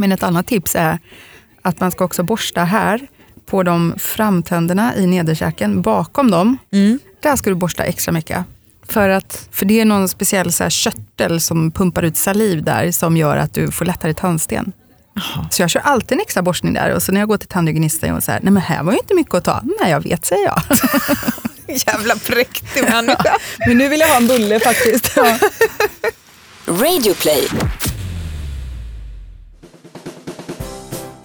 Men 0.00 0.12
ett 0.12 0.22
annat 0.22 0.46
tips 0.46 0.76
är 0.76 0.98
att 1.62 1.80
man 1.80 1.90
ska 1.90 2.04
också 2.04 2.22
borsta 2.22 2.64
här 2.64 3.00
på 3.46 3.62
de 3.62 3.94
framtänderna 3.98 4.96
i 4.96 5.06
nederkäken, 5.06 5.82
bakom 5.82 6.30
dem. 6.30 6.58
Mm. 6.72 6.98
Där 7.22 7.36
ska 7.36 7.50
du 7.50 7.56
borsta 7.56 7.84
extra 7.84 8.12
mycket. 8.12 8.44
För, 8.86 9.08
att, 9.08 9.48
för 9.50 9.66
det 9.66 9.80
är 9.80 9.84
någon 9.84 10.08
speciell 10.08 10.52
så 10.52 10.62
här 10.62 10.70
körtel 10.70 11.40
som 11.40 11.70
pumpar 11.70 12.02
ut 12.02 12.16
saliv 12.16 12.64
där 12.64 12.90
som 12.90 13.16
gör 13.16 13.36
att 13.36 13.54
du 13.54 13.70
får 13.70 13.84
lättare 13.84 14.14
tandsten. 14.14 14.72
Så 15.50 15.62
jag 15.62 15.70
kör 15.70 15.80
alltid 15.80 16.12
en 16.12 16.20
extra 16.20 16.42
borstning 16.42 16.74
där 16.74 16.94
och 16.94 17.02
så 17.02 17.12
när 17.12 17.20
jag 17.20 17.28
går 17.28 17.36
till 17.36 17.48
tandhygienisten 17.48 18.14
och 18.14 18.22
här, 18.26 18.40
nej 18.42 18.52
men 18.52 18.62
här 18.62 18.82
var 18.82 18.92
ju 18.92 18.98
inte 18.98 19.14
mycket 19.14 19.34
att 19.34 19.44
ta. 19.44 19.60
Nej 19.80 19.90
jag 19.90 20.00
vet 20.00 20.24
säger 20.24 20.44
jag. 20.44 20.62
Jävla 21.86 22.16
präktig 22.16 22.82
människa. 22.90 23.36
Men 23.66 23.78
nu 23.78 23.88
vill 23.88 24.00
jag 24.00 24.08
ha 24.08 24.16
en 24.16 24.26
bulle 24.26 24.60
faktiskt. 24.60 25.16
Radio 26.66 27.14
play. 27.14 27.48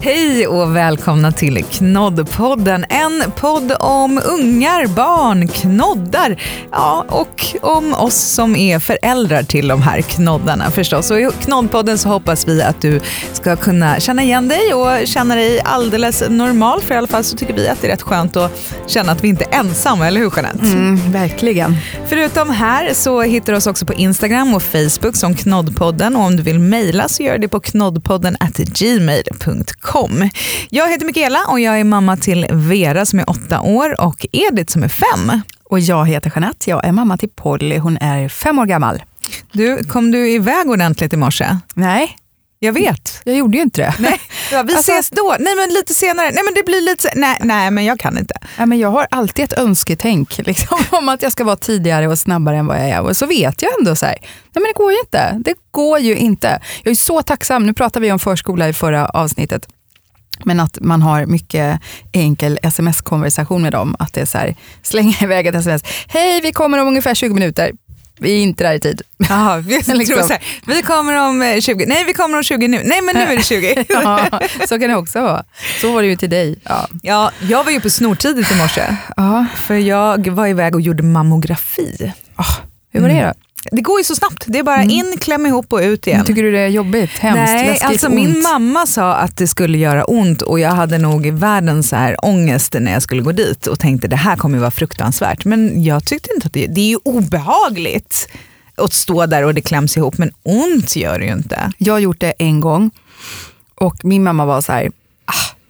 Hej 0.06 0.46
och 0.46 0.76
välkomna 0.76 1.32
till 1.32 1.64
Knoddpodden. 1.64 2.84
En 2.88 3.30
podd 3.36 3.72
om 3.80 4.20
ungar, 4.24 4.86
barn, 4.86 5.48
knoddar 5.48 6.42
ja, 6.72 7.04
och 7.08 7.44
om 7.62 7.94
oss 7.94 8.14
som 8.14 8.56
är 8.56 8.78
föräldrar 8.78 9.42
till 9.42 9.68
de 9.68 9.82
här 9.82 10.00
knoddarna 10.00 10.70
förstås. 10.70 11.10
Och 11.10 11.20
I 11.20 11.30
Knoddpodden 11.40 11.98
så 11.98 12.08
hoppas 12.08 12.48
vi 12.48 12.62
att 12.62 12.82
du 12.82 13.00
ska 13.32 13.56
kunna 13.56 14.00
känna 14.00 14.22
igen 14.22 14.48
dig 14.48 14.74
och 14.74 15.06
känna 15.06 15.34
dig 15.34 15.60
alldeles 15.60 16.22
normal. 16.28 16.80
För 16.80 16.94
i 16.94 16.98
alla 16.98 17.06
fall 17.06 17.24
så 17.24 17.36
tycker 17.36 17.54
vi 17.54 17.68
att 17.68 17.80
det 17.80 17.86
är 17.86 17.90
rätt 17.90 18.02
skönt 18.02 18.36
att 18.36 18.74
känna 18.86 19.12
att 19.12 19.24
vi 19.24 19.28
inte 19.28 19.44
är 19.44 19.58
ensamma, 19.58 20.06
eller 20.06 20.20
hur 20.20 20.32
Jeanette? 20.36 20.66
Mm, 20.66 21.12
verkligen. 21.12 21.76
Förutom 22.06 22.50
här 22.50 22.94
så 22.94 23.22
hittar 23.22 23.52
du 23.52 23.56
oss 23.56 23.66
också 23.66 23.86
på 23.86 23.92
Instagram 23.92 24.54
och 24.54 24.62
Facebook 24.62 25.16
som 25.16 25.34
Knoddpodden 25.34 26.16
och 26.16 26.22
om 26.22 26.36
du 26.36 26.42
vill 26.42 26.58
mejla 26.58 27.08
så 27.08 27.22
gör 27.22 27.38
det 27.38 27.48
på 27.48 27.60
knoddpodden 27.60 28.36
at 28.40 28.60
gmail.com. 29.96 30.30
Jag 30.70 30.90
heter 30.90 31.06
Mikaela 31.06 31.44
och 31.48 31.60
jag 31.60 31.80
är 31.80 31.84
mamma 31.84 32.16
till 32.16 32.46
Vera 32.50 33.06
som 33.06 33.18
är 33.18 33.30
åtta 33.30 33.60
år 33.60 34.00
och 34.00 34.26
Edith 34.32 34.72
som 34.72 34.82
är 34.82 34.88
fem. 34.88 35.40
Och 35.64 35.80
jag 35.80 36.06
heter 36.06 36.32
Jeanette, 36.34 36.70
jag 36.70 36.84
är 36.84 36.92
mamma 36.92 37.16
till 37.18 37.28
Polly, 37.28 37.78
hon 37.78 37.96
är 37.96 38.28
fem 38.28 38.58
år 38.58 38.66
gammal. 38.66 39.02
Du, 39.52 39.84
kom 39.84 40.10
du 40.10 40.30
iväg 40.30 40.70
ordentligt 40.70 41.12
i 41.12 41.16
morse? 41.16 41.46
Nej, 41.74 42.16
Jag 42.58 42.72
vet. 42.72 43.20
jag 43.24 43.36
gjorde 43.36 43.56
ju 43.56 43.62
inte 43.62 43.80
det. 43.80 43.94
Nej, 43.98 44.20
ja, 44.52 44.62
vi 44.62 44.74
Alltså- 44.76 44.92
ses 44.92 45.10
då. 45.10 45.36
Nej 45.40 45.56
men 45.56 45.68
lite 45.74 45.94
senare. 45.94 46.30
Nej 46.34 46.44
men 46.44 46.54
det 46.54 46.62
blir 46.66 46.80
lite... 46.80 47.08
Nej, 47.14 47.38
nej 47.40 47.70
men 47.70 47.84
jag 47.84 47.98
kan 48.00 48.18
inte. 48.18 48.34
Ja, 48.58 48.66
men 48.66 48.78
jag 48.78 48.90
har 48.90 49.06
alltid 49.10 49.44
ett 49.44 49.52
önsketänk 49.58 50.38
liksom, 50.46 50.78
om 50.90 51.08
att 51.08 51.22
jag 51.22 51.32
ska 51.32 51.44
vara 51.44 51.56
tidigare 51.56 52.08
och 52.08 52.18
snabbare 52.18 52.56
än 52.56 52.66
vad 52.66 52.76
jag 52.76 52.88
är. 52.88 53.00
Och 53.00 53.16
så 53.16 53.26
vet 53.26 53.62
jag 53.62 53.78
ändå 53.78 53.96
så 53.96 54.06
här, 54.06 54.16
nej 54.20 54.28
men 54.52 54.62
det 54.62 54.72
går 54.76 54.92
ju 54.92 54.98
inte. 54.98 55.38
Det 55.44 55.54
går 55.70 55.98
ju 55.98 56.16
inte. 56.16 56.60
Jag 56.82 56.90
är 56.90 56.94
så 56.94 57.22
tacksam, 57.22 57.66
nu 57.66 57.72
pratade 57.74 58.06
vi 58.06 58.12
om 58.12 58.18
förskola 58.18 58.68
i 58.68 58.72
förra 58.72 59.06
avsnittet, 59.06 59.68
men 60.44 60.60
att 60.60 60.78
man 60.80 61.02
har 61.02 61.26
mycket 61.26 61.80
enkel 62.12 62.58
sms-konversation 62.62 63.62
med 63.62 63.72
dem. 63.72 63.96
Att 63.98 64.12
det 64.12 64.20
är 64.20 64.26
så 64.26 64.38
här, 64.38 64.56
slänga 64.82 65.16
iväg 65.22 65.46
ett 65.46 65.54
sms. 65.54 65.82
Hej, 66.08 66.40
vi 66.40 66.52
kommer 66.52 66.78
om 66.78 66.88
ungefär 66.88 67.14
20 67.14 67.34
minuter. 67.34 67.72
Vi 68.18 68.38
är 68.38 68.42
inte 68.42 68.64
där 68.64 68.74
i 68.74 68.80
tid. 68.80 69.02
Jaha, 69.28 69.56
vi, 69.56 69.74
Liksom. 69.76 69.98
tror 70.06 70.22
så 70.22 70.32
här, 70.32 70.42
vi 70.66 70.82
kommer 70.82 71.28
om 71.28 71.42
eh, 71.42 71.60
20. 71.60 71.86
Nej 71.86 72.04
vi 72.04 72.12
kommer 72.12 72.36
om 72.36 72.42
20 72.44 72.68
nu. 72.68 72.80
Nej 72.84 73.02
men 73.02 73.14
nu 73.14 73.20
är 73.22 73.36
det 73.36 73.42
20. 73.42 73.84
Ja, 73.88 74.40
så 74.68 74.78
kan 74.80 74.88
det 74.90 74.96
också 74.96 75.22
vara. 75.22 75.44
Så 75.80 75.92
var 75.92 76.02
det 76.02 76.08
ju 76.08 76.16
till 76.16 76.30
dig. 76.30 76.58
Ja. 76.64 76.88
Ja, 77.02 77.30
jag 77.40 77.64
var 77.64 77.72
ju 77.72 77.80
på 77.80 77.90
snortidigt 77.90 78.52
i 78.52 78.54
morse. 78.54 78.96
Ja. 79.16 79.46
För 79.66 79.74
jag 79.74 80.28
var 80.28 80.46
iväg 80.46 80.74
och 80.74 80.80
gjorde 80.80 81.02
mammografi. 81.02 82.12
Ah, 82.36 82.44
hur 82.92 83.00
var 83.00 83.08
det 83.08 83.24
då? 83.26 83.45
Det 83.72 83.82
går 83.82 84.00
ju 84.00 84.04
så 84.04 84.14
snabbt. 84.16 84.44
Det 84.46 84.58
är 84.58 84.62
bara 84.62 84.82
in, 84.82 85.16
kläm 85.20 85.46
ihop 85.46 85.72
och 85.72 85.78
ut 85.80 86.06
igen. 86.06 86.24
Tycker 86.24 86.42
du 86.42 86.52
det 86.52 86.58
är 86.58 86.68
jobbigt, 86.68 87.10
hemskt, 87.18 87.52
Nej, 87.52 87.66
läskigt, 87.66 87.88
alltså 87.88 88.06
ont? 88.06 88.14
min 88.14 88.42
mamma 88.42 88.86
sa 88.86 89.14
att 89.14 89.36
det 89.36 89.46
skulle 89.46 89.78
göra 89.78 90.04
ont 90.04 90.42
och 90.42 90.60
jag 90.60 90.70
hade 90.70 90.98
nog 90.98 91.26
världens 91.26 91.88
så 91.88 91.96
här 91.96 92.24
ångest 92.24 92.76
när 92.80 92.92
jag 92.92 93.02
skulle 93.02 93.22
gå 93.22 93.32
dit 93.32 93.66
och 93.66 93.78
tänkte 93.80 94.08
det 94.08 94.16
här 94.16 94.36
kommer 94.36 94.58
vara 94.58 94.70
fruktansvärt. 94.70 95.44
Men 95.44 95.84
jag 95.84 96.04
tyckte 96.04 96.28
inte 96.34 96.46
att 96.46 96.52
det, 96.52 96.66
det 96.66 96.80
är 96.80 96.88
ju 96.88 96.98
obehagligt 97.04 98.28
att 98.74 98.92
stå 98.92 99.26
där 99.26 99.42
och 99.44 99.54
det 99.54 99.60
kläms 99.60 99.96
ihop 99.96 100.18
men 100.18 100.32
ont 100.42 100.96
gör 100.96 101.18
det 101.18 101.24
ju 101.24 101.32
inte. 101.32 101.72
Jag 101.78 101.94
har 101.94 102.00
gjort 102.00 102.20
det 102.20 102.34
en 102.38 102.60
gång 102.60 102.90
och 103.74 104.04
min 104.04 104.24
mamma 104.24 104.44
var 104.46 104.60
så 104.60 104.72
här, 104.72 104.90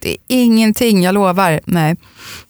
det 0.07 0.11
är 0.33 0.43
ingenting, 0.43 1.03
jag 1.03 1.13
lovar. 1.13 1.59
Nej. 1.65 1.95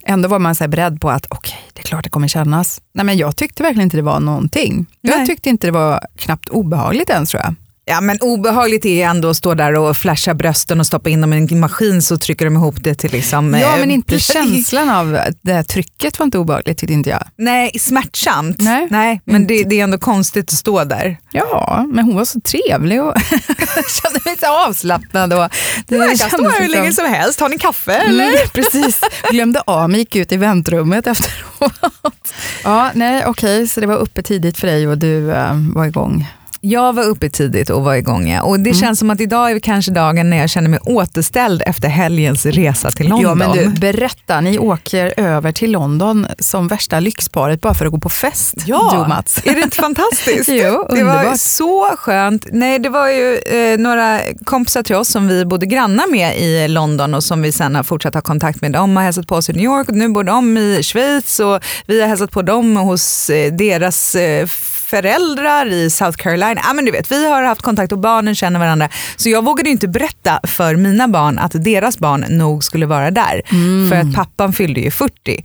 Ändå 0.06 0.29
var 0.29 0.40
man 0.40 0.56
så 0.56 0.68
beredd 0.68 1.01
på 1.01 1.09
att 1.09 1.25
okej, 1.29 1.59
det 1.73 1.81
är 1.81 1.84
klart 1.84 2.03
det 2.03 2.09
kommer 2.09 2.28
kännas. 2.28 2.81
Nej, 2.94 3.06
men 3.06 3.18
jag 3.18 3.35
tyckte 3.35 3.63
verkligen 3.63 3.84
inte 3.84 3.97
det 3.97 4.03
var 4.03 4.19
någonting. 4.19 4.85
Nej. 5.01 5.18
Jag 5.18 5.28
tyckte 5.28 5.50
inte 5.50 5.67
det 5.67 5.72
var 5.72 6.07
knappt 6.16 6.50
obehagligt 6.50 7.09
ens 7.09 7.29
tror 7.29 7.44
jag. 7.44 7.56
Ja 7.90 8.02
men 8.02 8.18
obehagligt 8.22 8.86
är 8.86 9.06
ändå 9.08 9.30
att 9.30 9.38
stå 9.38 9.53
där 9.53 9.75
och 9.75 9.98
flasha 9.98 10.34
brösten 10.34 10.80
och 10.80 10.86
stoppa 10.86 11.09
in 11.09 11.22
dem 11.22 11.34
i 11.34 11.38
en 11.38 11.59
maskin 11.59 12.02
så 12.02 12.18
trycker 12.18 12.46
de 12.46 12.56
ihop 12.56 12.75
det 12.80 12.96
till 12.96 13.12
liksom... 13.12 13.53
Ja, 13.53 13.74
eh, 13.74 13.80
men 13.80 13.92
inte 13.92 14.08
precis. 14.14 14.34
känslan 14.34 14.90
av 14.90 15.20
det 15.42 15.53
här 15.53 15.64
trycket 15.64 16.20
var 16.20 16.24
inte 16.24 16.38
obehagligt 16.38 16.78
tyckte 16.78 16.94
inte 16.94 17.09
jag. 17.09 17.24
Nej, 17.38 17.80
smärtsamt. 17.80 18.62
Nej. 18.62 18.88
Nej 18.92 19.22
men 19.26 19.47
det, 19.47 19.64
det 19.64 19.80
är 19.80 19.84
ändå 19.84 19.97
konstigt 19.97 20.52
att 20.53 20.58
stå 20.59 20.84
där. 20.84 21.18
Ja, 21.31 21.86
men 21.94 22.06
hon 22.06 22.16
var 22.16 22.26
så 22.26 22.40
trevlig 22.42 23.02
och 23.03 23.14
kände 24.02 24.20
mig 24.26 24.38
så 24.40 24.68
avslappnad. 24.68 25.34
Och 25.34 25.50
det 25.88 25.96
Jag 25.96 26.08
kan 26.18 26.30
stå 26.30 26.50
här 26.50 26.59
hur 26.59 26.68
liksom- 26.68 26.81
länge 26.81 26.94
som 26.94 27.06
helst. 27.06 27.40
Har 27.40 27.50
ni 27.50 27.58
kaffe 27.58 27.94
eller? 27.94 28.24
Mm, 28.24 28.38
precis. 28.53 29.00
Glömde 29.31 29.62
av 29.66 29.90
mig, 29.90 30.00
gick 30.00 30.16
ut 30.16 30.31
i 30.31 30.38
väntrummet 30.38 31.08
efteråt. 31.08 32.34
Ja, 32.64 32.92
nej, 32.94 33.26
okej, 33.26 33.68
så 33.68 33.80
det 33.81 33.88
var 33.88 33.96
uppe 33.96 34.22
tidigt 34.24 34.58
för 34.58 34.68
dig 34.68 34.88
och 34.88 34.97
du 34.97 35.31
eh, 35.31 35.53
var 35.76 35.86
igång. 35.86 36.28
Jag 36.69 36.94
var 36.94 37.03
uppe 37.03 37.29
tidigt 37.29 37.69
och 37.69 37.83
var 37.83 37.95
igång 37.95 38.29
ja. 38.29 38.41
och 38.41 38.55
Mm. 38.55 38.63
det 38.63 38.73
känns 38.73 39.00
som 39.00 39.09
att 39.09 39.22
idag 39.22 39.51
är 39.51 39.59
kanske 39.59 39.91
dagen 39.91 40.29
när 40.29 40.38
jag 40.38 40.50
känner 40.50 40.69
mig 40.69 40.79
återställd 40.83 41.63
efter 41.66 41.88
helgens 41.88 42.45
resa 42.45 42.91
till 42.91 43.09
London. 43.09 43.28
Ja, 43.29 43.35
men 43.35 43.51
du, 43.73 43.79
berätta, 43.79 44.41
ni 44.41 44.59
åker 44.59 45.13
över 45.17 45.51
till 45.51 45.72
London 45.72 46.28
som 46.39 46.67
värsta 46.67 47.00
lyxparet 47.00 47.61
bara 47.61 47.73
för 47.73 47.85
att 47.85 47.91
gå 47.91 48.00
på 48.00 48.09
fest, 48.09 48.53
du 48.66 48.73
och 48.73 49.09
Mats. 49.09 49.41
är 49.45 49.55
det 49.55 49.61
inte 49.61 49.75
fantastiskt? 49.78 50.50
Jo, 50.53 50.88
det 50.89 51.03
var 51.03 51.35
så 51.35 51.85
skönt. 51.97 52.45
Nej, 52.51 52.79
det 52.79 52.89
var 52.89 53.09
ju 53.09 53.38
eh, 53.38 53.78
några 53.79 54.19
kompisar 54.45 54.84
till 54.84 54.95
oss 54.95 55.09
som 55.09 55.28
vi 55.28 55.45
bodde 55.45 55.66
grannar 55.66 56.11
med 56.11 56.38
i 56.39 56.67
London 56.67 57.13
och 57.13 57.23
som 57.23 57.41
vi 57.41 57.51
sen 57.51 57.75
har 57.75 57.84
fortsatt 57.84 58.13
ha 58.13 58.22
kontakt 58.22 58.61
med. 58.61 58.72
De 58.72 58.95
har 58.97 59.03
hälsat 59.03 59.28
på 59.28 59.35
oss 59.35 59.49
i 59.49 59.53
New 59.53 59.63
York 59.63 59.89
och 59.89 59.95
nu 59.95 60.09
bor 60.09 60.23
de 60.23 60.57
i 60.57 60.84
Schweiz 60.84 61.39
och 61.39 61.59
vi 61.85 62.01
har 62.01 62.07
hälsat 62.07 62.31
på 62.31 62.41
dem 62.41 62.75
hos 62.78 63.29
eh, 63.29 63.53
deras 63.53 64.16
eh, 64.16 64.47
föräldrar 64.88 65.66
i 65.66 65.90
South 65.90 66.18
Carolina. 66.18 66.62
Ja, 66.64 66.74
men 66.74 66.86
du 66.86 66.92
vet, 66.92 67.12
vi 67.12 67.30
har 67.30 67.44
haft 67.44 67.62
kontakt 67.62 67.92
och 67.92 68.00
barnen 68.00 68.36
känner 68.36 68.59
varandra. 68.59 68.90
Så 69.16 69.30
jag 69.30 69.46
vågade 69.46 69.70
inte 69.70 69.88
berätta 69.88 70.40
för 70.44 70.75
mina 70.75 71.08
barn 71.08 71.40
att 71.40 71.64
deras 71.64 71.98
barn 71.98 72.25
nog 72.30 72.64
skulle 72.64 72.86
vara 72.86 73.12
där. 73.12 73.42
För 73.90 73.96
att 73.96 74.16
pappan 74.16 74.53
fyllde 74.53 74.80
ju 74.81 74.92
40. 74.92 75.44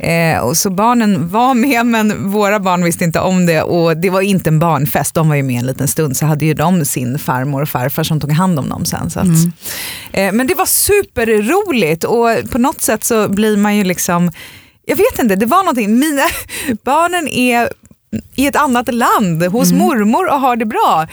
Eh, 0.00 0.38
och 0.38 0.56
så 0.56 0.70
barnen 0.70 1.28
var 1.28 1.54
med 1.54 1.86
men 1.86 2.30
våra 2.30 2.60
barn 2.60 2.84
visste 2.84 3.04
inte 3.04 3.20
om 3.20 3.46
det 3.46 3.62
och 3.62 3.96
det 3.96 4.10
var 4.10 4.20
inte 4.20 4.50
en 4.50 4.58
barnfest. 4.58 5.14
De 5.14 5.28
var 5.28 5.36
ju 5.36 5.42
med 5.42 5.58
en 5.58 5.66
liten 5.66 5.88
stund 5.88 6.16
så 6.16 6.26
hade 6.26 6.44
ju 6.44 6.54
de 6.54 6.84
sin 6.84 7.18
farmor 7.18 7.62
och 7.62 7.68
farfar 7.68 8.02
som 8.02 8.20
tog 8.20 8.32
hand 8.32 8.58
om 8.58 8.68
dem 8.68 8.84
sen. 8.84 9.10
Så 9.10 9.20
att, 9.20 9.26
eh, 10.12 10.32
men 10.32 10.46
det 10.46 10.54
var 10.54 10.66
superroligt 10.66 12.04
och 12.04 12.50
på 12.50 12.58
något 12.58 12.80
sätt 12.80 13.04
så 13.04 13.28
blir 13.28 13.56
man 13.56 13.76
ju 13.76 13.84
liksom 13.84 14.30
jag 14.86 14.96
vet 14.96 15.18
inte, 15.18 15.36
det 15.36 15.46
var 15.46 15.58
någonting. 15.58 15.98
Mina 15.98 16.22
barnen 16.84 17.28
är 17.28 17.68
i 18.36 18.46
ett 18.46 18.56
annat 18.56 18.94
land 18.94 19.42
hos 19.42 19.72
mormor 19.72 20.28
och 20.28 20.40
har 20.40 20.56
det 20.56 20.66
bra. 20.66 21.06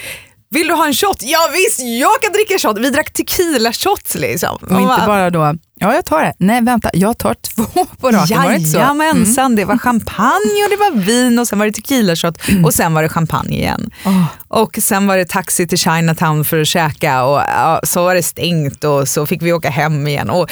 Vill 0.51 0.67
du 0.67 0.73
ha 0.73 0.87
en 0.87 0.93
shot? 0.93 1.17
Ja 1.21 1.39
visst, 1.53 1.79
jag 1.79 2.21
kan 2.21 2.33
dricka 2.33 2.59
shot. 2.59 2.77
Vi 2.77 2.89
drack 2.89 3.13
tequila 3.13 3.73
shots 3.73 4.15
liksom. 4.15 4.55
Och 4.55 4.81
inte 4.81 5.03
bara 5.07 5.29
då, 5.29 5.55
ja 5.79 5.95
jag 5.95 6.05
tar 6.05 6.21
det. 6.21 6.33
Nej 6.37 6.61
vänta, 6.61 6.89
jag 6.93 7.17
tar 7.17 7.33
två 7.33 7.85
på 7.99 8.11
raken. 8.11 8.41
Var 8.41 8.49
det 8.49 8.55
inte 8.55 8.69
så? 8.69 8.77
Mm. 8.79 8.99
Jajamensan, 8.99 9.55
det 9.55 9.65
var 9.65 9.77
champagne 9.77 10.63
och 10.63 10.69
det 10.69 10.75
var 10.77 11.05
vin 11.05 11.39
och 11.39 11.47
sen 11.47 11.59
var 11.59 11.65
det 11.65 11.71
tequila 11.71 12.15
shot 12.15 12.37
och 12.65 12.73
sen 12.73 12.93
var 12.93 13.03
det 13.03 13.09
champagne 13.09 13.55
igen. 13.57 13.89
Åh. 14.05 14.25
Och 14.47 14.77
sen 14.81 15.07
var 15.07 15.17
det 15.17 15.25
taxi 15.29 15.67
till 15.67 15.77
Chinatown 15.77 16.45
för 16.45 16.61
att 16.61 16.67
käka 16.67 17.23
och 17.23 17.39
ja, 17.39 17.79
så 17.83 18.03
var 18.03 18.15
det 18.15 18.23
stängt 18.23 18.83
och 18.83 19.07
så 19.07 19.25
fick 19.25 19.41
vi 19.41 19.53
åka 19.53 19.69
hem 19.69 20.07
igen. 20.07 20.29
Och, 20.29 20.49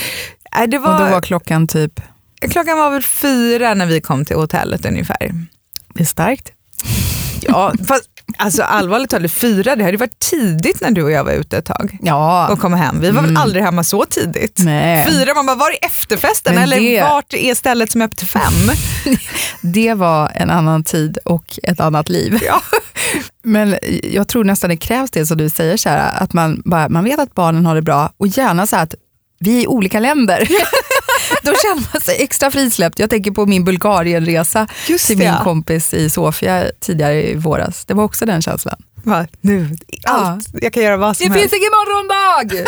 äh, 0.59 0.67
det 0.67 0.79
var, 0.79 0.93
Och 0.93 0.99
då 0.99 1.05
var 1.11 1.21
klockan 1.21 1.67
typ, 1.67 2.01
Klockan 2.51 2.77
var 2.77 2.89
väl 2.91 3.03
fyra 3.03 3.73
när 3.73 3.85
vi 3.85 4.01
kom 4.01 4.25
till 4.25 4.35
hotellet 4.35 4.85
ungefär. 4.85 5.31
Det 5.97 6.03
är 6.03 6.05
starkt. 6.05 6.51
Ja, 7.41 7.73
fast, 7.87 8.03
alltså 8.37 8.63
allvarligt 8.63 9.09
talat, 9.09 9.31
fyra, 9.31 9.75
det 9.75 9.83
hade 9.83 9.97
varit 9.97 10.19
tidigt 10.19 10.81
när 10.81 10.91
du 10.91 11.03
och 11.03 11.11
jag 11.11 11.23
var 11.23 11.31
ute 11.31 11.57
ett 11.57 11.65
tag 11.65 11.97
Ja, 12.01 12.47
och 12.47 12.59
kom 12.59 12.73
hem. 12.73 12.99
Vi 13.01 13.11
var 13.11 13.21
väl 13.21 13.37
aldrig 13.37 13.63
hemma 13.63 13.83
så 13.83 14.05
tidigt? 14.05 14.59
Nej. 14.63 15.05
Fyra, 15.09 15.33
man 15.33 15.45
bara, 15.45 15.55
var 15.55 15.69
är 15.69 15.85
efterfesten? 15.85 16.53
Men 16.55 16.63
Eller 16.63 16.79
det- 16.79 17.01
vart 17.01 17.33
är 17.33 17.55
stället 17.55 17.91
som 17.91 18.01
är 18.01 18.05
öppet 18.05 18.17
till 18.17 18.27
fem? 18.27 18.53
det 19.61 19.93
var 19.93 20.31
en 20.35 20.49
annan 20.49 20.83
tid 20.83 21.17
och 21.25 21.59
ett 21.63 21.79
annat 21.79 22.09
liv. 22.09 22.39
Ja. 22.45 22.61
Men 23.43 23.75
jag 24.03 24.27
tror 24.27 24.43
nästan 24.43 24.69
det 24.69 24.77
krävs 24.77 25.11
det 25.11 25.25
som 25.25 25.37
du 25.37 25.49
säger, 25.49 25.77
så 25.77 25.89
här, 25.89 26.23
att 26.23 26.33
man, 26.33 26.61
bara, 26.65 26.89
man 26.89 27.03
vet 27.03 27.19
att 27.19 27.33
barnen 27.35 27.65
har 27.65 27.75
det 27.75 27.81
bra 27.81 28.11
och 28.17 28.27
gärna 28.27 28.67
så 28.67 28.75
att 28.75 28.95
vi 29.39 29.57
är 29.57 29.61
i 29.63 29.67
olika 29.67 29.99
länder. 29.99 30.47
Då 31.43 31.53
känner 31.55 31.87
man 31.93 32.01
sig 32.01 32.23
extra 32.23 32.51
frisläppt. 32.51 32.99
Jag 32.99 33.09
tänker 33.09 33.31
på 33.31 33.45
min 33.45 33.63
Bulgarienresa 33.63 34.67
Just 34.87 35.07
till 35.07 35.17
det. 35.17 35.31
min 35.31 35.43
kompis 35.43 35.93
i 35.93 36.09
Sofia 36.09 36.63
tidigare 36.79 37.29
i 37.29 37.35
våras. 37.35 37.85
Det 37.85 37.93
var 37.93 38.03
också 38.03 38.25
den 38.25 38.41
känslan. 38.41 38.81
Nu, 39.41 39.69
allt, 40.05 40.47
jag 40.61 40.73
kan 40.73 40.83
göra 40.83 40.97
vad 40.97 41.17
som 41.17 41.27
Det 41.27 41.33
helst. 41.33 41.51
finns 41.51 41.61
ingen 41.61 41.71
morgondag! 41.71 42.65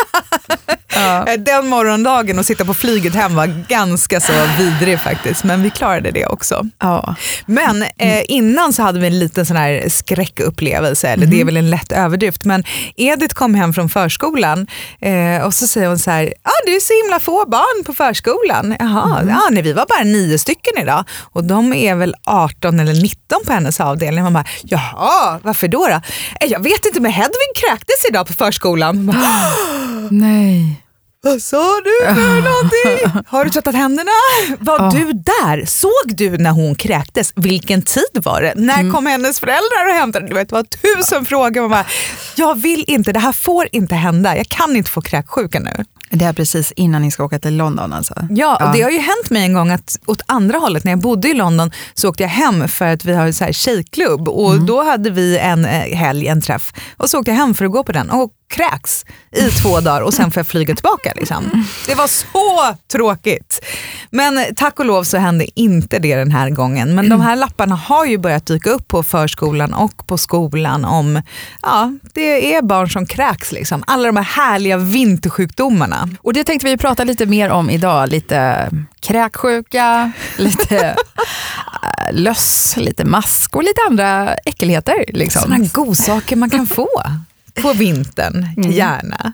ja. 0.95 1.27
Eh, 1.33 1.39
Den 1.39 1.68
morgondagen 1.68 2.39
och 2.39 2.45
sitta 2.45 2.65
på 2.65 2.74
flyget 2.74 3.15
hem 3.15 3.36
var 3.36 3.65
ganska 3.69 4.19
så 4.19 4.33
vidrig 4.57 5.00
faktiskt, 5.00 5.44
men 5.44 5.63
vi 5.63 5.69
klarade 5.69 6.12
det 6.12 6.25
också. 6.25 6.65
Ja. 6.80 7.15
Men 7.45 7.83
eh, 7.97 8.21
innan 8.27 8.74
så 8.74 8.83
hade 8.83 9.00
vi 9.00 9.07
en 9.07 9.19
liten 9.19 9.45
sån 9.45 9.57
här 9.57 9.89
skräckupplevelse, 9.89 11.07
eller 11.09 11.25
det 11.25 11.41
är 11.41 11.45
väl 11.45 11.57
en 11.57 11.69
lätt 11.69 11.91
överdrift, 11.91 12.45
men 12.45 12.63
Edith 12.95 13.33
kom 13.35 13.56
hem 13.56 13.74
från 13.74 13.89
förskolan 13.89 14.68
eh, 15.01 15.42
och 15.45 15.53
så 15.53 15.68
säger 15.68 15.88
hon 15.88 16.00
så 16.00 16.12
här, 16.12 16.33
ah, 16.44 16.50
det 16.65 16.75
är 16.75 16.80
så 16.80 16.94
himla 17.03 17.19
få 17.19 17.45
barn 17.50 17.83
på 17.85 17.94
förskolan. 17.94 18.75
Jaha, 18.80 19.24
ja, 19.30 19.42
nej, 19.51 19.63
vi 19.63 19.74
var 19.74 19.85
bara 19.89 20.03
nio 20.03 20.39
stycken 20.39 20.74
idag 20.81 21.03
och 21.33 21.44
de 21.44 21.74
är 21.74 21.95
väl 21.95 22.15
18 22.25 22.80
eller 22.80 22.94
19 22.94 23.39
på 23.45 23.53
hennes 23.53 23.80
avdelning. 23.80 24.24
Man 24.24 24.33
bara, 24.33 24.45
jaha, 24.63 25.39
varför 25.44 25.68
då? 25.68 25.88
då? 25.88 26.01
Eh, 26.42 26.48
jag 26.48 26.64
vet 26.64 26.86
inte, 26.86 27.00
men 27.00 27.12
Hedvig 27.12 27.52
kräktes 27.56 28.06
idag 28.10 28.28
på 28.28 28.34
förskolan. 28.34 29.06
Nej 30.10 30.84
vad 31.21 31.42
sa 31.42 31.63
du 31.83 32.16
för 32.16 32.42
någonting? 32.42 33.24
Har 33.27 33.45
du 33.45 33.51
tvättat 33.51 33.75
händerna? 33.75 34.12
Var 34.60 34.80
Ja. 34.80 34.92
du 34.94 35.13
där? 35.13 35.66
Såg 35.66 36.16
du 36.18 36.38
när 36.38 36.51
hon 36.51 36.75
kräktes? 36.75 37.33
Vilken 37.36 37.81
tid 37.81 38.04
var 38.24 38.42
det? 38.42 38.54
När 38.56 38.80
Mm. 38.80 38.94
kom 38.94 39.06
hennes 39.06 39.39
föräldrar 39.39 39.88
och 39.89 39.94
hämtade? 39.94 40.27
Du 40.27 40.33
vet, 40.33 40.50
det 40.50 40.56
var 40.56 40.63
tusen 40.63 41.25
frågor. 41.25 41.62
Man 41.62 41.69
bara, 41.69 41.86
jag 42.36 42.56
vill 42.62 42.86
inte, 42.88 43.12
det 43.13 43.19
här 43.19 43.33
får 43.33 43.68
inte 43.71 43.95
hända. 43.95 44.38
Jag 44.38 44.48
kan 44.50 44.75
inte 44.75 44.92
få 44.92 45.01
kräksjuka 45.01 45.60
nu. 45.60 45.86
Det 46.12 46.25
är 46.25 46.33
precis 46.33 46.71
innan 46.71 47.01
ni 47.01 47.12
ska 47.12 47.24
åka 47.24 47.39
till 47.39 47.57
London 47.57 47.94
alltså? 47.94 48.13
Ja, 48.30 48.56
och 48.56 48.62
Ja. 48.62 48.71
det 48.74 48.81
har 48.81 48.89
ju 48.92 49.00
hänt 49.00 49.30
mig 49.30 49.44
en 49.44 49.54
gång 49.54 49.69
att 49.71 50.00
åt 50.06 50.21
andra 50.25 50.57
hållet, 50.57 50.83
när 50.83 50.92
jag 50.92 51.00
bodde 51.00 51.27
i 51.30 51.33
London 51.33 51.71
så 51.94 52.10
åkte 52.10 52.24
jag 52.24 52.30
hem 52.30 52.68
för 52.68 52.86
att 52.86 53.06
vi 53.06 53.13
har 53.13 53.25
en 53.25 53.33
så 53.33 53.44
här 53.44 53.51
tjejklubb 53.51 54.27
och 54.27 54.54
Mm. 54.54 54.66
då 54.66 54.83
hade 54.83 55.10
vi 55.10 55.38
en 55.38 55.66
eh, 55.66 55.98
helg, 55.98 56.27
en 56.27 56.42
träff 56.42 56.74
och 56.98 57.10
så 57.10 57.19
åkte 57.19 57.31
jag 57.31 57.36
hem 57.38 57.54
för 57.56 57.66
att 57.66 57.71
gå 57.71 57.83
på 57.83 57.92
den 57.92 58.10
och 58.10 58.31
kräks 58.50 59.06
i 59.31 59.51
två 59.51 59.80
dagar 59.80 60.01
och 60.01 60.13
sen 60.13 60.31
får 60.31 60.40
jag 60.40 60.48
flyga 60.48 60.75
tillbaka. 60.75 61.13
Liksom. 61.16 61.66
Det 61.88 61.96
var 61.96 62.07
så 62.07 62.78
tråkigt. 62.92 63.66
Men 64.10 64.56
tack 64.56 64.80
och 64.80 64.86
lov 64.86 65.04
så 65.04 65.18
hände 65.18 65.60
inte 65.60 66.00
det 66.00 66.16
den 66.16 66.31
här 66.31 66.50
gången. 66.50 66.96
Men 66.96 67.10
de 67.10 67.22
här 67.22 67.36
lapparna 67.36 67.75
har 67.75 68.06
ju 68.06 68.18
börjat 68.18 68.46
dyka 68.46 68.69
upp 68.69 68.88
på 68.88 69.04
förskolan 69.04 69.74
och 69.74 70.07
på 70.07 70.18
skolan 70.18 70.86
om, 70.86 71.22
ja, 71.62 71.94
det 72.13 72.56
är 72.56 72.62
barn 72.62 72.90
som 72.90 73.06
kräks. 73.06 73.51
Liksom. 73.51 73.84
Alla 73.88 74.07
de 74.07 74.18
här 74.18 74.24
härliga 74.24 74.78
vintersjukdomarna. 74.78 76.10
Och 76.22 76.34
det 76.34 76.44
tänkte 76.44 76.68
vi 76.68 76.78
prata 76.78 77.04
lite 77.04 77.25
mer 77.25 77.50
om 77.50 77.69
idag. 77.69 78.10
Lite 78.10 78.69
kräksjuka, 79.00 80.12
lite 80.38 80.78
äh, 81.84 82.13
löss, 82.13 82.78
lite 82.78 83.06
mask 83.06 83.56
och 83.56 83.63
lite 83.63 83.81
andra 83.90 84.34
äckelheter. 84.34 85.06
Liksom. 85.07 85.42
Sådana 85.42 85.68
godsaker 85.74 86.36
man 86.36 86.50
kan 86.50 86.68
få 86.68 86.90
på 87.61 87.73
vintern, 87.73 88.47
gärna. 88.71 89.33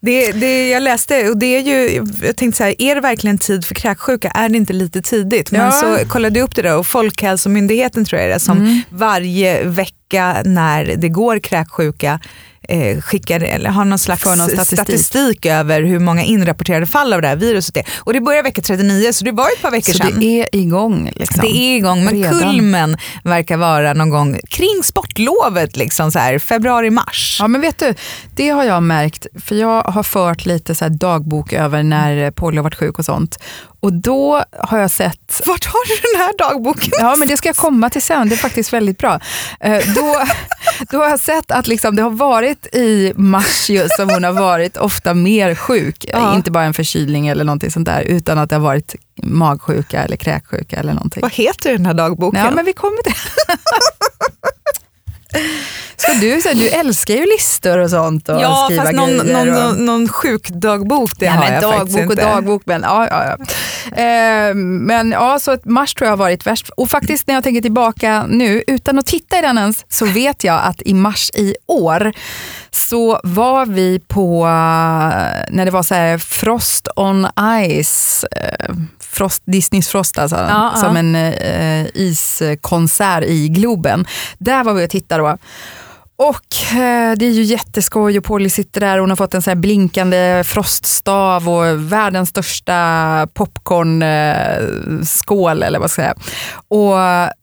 Det, 0.00 0.32
det 0.32 0.68
jag 0.70 0.82
läste, 0.82 1.28
och 1.28 1.38
det 1.38 1.46
är 1.46 1.60
ju, 1.60 2.04
jag 2.22 2.36
tänkte 2.36 2.56
så 2.58 2.64
här, 2.64 2.74
är 2.78 2.94
det 2.94 3.00
verkligen 3.00 3.38
tid 3.38 3.64
för 3.64 3.74
kräksjuka? 3.74 4.28
Är 4.30 4.48
det 4.48 4.56
inte 4.56 4.72
lite 4.72 5.02
tidigt? 5.02 5.50
Men 5.50 5.60
Ja. 5.60 5.70
så 5.72 6.08
kollade 6.08 6.38
jag 6.38 6.44
upp 6.44 6.54
det 6.54 6.62
där 6.62 6.76
och 6.76 6.86
Folkhälsomyndigheten 6.86 8.04
tror 8.04 8.20
jag 8.20 8.30
det 8.30 8.34
är, 8.34 8.38
som 8.38 8.82
varje 8.90 9.62
vecka 9.64 10.42
när 10.44 10.84
det 10.96 11.08
går 11.08 11.38
kräksjuka 11.38 12.20
eh, 12.68 13.00
skickar, 13.00 13.40
eller 13.40 13.70
har 13.70 13.84
någon 13.84 13.98
slags 13.98 14.22
För 14.22 14.36
någon 14.36 14.48
statistik. 14.48 14.78
statistik. 14.78 15.46
över 15.46 15.82
hur 15.82 15.98
många 15.98 16.22
inrapporterade 16.22 16.86
fall 16.86 17.12
av 17.12 17.22
det 17.22 17.28
här 17.28 17.36
viruset 17.36 17.76
är. 17.76 17.86
Och 17.98 18.12
det 18.12 18.20
börjar 18.20 18.42
vecka 18.42 18.62
39 18.62 19.12
så 19.12 19.24
det 19.24 19.32
var 19.32 19.48
ett 19.48 19.62
par 19.62 19.70
veckor 19.70 19.92
Så 19.92 19.98
sedan. 19.98 20.20
det 20.20 20.40
är 20.42 20.48
igång. 20.52 21.10
Liksom. 21.16 21.40
Det 21.42 21.56
är 21.56 21.76
igång, 21.76 22.04
men 22.04 22.14
Redan. 22.14 22.38
kulmen 22.40 22.96
verkar 23.24 23.56
vara 23.56 23.92
någon 23.94 24.10
gång 24.10 24.38
kring 24.50 24.82
sportlovet, 24.84 25.76
liksom 25.76 26.12
så 26.12 26.18
här, 26.18 26.38
februari-mars. 26.38 27.36
Ja 27.40 27.48
men 27.48 27.60
vet 27.60 27.78
du, 27.78 27.94
det 28.36 28.48
har 28.48 28.64
jag 28.64 28.82
märkt, 28.82 29.26
för 29.44 29.54
jag 29.54 29.82
har 29.82 30.02
fört 30.02 30.46
lite 30.46 30.74
så 30.74 30.88
dagbok 30.88 31.52
över 31.52 31.82
när 31.82 32.30
Polly 32.30 32.56
har 32.56 32.64
varit 32.64 32.74
sjuk 32.78 32.98
och 32.98 33.04
sånt. 33.04 33.38
Och 33.80 33.92
då 33.92 34.42
har 34.58 34.78
jag 34.78 34.90
sett 34.90 35.27
Vart 35.44 35.64
har 35.64 35.86
du 35.88 36.12
den 36.12 36.20
här 36.20 36.32
dagboken? 36.38 36.90
Ja, 36.98 37.16
men 37.16 37.28
det 37.28 37.36
ska 37.36 37.48
jag 37.48 37.56
komma 37.56 37.90
till 37.90 38.02
sen. 38.02 38.28
Det 38.28 38.34
är 38.34 38.36
faktiskt 38.36 38.72
väldigt 38.72 38.98
bra. 38.98 39.20
Eh, 39.60 39.94
då, 39.94 40.20
då 40.90 40.98
har 40.98 41.08
jag 41.08 41.20
sett 41.20 41.50
att 41.50 41.66
liksom, 41.66 41.96
det 41.96 42.02
har 42.02 42.10
varit 42.10 42.66
i 42.74 43.12
mars 43.16 43.70
som 43.96 44.10
hon 44.10 44.24
har 44.24 44.32
varit 44.32 44.76
ofta 44.76 45.14
mer 45.14 45.54
sjuk. 45.54 46.04
Ja. 46.12 46.34
Inte 46.36 46.50
bara 46.50 46.64
en 46.64 46.74
förkylning 46.74 47.28
eller 47.28 47.44
någonting 47.44 47.70
sånt 47.70 47.86
där, 47.86 48.02
utan 48.02 48.38
att 48.38 48.50
det 48.50 48.56
har 48.56 48.62
varit 48.62 48.94
magsjuka 49.22 50.02
eller 50.02 50.16
kräksjuka 50.16 50.76
eller 50.76 50.92
någonting. 50.92 51.20
Vad 51.22 51.32
heter 51.32 51.72
den 51.72 51.86
här 51.86 51.94
dagboken? 51.94 52.44
Ja, 52.44 52.50
men 52.50 52.64
vi 52.64 52.72
kommer 52.72 53.02
till 53.02 53.14
Ska 55.96 56.12
du, 56.12 56.40
så 56.40 56.48
du 56.54 56.68
älskar 56.68 57.14
ju 57.14 57.26
listor 57.26 57.78
och 57.78 57.90
sånt 57.90 58.28
och 58.28 58.40
ja 58.40 58.64
skriva 58.64 58.82
fast 58.82 58.94
någon, 58.94 59.16
någon, 59.16 59.48
och... 59.48 59.54
någon, 59.54 59.86
någon 59.86 60.08
sjuk 60.08 60.48
dagbok 60.48 61.10
det 61.18 61.24
Ja, 61.24 61.32
har 61.32 61.44
men 61.44 61.52
jag 61.52 61.62
dagbok 61.62 61.78
faktiskt 61.78 61.96
och 62.06 62.12
inte. 62.12 62.24
dagbok, 62.24 62.62
men 62.64 62.82
ja, 62.82 63.06
ja, 63.10 63.24
ja. 63.24 63.36
Eh, 64.02 64.54
men 64.54 65.10
ja, 65.10 65.38
så 65.38 65.58
mars 65.64 65.94
tror 65.94 66.06
jag 66.06 66.12
har 66.12 66.16
varit 66.16 66.46
värst. 66.46 66.68
Och 66.76 66.90
faktiskt 66.90 67.26
när 67.26 67.34
jag 67.34 67.44
tänker 67.44 67.60
tillbaka 67.60 68.26
nu, 68.28 68.62
utan 68.66 68.98
att 68.98 69.06
titta 69.06 69.38
i 69.38 69.42
den 69.42 69.58
ens, 69.58 69.84
så 69.88 70.06
vet 70.06 70.44
jag 70.44 70.60
att 70.64 70.82
i 70.82 70.94
mars 70.94 71.30
i 71.34 71.54
år 71.66 72.12
så 72.70 73.20
var 73.24 73.66
vi 73.66 74.00
på, 74.08 74.44
eh, 74.44 75.44
när 75.50 75.64
det 75.64 75.70
var 75.70 75.82
så 75.82 75.94
här 75.94 76.18
Frost 76.18 76.88
on 76.96 77.26
Ice, 77.82 78.24
eh, 78.24 78.74
Frost, 79.00 79.42
Disneys 79.44 79.88
Frost 79.88 80.18
alltså, 80.18 80.36
Ja, 80.36 80.70
ja. 80.74 80.80
som 80.80 80.96
en 80.96 81.14
eh, 81.14 81.86
iskonsert 81.94 83.24
i 83.24 83.48
Globen. 83.48 84.06
Där 84.38 84.64
var 84.64 84.72
vi 84.72 84.86
och 84.86 84.90
tittade 84.90 85.22
då. 85.22 85.38
Och 86.20 86.72
eh, 86.72 87.12
det 87.16 87.26
är 87.26 87.30
ju 87.30 87.42
jätteskoj 87.42 88.18
och 88.18 88.24
Polly 88.24 88.48
sitter 88.48 88.80
där 88.80 88.96
och 88.96 89.00
hon 89.00 89.10
har 89.10 89.16
fått 89.16 89.34
en 89.34 89.42
så 89.42 89.50
här 89.50 89.56
blinkande 89.56 90.44
froststav 90.44 91.48
och 91.48 91.92
världens 91.92 92.28
största 92.28 93.28
popcornskål 93.34 95.62
eh, 95.62 95.66
eller 95.66 95.78
vad 95.78 95.90
ska 95.90 96.02
jag 96.02 96.08
säga. 96.08 96.14
Och 96.68 96.96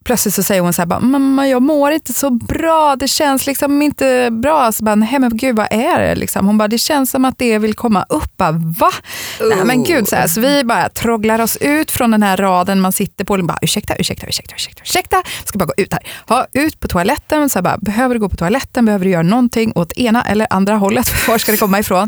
plötsligt 0.06 0.34
så 0.34 0.44
säger 0.44 0.62
hon 0.62 0.74
så 0.74 0.82
här, 0.82 0.88
bara, 0.88 1.00
mamma 1.00 1.48
jag 1.48 1.62
mår 1.62 1.92
inte 1.92 2.14
så 2.14 2.30
bra, 2.30 2.96
det 2.96 3.08
känns 3.08 3.48
liksom 3.48 3.82
inte 3.82 4.30
bra. 4.32 4.72
Så 4.72 4.84
bara, 4.84 4.96
nej 4.96 5.20
men 5.20 5.38
gud 5.38 5.56
vad 5.56 5.68
är 5.72 6.00
det? 6.00 6.16
Liksom. 6.16 6.48
Hon 6.48 6.58
bara, 6.58 6.68
det 6.68 6.78
känns 6.78 7.12
som 7.12 7.26
att 7.26 7.38
det 7.38 7.60
vill 7.60 7.74
komma 7.74 8.06
upp. 8.10 8.38
Bara, 8.38 8.52
Va? 8.52 8.92
Nej 9.50 9.66
men 9.66 9.84
gud, 9.84 10.08
så, 10.08 10.16
här, 10.16 10.28
så 10.28 10.42
vi 10.42 10.64
bara 10.64 10.90
trogglar 10.90 11.42
oss 11.42 11.58
ut 11.58 11.92
från 11.92 12.12
den 12.12 12.24
här 12.24 12.38
raden 12.38 12.82
man 12.82 12.92
sitter 12.92 13.26
på. 13.26 13.34
Och 13.34 13.46
bara, 13.46 13.58
ursäkta, 13.62 13.96
ursäkta, 13.96 14.28
ursäkta, 14.28 14.56
ursäkta, 14.56 14.82
ursäkta. 14.82 15.24
Ska 15.46 15.58
bara 15.58 15.66
gå 15.66 15.74
ut 15.78 15.94
här. 15.94 16.08
Ha, 16.28 16.48
ut 16.54 16.80
på 16.80 16.88
toaletten. 16.88 17.50
Så 17.50 17.60
här, 17.60 17.64
bara, 17.64 17.78
behöver 17.78 18.16
du 18.16 18.20
gå 18.20 18.30
på 18.30 18.36
toaletten? 18.36 18.65
Behöver 18.74 19.06
du 19.06 19.12
göra 19.12 19.24
någonting 19.24 19.72
åt 19.76 19.92
ena 19.92 20.24
eller 20.24 20.48
andra 20.50 20.76
hållet? 20.76 21.08
Var 21.28 21.38
ska 21.38 21.52
det 21.52 21.58
komma 21.58 21.80
ifrån? 21.80 22.08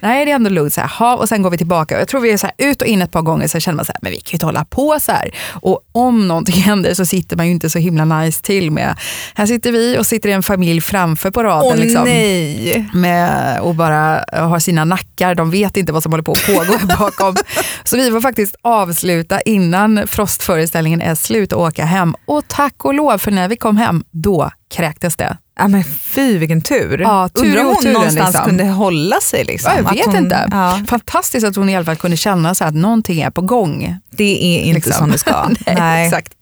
Nej, 0.00 0.24
det 0.24 0.30
är 0.30 0.34
ändå 0.34 0.50
lugnt. 0.50 0.72
Så 0.72 0.80
här, 0.80 0.88
ha, 0.88 1.16
och 1.16 1.28
sen 1.28 1.42
går 1.42 1.50
vi 1.50 1.58
tillbaka. 1.58 1.98
Jag 1.98 2.08
tror 2.08 2.20
vi 2.20 2.32
är 2.32 2.36
så 2.36 2.46
här, 2.46 2.68
ut 2.70 2.82
och 2.82 2.88
in 2.88 3.02
ett 3.02 3.12
par 3.12 3.22
gånger 3.22 3.48
så 3.48 3.60
känner 3.60 3.76
man 3.76 3.84
så 3.84 3.92
här, 3.92 3.98
men 4.02 4.12
vi 4.12 4.16
kan 4.16 4.30
ju 4.30 4.34
inte 4.36 4.46
hålla 4.46 4.64
på 4.64 4.98
så 5.00 5.12
här. 5.12 5.30
Och 5.52 5.80
om 5.92 6.28
någonting 6.28 6.54
händer 6.62 6.94
så 6.94 7.06
sitter 7.06 7.36
man 7.36 7.46
ju 7.46 7.52
inte 7.52 7.70
så 7.70 7.78
himla 7.78 8.04
nice 8.04 8.42
till 8.42 8.70
med. 8.70 8.96
Här 9.34 9.46
sitter 9.46 9.72
vi 9.72 9.98
och 9.98 10.06
sitter 10.06 10.28
i 10.28 10.32
en 10.32 10.42
familj 10.42 10.80
framför 10.80 11.30
på 11.30 11.42
raden. 11.42 11.72
Åh 11.72 11.76
liksom 11.76 12.04
nej. 12.04 12.90
med, 12.94 13.60
och 13.60 13.74
bara 13.74 14.24
har 14.32 14.58
sina 14.58 14.84
nackar. 14.84 15.34
De 15.34 15.50
vet 15.50 15.76
inte 15.76 15.92
vad 15.92 16.02
som 16.02 16.12
håller 16.12 16.24
på 16.24 16.32
att 16.32 16.46
pågå 16.46 16.78
bakom. 16.98 17.36
Så 17.84 17.96
vi 17.96 18.10
får 18.10 18.20
faktiskt 18.20 18.56
avsluta 18.62 19.40
innan 19.40 20.06
frostföreställningen 20.06 21.00
är 21.00 21.14
slut 21.14 21.52
och 21.52 21.62
åka 21.62 21.84
hem. 21.84 22.14
Och 22.24 22.48
tack 22.48 22.84
och 22.84 22.94
lov, 22.94 23.18
för 23.18 23.30
när 23.30 23.48
vi 23.48 23.56
kom 23.56 23.76
hem, 23.76 24.04
då 24.10 24.50
kräktes 24.70 25.16
det. 25.16 25.36
Ja, 25.58 25.68
men 25.68 25.84
fy 25.84 26.38
vilken 26.38 26.62
tur. 26.62 27.00
Ja, 27.00 27.28
tur 27.28 27.44
Undrar 27.44 27.60
om 27.60 27.76
hon 27.82 27.92
någonstans 27.92 28.28
liksom. 28.28 28.44
kunde 28.44 28.64
hålla 28.64 29.20
sig. 29.20 29.44
Liksom. 29.44 29.72
Ja, 29.76 29.82
jag 29.82 29.94
vet 29.94 30.06
hon, 30.06 30.16
inte. 30.16 30.48
Ja, 30.50 30.80
Fantastiskt 30.88 31.46
att 31.46 31.56
hon 31.56 31.68
i 31.68 31.76
alla 31.76 31.84
fall 31.84 31.96
kunde 31.96 32.16
känna 32.16 32.54
så 32.54 32.64
att 32.64 32.74
någonting 32.74 33.20
är 33.20 33.30
på 33.30 33.40
gång. 33.40 33.96
det 34.10 34.44
är 34.44 34.60
inte 34.60 34.74
liksom. 34.74 34.92
som 34.92 35.10
det 35.10 35.18
ska. 35.18 35.48
Nej, 35.66 36.06
Exakt. 36.06 36.32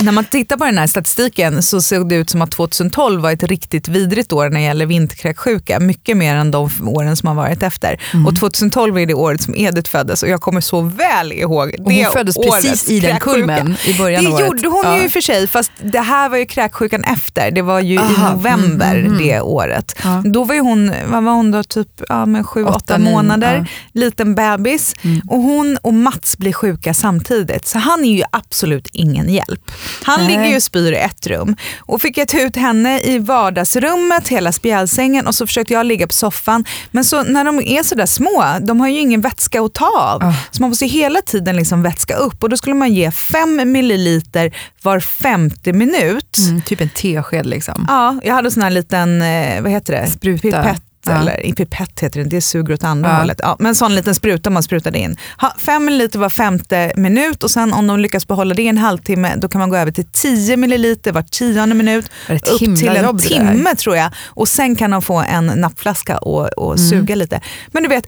När 0.00 0.12
man 0.12 0.24
tittar 0.24 0.56
på 0.56 0.64
den 0.64 0.78
här 0.78 0.86
statistiken 0.86 1.62
så 1.62 1.80
såg 1.82 2.08
det 2.08 2.14
ut 2.14 2.30
som 2.30 2.42
att 2.42 2.50
2012 2.50 3.22
var 3.22 3.30
ett 3.32 3.42
riktigt 3.42 3.88
vidrigt 3.88 4.32
år 4.32 4.48
när 4.48 4.60
det 4.60 4.64
gäller 4.66 4.86
vinterkräksjuka. 4.86 5.80
Mycket 5.80 6.16
mer 6.16 6.34
än 6.36 6.50
de 6.50 6.70
åren 6.88 7.16
som 7.16 7.26
har 7.26 7.34
varit 7.34 7.62
efter. 7.62 8.00
Mm. 8.12 8.26
Och 8.26 8.36
2012 8.36 8.98
är 8.98 9.06
det 9.06 9.14
året 9.14 9.42
som 9.42 9.54
Edith 9.56 9.90
föddes 9.90 10.22
och 10.22 10.28
jag 10.28 10.40
kommer 10.40 10.60
så 10.60 10.80
väl 10.80 11.32
ihåg 11.32 11.74
Och 11.78 11.90
det 11.90 12.04
hon 12.04 12.12
föddes 12.12 12.36
precis 12.36 12.88
i 12.90 13.00
den 13.00 13.20
kulmen 13.20 13.76
i 13.84 13.94
början 13.94 14.24
Det 14.24 14.30
av 14.30 14.34
året. 14.36 14.46
gjorde 14.46 14.68
hon 14.68 14.82
Ja. 14.84 14.96
ju 14.98 15.04
i 15.04 15.06
och 15.08 15.12
för 15.12 15.20
sig, 15.20 15.46
fast 15.46 15.72
det 15.82 16.00
här 16.00 16.28
var 16.28 16.36
ju 16.36 16.46
kräksjukan 16.46 17.04
efter. 17.04 17.50
Det 17.50 17.62
var 17.62 17.80
ju 17.80 17.98
Aha, 17.98 18.30
i 18.30 18.34
november 18.34 18.90
mm, 18.94 18.98
mm, 19.06 19.12
mm. 19.12 19.26
det 19.26 19.40
året. 19.40 19.96
Ja. 20.04 20.22
Då 20.24 20.44
var 20.44 20.60
hon, 20.60 20.92
vad 21.06 21.24
var 21.24 21.32
hon 21.32 21.50
då, 21.50 21.62
typ 21.62 21.88
ja, 22.08 22.26
men 22.26 22.44
sju, 22.44 22.64
Åtta, 22.64 22.76
åtta, 22.76 22.98
månader, 22.98 23.54
ja. 23.56 23.64
liten 24.00 24.34
bebis. 24.34 24.94
Mm. 25.02 25.20
Och 25.28 25.38
hon 25.38 25.76
och 25.82 25.94
Mats 25.94 26.38
blir 26.38 26.52
sjuka 26.52 26.94
samtidigt. 26.94 27.66
Så 27.66 27.78
han 27.78 28.04
är 28.04 28.16
ju 28.16 28.22
absolut 28.30 28.88
ingen 28.92 29.28
hjälp. 29.36 29.70
Han 30.02 30.20
Nej. 30.20 30.28
ligger 30.28 30.46
ju 30.50 30.56
och 30.56 30.62
spyr 30.62 30.92
i 30.92 30.96
ett 30.96 31.26
rum 31.26 31.56
och 31.78 32.00
fick 32.00 32.18
jag 32.18 32.28
ta 32.28 32.40
ut 32.40 32.56
henne 32.56 33.00
i 33.00 33.18
vardagsrummet, 33.18 34.28
hela 34.28 34.52
spjälsängen 34.52 35.26
och 35.26 35.34
så 35.34 35.46
försökte 35.46 35.74
jag 35.74 35.86
ligga 35.86 36.06
på 36.06 36.14
soffan. 36.14 36.64
Men 36.90 37.04
så 37.04 37.22
när 37.22 37.44
de 37.44 37.60
är 37.60 37.82
sådär 37.82 38.06
små, 38.06 38.44
de 38.60 38.80
har 38.80 38.88
ju 38.88 38.98
ingen 39.00 39.20
vätska 39.20 39.62
att 39.62 39.74
ta 39.74 39.86
av. 39.86 40.22
Ah. 40.22 40.34
Så 40.50 40.62
man 40.62 40.70
måste 40.70 40.86
hela 40.86 41.22
tiden 41.22 41.56
liksom 41.56 41.82
vätska 41.82 42.16
upp 42.16 42.42
och 42.42 42.48
då 42.48 42.56
skulle 42.56 42.74
man 42.74 42.94
ge 42.94 43.10
5 43.10 43.72
milliliter 43.72 44.56
var 44.82 45.00
50 45.00 45.72
minut. 45.72 46.38
Mm, 46.38 46.62
typ 46.62 46.80
en 46.80 46.88
tesked 46.88 47.46
liksom. 47.46 47.84
Ja, 47.88 48.20
jag 48.24 48.34
hade 48.34 48.50
sån 48.50 48.62
här 48.62 48.70
liten, 48.70 49.22
eh, 49.22 49.62
vad 49.62 49.70
heter 49.70 49.92
det? 49.92 50.10
Spruta. 50.10 50.62
Pipett. 50.62 50.82
Ja. 51.06 51.18
Eller 51.20 51.46
i 51.46 51.52
pipett 51.52 52.00
heter 52.00 52.22
det, 52.24 52.28
det 52.30 52.40
suger 52.40 52.74
åt 52.74 52.84
andra 52.84 53.10
Ja. 53.10 53.16
hållet. 53.16 53.40
Ja, 53.42 53.56
men 53.58 53.74
sån 53.74 53.94
liten 53.94 54.14
spruta 54.14 54.50
man 54.50 54.62
sprutade 54.62 54.98
in. 54.98 55.16
Ha, 55.40 55.54
fem 55.58 55.84
milliliter 55.84 56.18
var 56.18 56.28
femte 56.28 56.92
minut 56.96 57.42
och 57.42 57.50
sen 57.50 57.72
om 57.72 57.86
de 57.86 58.00
lyckas 58.00 58.26
behålla 58.28 58.54
det 58.54 58.62
i 58.62 58.68
en 58.68 58.78
halvtimme 58.78 59.34
då 59.36 59.48
kan 59.48 59.58
man 59.58 59.70
gå 59.70 59.76
över 59.76 59.92
till 59.92 60.06
10 60.12 60.56
milliliter 60.56 61.12
var 61.12 61.22
tionde 61.22 61.74
minut. 61.74 62.10
Upp 62.28 62.44
till 62.44 62.70
en 62.98 63.18
timme 63.20 63.74
tror 63.76 63.96
jag. 63.96 64.10
Och 64.26 64.48
sen 64.48 64.76
kan 64.76 64.90
de 64.90 65.02
få 65.02 65.16
en 65.18 65.46
nappflaska 65.46 66.18
och, 66.18 66.46
och 66.58 66.74
Mm. 66.76 66.88
suga 66.88 67.14
lite. 67.14 67.40
Men 67.72 67.82
du 67.82 67.88
vet, 67.88 68.06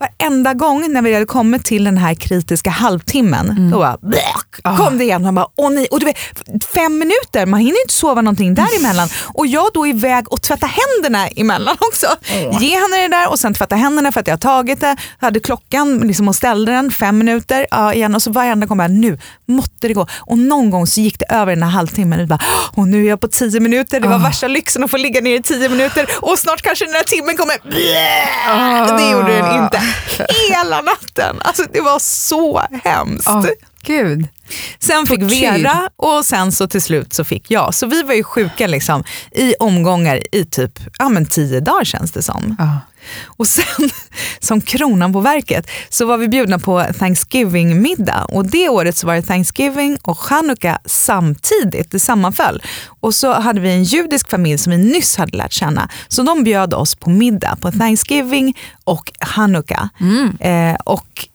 varenda 0.00 0.54
gång 0.54 0.92
när 0.92 1.02
vi 1.02 1.14
hade 1.14 1.26
kommit 1.26 1.64
till 1.64 1.84
den 1.84 1.98
här 1.98 2.14
kritiska 2.14 2.70
halvtimmen, 2.70 3.50
Mm. 3.50 3.70
då 3.70 3.78
bara, 3.78 3.98
bläck, 4.02 4.24
Ah. 4.64 4.76
kom 4.76 4.98
det 4.98 5.04
igen. 5.04 5.22
Man 5.22 5.34
bara, 5.34 5.46
åh 5.56 5.70
nej. 5.70 5.86
Och 5.90 6.00
du 6.00 6.06
vet, 6.06 6.16
fem 6.74 6.98
minuter, 6.98 7.46
man 7.46 7.60
hinner 7.60 7.82
inte 7.84 7.94
sova 7.94 8.20
någonting 8.22 8.54
däremellan. 8.54 9.08
Och 9.34 9.46
jag 9.46 9.66
då 9.74 9.86
iväg 9.86 10.32
och 10.32 10.42
tvätta 10.42 10.66
händerna 10.66 11.28
emellan 11.28 11.76
också. 11.80 12.06
Ge 12.60 12.74
henne 12.74 12.96
det 13.02 13.08
där 13.08 13.30
och 13.30 13.38
sen 13.38 13.54
tvätta 13.54 13.76
händerna 13.76 14.12
för 14.12 14.20
att 14.20 14.26
jag 14.26 14.32
har 14.32 14.38
tagit 14.38 14.80
det. 14.80 14.96
hade 15.20 15.40
klockan 15.40 15.98
liksom 15.98 16.28
och 16.28 16.34
ställde 16.36 16.72
den 16.72 16.90
fem 16.90 17.18
minuter 17.18 17.66
ja, 17.70 17.94
igen 17.94 18.14
och 18.14 18.22
så 18.22 18.30
varenda 18.30 18.66
gång 18.66 18.78
bara, 18.78 18.88
nu 18.88 19.18
måtte 19.46 19.88
det 19.88 19.94
gå. 19.94 20.06
Och 20.16 20.38
någon 20.38 20.70
gång 20.70 20.86
så 20.86 21.00
gick 21.00 21.18
det 21.18 21.26
över 21.34 21.52
den 21.54 21.62
här 21.62 21.70
halvtimmen 21.70 22.20
och 22.20 22.28
bara, 22.28 22.40
och 22.76 22.88
nu 22.88 23.04
är 23.04 23.08
jag 23.08 23.20
på 23.20 23.28
tio 23.28 23.60
minuter. 23.60 24.00
Det 24.00 24.08
var 24.08 24.14
Ah. 24.14 24.18
värsta 24.18 24.48
lyxen 24.48 24.84
att 24.84 24.90
få 24.90 24.96
ligga 24.96 25.20
ner 25.20 25.34
i 25.40 25.42
tio 25.42 25.68
minuter 25.68 26.06
och 26.20 26.38
snart 26.38 26.62
kanske 26.62 26.84
den 26.84 26.94
här 26.94 27.02
timmen 27.02 27.36
kommer. 27.36 27.56
Ah. 28.48 28.96
Det 28.98 29.10
gjorde 29.10 29.32
den 29.36 29.64
inte. 29.64 29.80
Hela 30.48 30.80
natten. 30.80 31.36
Alltså 31.42 31.62
det 31.72 31.80
var 31.80 31.98
så 31.98 32.62
hemskt. 32.84 33.28
Oh, 33.28 33.46
gud. 33.82 34.28
Sen 34.78 35.06
fick. 35.06 35.22
Vera 35.22 35.90
och 35.96 36.24
sen 36.24 36.52
så 36.52 36.68
till 36.68 36.82
slut 36.82 37.12
så 37.12 37.24
fick 37.24 37.50
jag. 37.50 37.74
Så 37.74 37.86
vi 37.86 38.02
var 38.02 38.14
ju 38.14 38.22
sjuka 38.22 38.66
liksom, 38.66 39.04
i 39.32 39.54
omgångar 39.60 40.20
i 40.32 40.44
typ 40.44 40.80
ja, 40.98 41.08
men 41.08 41.26
tio 41.26 41.60
dagar 41.60 41.84
känns 41.84 42.12
det 42.12 42.22
som. 42.22 42.56
Ja. 42.58 42.80
Och 43.26 43.46
sen 43.46 43.90
som 44.40 44.60
kronan 44.60 45.12
på 45.12 45.20
verket 45.20 45.70
så 45.88 46.06
var 46.06 46.18
vi 46.18 46.28
bjudna 46.28 46.58
på 46.58 46.84
Thanksgiving-middag 46.98 48.24
och 48.24 48.46
det 48.46 48.68
året 48.68 48.96
så 48.96 49.06
var 49.06 49.14
det 49.14 49.22
Thanksgiving 49.22 49.98
och 50.02 50.18
Chanukka 50.18 50.78
samtidigt, 50.84 51.90
det 51.90 52.00
sammanföll. 52.00 52.62
Och 53.00 53.14
så 53.14 53.32
hade 53.32 53.60
vi 53.60 53.70
en 53.70 53.84
judisk 53.84 54.30
familj 54.30 54.58
som 54.58 54.70
vi 54.70 54.78
nyss 54.78 55.16
hade 55.16 55.36
lärt 55.36 55.52
känna 55.52 55.88
så 56.08 56.22
de 56.22 56.44
bjöd 56.44 56.74
oss 56.74 56.94
på 56.94 57.10
middag 57.10 57.56
på 57.60 57.72
Thanksgiving 57.72 58.56
och 58.84 59.12
Chanukka. 59.20 59.88
Eh, 60.40 60.74
och 60.84 61.28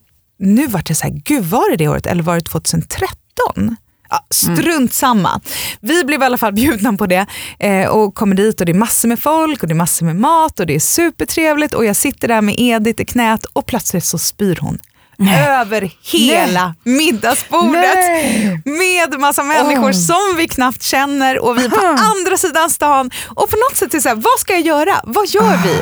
nu 0.46 0.68
var 0.68 0.82
det 0.86 0.96
så 0.96 1.04
här, 1.04 1.22
gud 1.26 1.44
var 1.46 1.70
det 1.70 1.76
det 1.76 1.88
året 1.88 2.06
eller 2.06 2.24
var 2.24 2.36
det 2.36 2.42
2013? 2.42 3.76
Ja, 4.10 4.26
strunt 4.30 4.94
samma. 4.94 5.42
Vi 5.80 6.04
blev 6.04 6.22
i 6.22 6.26
alla 6.26 6.38
fall 6.38 6.54
bjudna 6.54 6.94
på 6.94 7.08
det 7.08 7.26
eh, 7.60 7.88
och 7.88 8.16
kommer 8.16 8.36
dit 8.36 8.60
och 8.60 8.66
det 8.66 8.72
är 8.72 8.74
massor 8.74 9.08
med 9.08 9.20
folk 9.20 9.62
och 9.62 9.68
det 9.68 9.74
är 9.74 9.76
massor 9.76 10.06
med 10.06 10.16
mat 10.16 10.60
och 10.60 10.66
det 10.66 10.76
är 10.76 10.80
supertrevligt 10.80 11.74
och 11.74 11.86
jag 11.86 11.96
sitter 11.96 12.28
där 12.28 12.42
med 12.42 12.56
Edith 12.58 13.02
i 13.02 13.06
knät 13.06 13.46
och 13.46 13.66
plötsligt 13.66 14.06
så 14.06 14.18
spyr 14.18 14.58
hon. 14.62 14.80
Över 15.48 15.92
hela 16.02 16.76
middagsbordet 16.84 17.96
Nej. 17.96 18.62
med 18.66 19.20
massa 19.20 19.44
människor 19.44 19.90
Åh. 19.90 19.92
som 19.92 20.38
vi 20.38 20.48
knappt 20.48 20.84
känner 20.84 21.40
och 21.40 21.58
vi 21.58 21.66
är 21.66 21.70
på 21.70 21.86
andra 21.86 22.38
sidan 22.38 22.70
stan. 22.70 23.12
Och 23.28 23.50
på 23.50 23.56
något 23.56 23.78
sätt 23.78 23.94
är 23.94 23.98
det 23.98 24.02
så 24.02 24.10
här, 24.10 24.16
vad 24.16 24.40
ska 24.40 24.54
jag 24.54 24.62
göra? 24.62 25.02
Vad 25.04 25.28
gör 25.28 25.58
vi? 25.64 25.82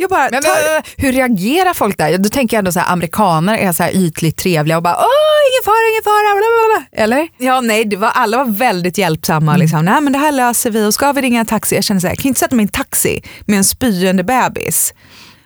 Jag 0.00 0.10
bara 0.10 0.28
Men, 0.32 0.42
tar, 0.42 0.72
men, 0.74 0.82
hur 0.96 1.12
reagerar 1.12 1.74
folk 1.74 1.98
där? 1.98 2.18
Då 2.18 2.28
tänker 2.28 2.56
jag 2.56 2.58
ändå 2.58 2.72
så 2.72 2.80
här, 2.80 2.92
amerikaner 2.92 3.58
är 3.58 3.72
så 3.72 3.82
här 3.82 3.96
ytligt 3.96 4.36
trevliga 4.36 4.76
och 4.76 4.82
bara 4.82 4.96
åh 4.96 5.38
ingen 5.52 5.64
fara, 5.64 5.88
ingen 5.92 6.02
fara, 6.04 6.34
bla, 6.34 6.48
bla, 6.56 6.86
bla. 6.90 7.02
eller? 7.04 7.28
Ja, 7.38 7.60
nej, 7.60 7.84
det 7.84 7.96
var, 7.96 8.08
alla 8.08 8.36
var 8.44 8.52
väldigt 8.52 8.98
hjälpsamma. 8.98 9.56
Liksom. 9.56 9.84
Nej, 9.84 10.00
men 10.00 10.12
det 10.12 10.18
här 10.18 10.32
löser 10.32 10.70
vi 10.70 10.86
och 10.86 10.94
ska 10.94 11.12
vi 11.12 11.22
ringa 11.22 11.40
en 11.40 11.46
taxi? 11.46 11.74
Jag 11.74 11.84
känner 11.84 12.00
så 12.00 12.06
här, 12.06 12.14
jag 12.14 12.18
kan 12.22 12.28
inte 12.28 12.40
sätta 12.40 12.56
mig 12.56 12.62
i 12.62 12.66
en 12.66 12.68
taxi 12.68 13.22
med 13.46 13.56
en 13.58 13.64
spyende 13.64 14.24
bebis. 14.24 14.94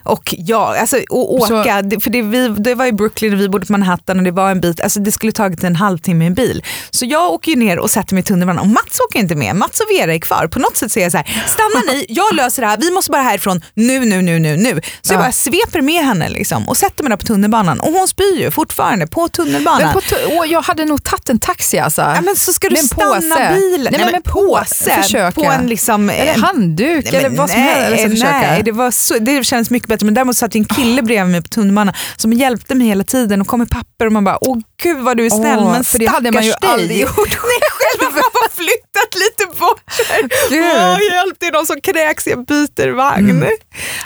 Och 0.04 0.34
ja, 0.38 0.76
alltså, 0.80 0.96
och 1.10 1.34
åka, 1.34 1.46
Så- 1.46 1.82
det- 1.82 2.00
för 2.00 2.10
det, 2.10 2.22
vi, 2.22 2.48
det 2.48 2.74
var 2.74 2.86
i 2.86 2.92
Brooklyn 2.92 3.32
och 3.34 3.40
vi 3.40 3.48
bodde 3.48 3.66
på 3.66 3.72
Manhattan 3.72 4.18
och 4.18 4.24
det 4.24 4.30
var 4.30 4.50
en 4.50 4.60
bit, 4.60 4.80
alltså 4.80 5.00
det 5.00 5.12
skulle 5.12 5.32
tagit 5.32 5.64
en 5.64 5.76
halvtimme 5.76 6.24
i 6.24 6.26
en 6.26 6.34
bil. 6.34 6.64
Så 6.90 7.04
jag 7.06 7.32
åker 7.32 7.56
ner 7.56 7.78
och 7.78 7.90
sätter 7.90 8.14
mig 8.14 8.20
i 8.20 8.24
tunnelbanan 8.24 8.60
och 8.62 8.66
Mats 8.68 9.00
åker 9.08 9.18
inte 9.18 9.34
med, 9.34 9.56
Mats 9.56 9.80
och 9.80 9.86
Vera 9.90 10.14
är 10.14 10.18
kvar. 10.18 10.46
På 10.46 10.58
något 10.58 10.76
sätt 10.76 10.92
säger 10.92 11.04
jag 11.04 11.12
så 11.12 11.18
här, 11.18 11.44
stanna 11.48 11.92
ni, 11.92 12.06
jag 12.08 12.34
löser 12.34 12.62
det 12.62 12.68
här, 12.68 12.76
vi 12.80 12.90
måste 12.90 13.10
bara 13.10 13.22
härifrån 13.22 13.60
nu, 13.74 14.00
nu, 14.00 14.22
nu, 14.22 14.38
nu, 14.38 14.56
nu. 14.56 14.80
Så 15.02 15.12
jag 15.12 15.18
Ja. 15.18 15.22
bara 15.22 15.32
sveper 15.32 15.80
med 15.80 16.04
henne 16.04 16.28
liksom, 16.28 16.68
och 16.68 16.76
sätter 16.76 17.02
mig 17.04 17.10
där 17.10 17.16
på 17.16 17.26
tunnelbanan 17.26 17.80
och 17.80 17.92
hon 17.92 18.08
spyr 18.08 18.38
ju 18.40 18.50
fortfarande 18.50 19.06
på 19.06 19.28
tunnelbanan. 19.28 19.92
På 19.92 20.00
åh, 20.28 20.46
jag 20.46 20.62
hade 20.62 20.84
nog 20.84 21.04
tagit 21.04 21.28
en 21.28 21.38
taxi 21.38 21.78
alltså. 21.78 22.00
Ja, 22.02 22.20
men 22.20 22.36
så 22.36 22.52
ska 22.52 22.68
du 22.68 22.74
Med 22.74 22.84
stanna 22.84 23.14
påse. 23.14 23.54
bilen. 23.54 23.92
Nej, 23.92 24.00
men 24.00 24.12
med 24.12 24.24
påse. 24.24 25.02
Försöka. 25.02 25.32
På 25.40 25.44
en 25.50 25.66
liksom... 25.66 26.10
eller 26.10 26.32
en- 26.34 26.40
handduk 26.42 27.04
Nej, 27.12 27.16
eller 27.24 27.28
vad 27.36 27.50
som 27.50 27.60
helst. 27.60 28.22
Nej, 28.22 28.62
det, 28.64 28.72
var 28.72 28.90
så, 28.90 29.18
det 29.18 29.44
kändes 29.44 29.70
mycket 29.70 29.88
bättre. 29.94 30.04
Men 30.04 30.14
däremot 30.14 30.36
satt 30.36 30.54
en 30.54 30.64
kille 30.64 31.02
bredvid 31.02 31.32
mig 31.32 31.42
på 31.42 31.48
tunnelbanan 31.48 31.94
som 32.16 32.32
hjälpte 32.32 32.74
mig 32.74 32.86
hela 32.86 33.04
tiden 33.04 33.40
och 33.40 33.46
kom 33.46 33.58
med 33.58 33.70
papper 33.70 34.06
och 34.06 34.12
man 34.12 34.24
bara, 34.24 34.38
åh 34.40 34.58
gud 34.82 34.98
vad 34.98 35.16
du 35.16 35.26
är 35.26 35.30
snäll 35.30 35.58
Åh, 35.58 35.72
men 35.72 35.84
för 35.84 35.98
det 35.98 36.06
hade 36.06 36.32
man 36.32 36.42
ju 36.42 36.50
dig. 36.50 36.70
aldrig 36.70 37.00
gjort 37.06 37.34
själv 37.34 38.00
har 38.00 38.12
man 38.12 38.30
bara 38.34 38.48
flyttat 38.50 39.14
lite 39.14 39.58
bort. 39.60 39.82
Här. 40.08 40.22
Åh, 40.50 40.98
hjälp, 41.12 41.36
det 41.40 41.46
är 41.46 41.52
någon 41.52 41.66
som 41.66 41.80
kräks, 41.80 42.26
jag 42.26 42.46
byter 42.46 42.90
vagn. 42.90 43.44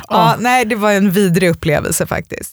Ja, 0.08 0.34
Åh. 0.34 0.34
nej, 0.38 0.64
det 0.64 0.76
var 0.76 0.92
en 0.92 1.10
vidrig 1.10 1.50
upplevelse 1.50 2.06
faktiskt. 2.06 2.52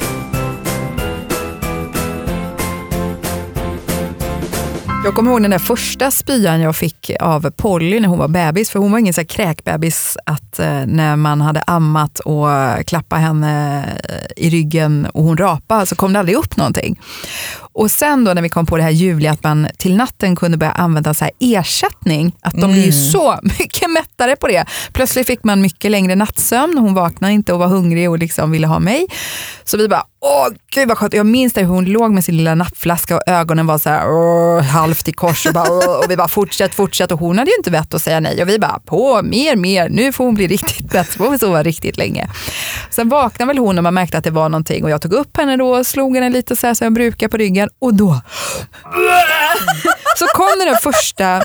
Jag 5.03 5.15
kommer 5.15 5.31
ihåg 5.31 5.41
den 5.41 5.51
där 5.51 5.59
första 5.59 6.11
spyan 6.11 6.61
jag 6.61 6.75
fick 6.75 7.11
av 7.19 7.51
Polly 7.51 7.99
när 7.99 8.07
hon 8.07 8.19
var 8.19 8.27
bebis. 8.27 8.69
För 8.69 8.79
hon 8.79 8.91
var 8.91 8.99
ingen 8.99 9.13
så 9.13 9.21
här 9.21 9.25
kräkbebis 9.25 10.17
att 10.25 10.59
eh, 10.59 10.85
när 10.85 11.15
man 11.15 11.41
hade 11.41 11.61
ammat 11.61 12.19
och 12.19 12.47
klappat 12.85 13.19
henne 13.19 13.83
eh, 14.09 14.43
i 14.45 14.49
ryggen 14.49 15.07
och 15.13 15.23
hon 15.23 15.37
rapade 15.37 15.85
så 15.85 15.95
kom 15.95 16.13
det 16.13 16.19
aldrig 16.19 16.37
upp 16.37 16.57
någonting. 16.57 16.99
Och 17.73 17.91
sen 17.91 18.23
då 18.23 18.33
när 18.33 18.41
vi 18.41 18.49
kom 18.49 18.65
på 18.65 18.77
det 18.77 18.83
här 18.83 18.89
ljuvliga 18.89 19.31
att 19.31 19.43
man 19.43 19.67
till 19.77 19.95
natten 19.95 20.35
kunde 20.35 20.57
börja 20.57 20.71
använda 20.71 21.13
så 21.13 21.25
här 21.25 21.33
ersättning, 21.39 22.35
att 22.41 22.53
de 22.53 22.71
blir 22.71 22.85
ju 22.85 22.91
så 22.91 23.39
mycket 23.43 23.89
mättare 23.89 24.35
på 24.35 24.47
det. 24.47 24.65
Plötsligt 24.93 25.27
fick 25.27 25.43
man 25.43 25.61
mycket 25.61 25.91
längre 25.91 26.15
nattsömn, 26.15 26.77
hon 26.77 26.93
vaknade 26.93 27.33
inte 27.33 27.53
och 27.53 27.59
var 27.59 27.67
hungrig 27.67 28.09
och 28.09 28.19
liksom 28.19 28.51
ville 28.51 28.67
ha 28.67 28.79
mig. 28.79 29.07
Så 29.63 29.77
vi 29.77 29.87
bara, 29.87 30.03
åh 30.19 30.47
gud 30.73 30.87
vad 30.87 30.97
skönt. 30.97 31.13
Jag 31.13 31.25
minns 31.25 31.57
hur 31.57 31.63
hon 31.63 31.85
låg 31.85 32.11
med 32.11 32.25
sin 32.25 32.37
lilla 32.37 32.55
nappflaska 32.55 33.15
och 33.15 33.21
ögonen 33.27 33.67
var 33.67 33.77
så 33.77 33.89
här, 33.89 34.09
åh, 34.09 34.61
halvt 34.61 35.07
i 35.07 35.11
kors. 35.11 35.45
Och, 35.45 35.53
bara, 35.53 35.71
åh, 35.71 35.99
och 36.03 36.11
vi 36.11 36.17
bara 36.17 36.27
fortsätt, 36.27 36.75
fortsätt. 36.75 37.11
Och 37.11 37.19
hon 37.19 37.37
hade 37.37 37.51
ju 37.51 37.57
inte 37.57 37.71
vett 37.71 37.93
att 37.93 38.01
säga 38.01 38.19
nej. 38.19 38.41
Och 38.41 38.49
vi 38.49 38.59
bara 38.59 38.79
på, 38.85 39.21
mer, 39.23 39.55
mer, 39.55 39.89
nu 39.89 40.11
får 40.11 40.25
hon 40.25 40.35
bli 40.35 40.47
riktigt 40.47 40.93
mätt, 40.93 41.11
så 41.11 41.17
får 41.17 41.29
vi 41.29 41.39
sova 41.39 41.63
riktigt 41.63 41.97
länge. 41.97 42.29
Sen 42.89 43.09
vaknade 43.09 43.47
väl 43.47 43.57
hon 43.57 43.77
och 43.77 43.83
man 43.83 43.93
märkte 43.93 44.17
att 44.17 44.23
det 44.23 44.31
var 44.31 44.49
någonting. 44.49 44.83
Och 44.83 44.89
jag 44.89 45.01
tog 45.01 45.13
upp 45.13 45.37
henne 45.37 45.57
då 45.57 45.69
och 45.77 45.85
slog 45.85 46.15
henne 46.15 46.29
lite 46.29 46.55
så 46.55 46.67
här 46.67 46.73
som 46.73 46.85
jag 46.85 46.93
brukar 46.93 47.27
på 47.27 47.37
ryggen 47.37 47.60
och 47.79 47.93
då 47.93 48.21
så 50.17 50.27
kom 50.27 50.59
den 50.65 50.77
första 50.83 51.43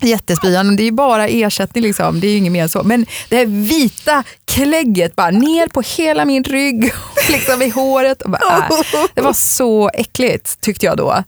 jättespyan. 0.00 0.76
Det 0.76 0.82
är 0.82 0.84
ju 0.84 0.92
bara 0.92 1.28
ersättning, 1.28 1.84
liksom. 1.84 2.20
det 2.20 2.26
är 2.26 2.30
ju 2.30 2.36
inget 2.36 2.52
mer 2.52 2.62
än 2.62 2.68
så. 2.68 2.82
Men 2.82 3.06
det 3.28 3.36
här 3.36 3.46
vita 3.46 4.24
klägget 4.44 5.16
bara 5.16 5.30
ner 5.30 5.68
på 5.68 5.80
hela 5.80 6.24
min 6.24 6.44
rygg, 6.44 6.92
liksom 7.28 7.62
i 7.62 7.68
håret. 7.68 8.22
Och 8.22 8.30
bara, 8.30 8.68
äh. 8.70 8.80
Det 9.14 9.20
var 9.20 9.32
så 9.32 9.90
äckligt 9.94 10.60
tyckte 10.60 10.86
jag 10.86 10.96
då. 10.96 11.24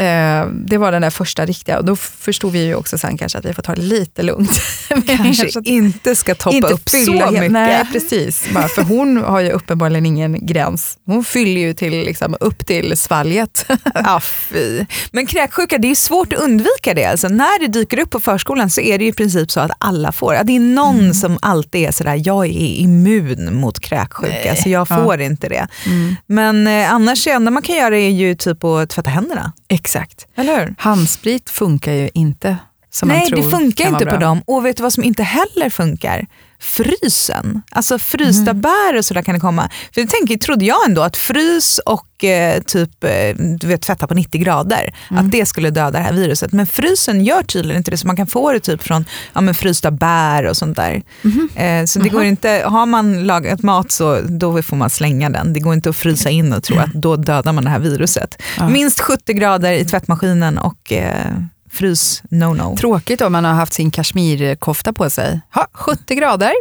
Eh, 0.00 0.46
det 0.46 0.78
var 0.78 0.92
den 0.92 1.02
där 1.02 1.10
första 1.10 1.46
riktiga 1.46 1.78
och 1.78 1.84
då 1.84 1.96
förstod 1.96 2.52
vi 2.52 2.64
ju 2.64 2.74
också 2.74 2.98
sen 2.98 3.18
kanske 3.18 3.38
att 3.38 3.44
vi 3.44 3.52
får 3.54 3.62
ta 3.62 3.74
det 3.74 3.82
lite 3.82 4.22
lugnt. 4.22 4.50
Kanske 5.06 5.48
inte 5.64 6.16
ska 6.16 6.34
toppa 6.34 6.56
inte 6.56 6.68
upp 6.68 6.88
så 6.90 7.12
mycket. 7.12 7.50
Nej, 7.52 7.84
precis. 7.92 8.44
Bara, 8.54 8.68
för 8.68 8.82
hon 8.82 9.16
har 9.16 9.40
ju 9.40 9.50
uppenbarligen 9.50 10.06
ingen 10.06 10.46
gräns. 10.46 10.98
Hon 11.06 11.24
fyller 11.24 11.60
ju 11.60 11.74
till, 11.74 11.90
liksom, 11.92 12.36
upp 12.40 12.66
till 12.66 12.96
svalget. 12.96 13.66
Ja, 13.94 14.20
fy. 14.20 14.84
Men 15.12 15.26
kräksjuka, 15.26 15.78
det 15.78 15.90
är 15.90 15.94
svårt 15.94 16.32
att 16.32 16.38
undvika 16.38 16.94
det. 16.94 17.04
Alltså, 17.04 17.28
när 17.28 17.60
det 17.60 17.66
dyker 17.66 17.98
upp 18.00 18.10
på 18.10 18.20
förskolan 18.20 18.70
så 18.70 18.80
är 18.80 18.98
det 18.98 19.04
i 19.06 19.12
princip 19.12 19.50
så 19.50 19.60
att 19.60 19.70
alla 19.78 20.12
får. 20.12 20.34
Att 20.34 20.46
det 20.46 20.56
är 20.56 20.60
någon 20.60 21.00
Mm. 21.00 21.14
som 21.14 21.38
alltid 21.42 21.88
är 21.88 21.92
sådär, 21.92 22.22
jag 22.24 22.46
är 22.46 22.50
immun 22.80 23.54
mot 23.56 23.80
kräksjuka 23.80 24.56
så 24.62 24.68
jag 24.68 24.88
får 24.88 25.20
inte 25.20 25.48
det. 25.48 25.68
Mm. 25.86 26.16
Men 26.26 26.66
eh, 26.66 26.92
annars 26.94 27.24
det 27.24 27.30
enda 27.30 27.50
man 27.50 27.62
kan 27.62 27.76
göra 27.76 27.98
är 27.98 28.10
ju 28.10 28.34
typ 28.34 28.64
att 28.64 28.90
tvätta 28.90 29.10
händerna. 29.10 29.52
Exakt. 29.68 29.89
Eller 30.34 30.60
hur? 30.60 30.74
Handsprit 30.78 31.50
funkar 31.50 31.92
ju 31.92 32.10
inte 32.14 32.56
som 32.90 33.08
man 33.08 33.16
Nej, 33.16 33.28
tror 33.28 33.42
det 33.42 33.50
funkar 33.50 33.88
inte 33.88 34.06
på 34.06 34.16
dem. 34.16 34.42
Och 34.46 34.66
vet 34.66 34.76
du 34.76 34.82
vad 34.82 34.92
som 34.92 35.04
inte 35.04 35.22
heller 35.22 35.70
funkar? 35.70 36.26
Frysen. 36.60 37.62
Alltså 37.70 37.98
frysta 37.98 38.50
Mm. 38.50 38.60
bär 38.60 38.98
och 38.98 39.04
sådär 39.04 39.22
kan 39.22 39.34
det 39.34 39.40
komma. 39.40 39.70
För 39.94 40.00
jag 40.00 40.10
tänker, 40.10 40.36
trodde 40.36 40.64
jag 40.64 40.88
ändå 40.88 41.02
att 41.02 41.16
frys 41.16 41.78
och 41.86 42.24
eh, 42.24 42.62
typ 42.62 43.04
eh, 43.04 43.34
du 43.36 43.66
vet, 43.66 43.82
tvätta 43.82 44.06
på 44.06 44.14
90 44.14 44.40
grader, 44.40 44.94
Mm. 45.10 45.24
att 45.26 45.32
det 45.32 45.46
skulle 45.46 45.70
döda 45.70 45.90
det 45.90 45.98
här 46.04 46.12
viruset. 46.12 46.52
Men 46.52 46.66
frysen 46.66 47.24
gör 47.24 47.42
tydligen 47.42 47.76
inte 47.78 47.90
det, 47.90 47.96
så 47.96 48.06
man 48.06 48.16
kan 48.16 48.26
få 48.26 48.52
det 48.52 48.60
typ 48.60 48.82
från 48.82 49.04
ja, 49.32 49.40
men 49.40 49.54
frysta 49.54 49.90
bär 49.90 50.46
och 50.46 50.56
sånt 50.56 50.76
där. 50.76 51.02
Mhm. 51.22 51.48
Eh, 51.54 51.84
så 51.84 51.98
det 51.98 52.08
går 52.08 52.24
inte, 52.24 52.62
har 52.66 52.86
man 52.86 53.24
lagat 53.26 53.62
mat 53.62 53.90
så 53.92 54.20
då 54.20 54.62
får 54.62 54.76
man 54.76 54.90
slänga 54.90 55.30
den. 55.30 55.52
Det 55.52 55.60
går 55.60 55.74
inte 55.74 55.90
att 55.90 55.96
frysa 55.96 56.30
in 56.30 56.52
och 56.52 56.62
tro 56.62 56.78
att 56.78 56.92
då 56.92 57.16
dödar 57.16 57.52
man 57.52 57.64
det 57.64 57.70
här 57.70 57.78
viruset. 57.78 58.42
Minst 58.70 59.00
70 59.00 59.32
grader 59.32 59.72
i 59.72 59.84
tvättmaskinen 59.84 60.58
och 60.58 60.92
eh, 60.92 61.32
frys 61.70 62.22
no-no. 62.30 62.76
Tråkigt 62.76 63.20
om 63.20 63.32
man 63.32 63.44
har 63.44 63.52
haft 63.52 63.72
sin 63.72 63.90
kashmirkofta 63.90 64.92
på 64.92 65.10
sig. 65.10 65.40
Ha, 65.54 65.66
70 65.72 66.14
grader. 66.14 66.52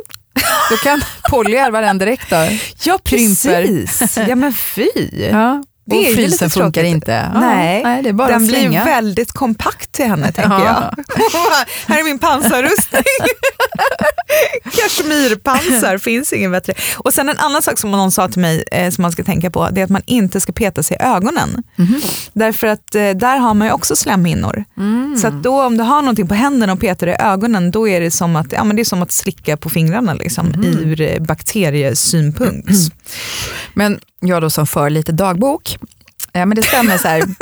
Då 0.70 0.78
kan 0.78 1.02
Polly 1.30 1.56
ärva 1.56 1.82
den 1.82 1.98
direkt. 1.98 2.30
Då. 2.30 2.36
Ja 2.84 2.98
krymper. 3.04 3.68
precis, 3.68 4.18
ja 4.18 4.36
men 4.36 4.54
fy. 4.54 4.88
Ja. 5.32 5.64
Det 5.90 6.08
och 6.10 6.14
frysen 6.16 6.50
funkar 6.50 6.84
inte. 6.84 7.32
Nej, 7.36 7.84
nej, 7.84 8.04
det 8.04 8.10
är 8.10 8.14
bara 8.14 8.28
Den 8.28 8.42
att 8.42 8.48
blir 8.48 8.70
väldigt 8.86 9.32
kompakt 9.32 9.92
till 9.92 10.06
henne 10.06 10.32
tänker 10.32 10.52
Ja. 10.52 10.94
jag. 10.98 11.06
här 11.88 12.00
är 12.00 12.04
min 12.04 12.20
pansarrustning. 12.20 13.04
Kashmirpansar, 14.64 15.98
finns 16.04 16.34
ingen 16.34 16.52
bättre. 16.52 16.74
Och 16.98 17.14
sen 17.14 17.30
en 17.30 17.38
annan 17.38 17.62
sak 17.62 17.80
som 17.80 17.92
någon 17.92 18.12
sa 18.12 18.28
till 18.28 18.42
mig 18.42 18.64
eh, 18.72 18.90
som 18.92 19.02
man 19.02 19.12
ska 19.12 19.24
tänka 19.24 19.52
på, 19.52 19.70
det 19.72 19.82
är 19.82 19.86
att 19.86 19.90
man 19.90 20.02
inte 20.06 20.42
ska 20.42 20.52
peta 20.54 20.84
sig 20.84 20.98
i 21.00 21.04
ögonen. 21.04 21.64
Mhm. 21.76 22.02
Därför 22.34 22.68
att 22.68 22.96
eh, 22.96 23.10
där 23.10 23.38
har 23.38 23.54
man 23.54 23.68
ju 23.68 23.74
också 23.74 23.96
slemhinnor. 23.96 24.64
Mm. 24.78 25.18
Så 25.18 25.30
då 25.30 25.62
om 25.64 25.78
du 25.78 25.84
har 25.84 26.02
någonting 26.02 26.28
på 26.28 26.34
händerna 26.36 26.74
och 26.74 26.80
petar 26.80 27.08
i 27.08 27.16
ögonen, 27.20 27.72
då 27.72 27.88
är 27.88 28.02
det 28.02 28.12
som 28.12 28.36
att, 28.36 28.52
ja, 28.52 28.64
men 28.64 28.76
det 28.76 28.82
är 28.82 28.84
som 28.84 29.02
att 29.02 29.12
slicka 29.12 29.58
på 29.58 29.70
fingrarna 29.70 30.14
liksom, 30.14 30.48
Mhm. 30.48 30.64
ur 30.66 31.02
eh, 31.02 31.20
bakteriesynpunkt. 31.20 32.70
Men 33.74 34.00
jag 34.20 34.42
då 34.42 34.50
som 34.50 34.68
för 34.68 34.90
lite 34.90 35.12
dagbok, 35.12 35.78
ja, 36.32 36.46
men 36.46 36.56
det 36.56 36.64
stämmer 36.64 36.98
så 36.98 37.08
här. 37.08 37.24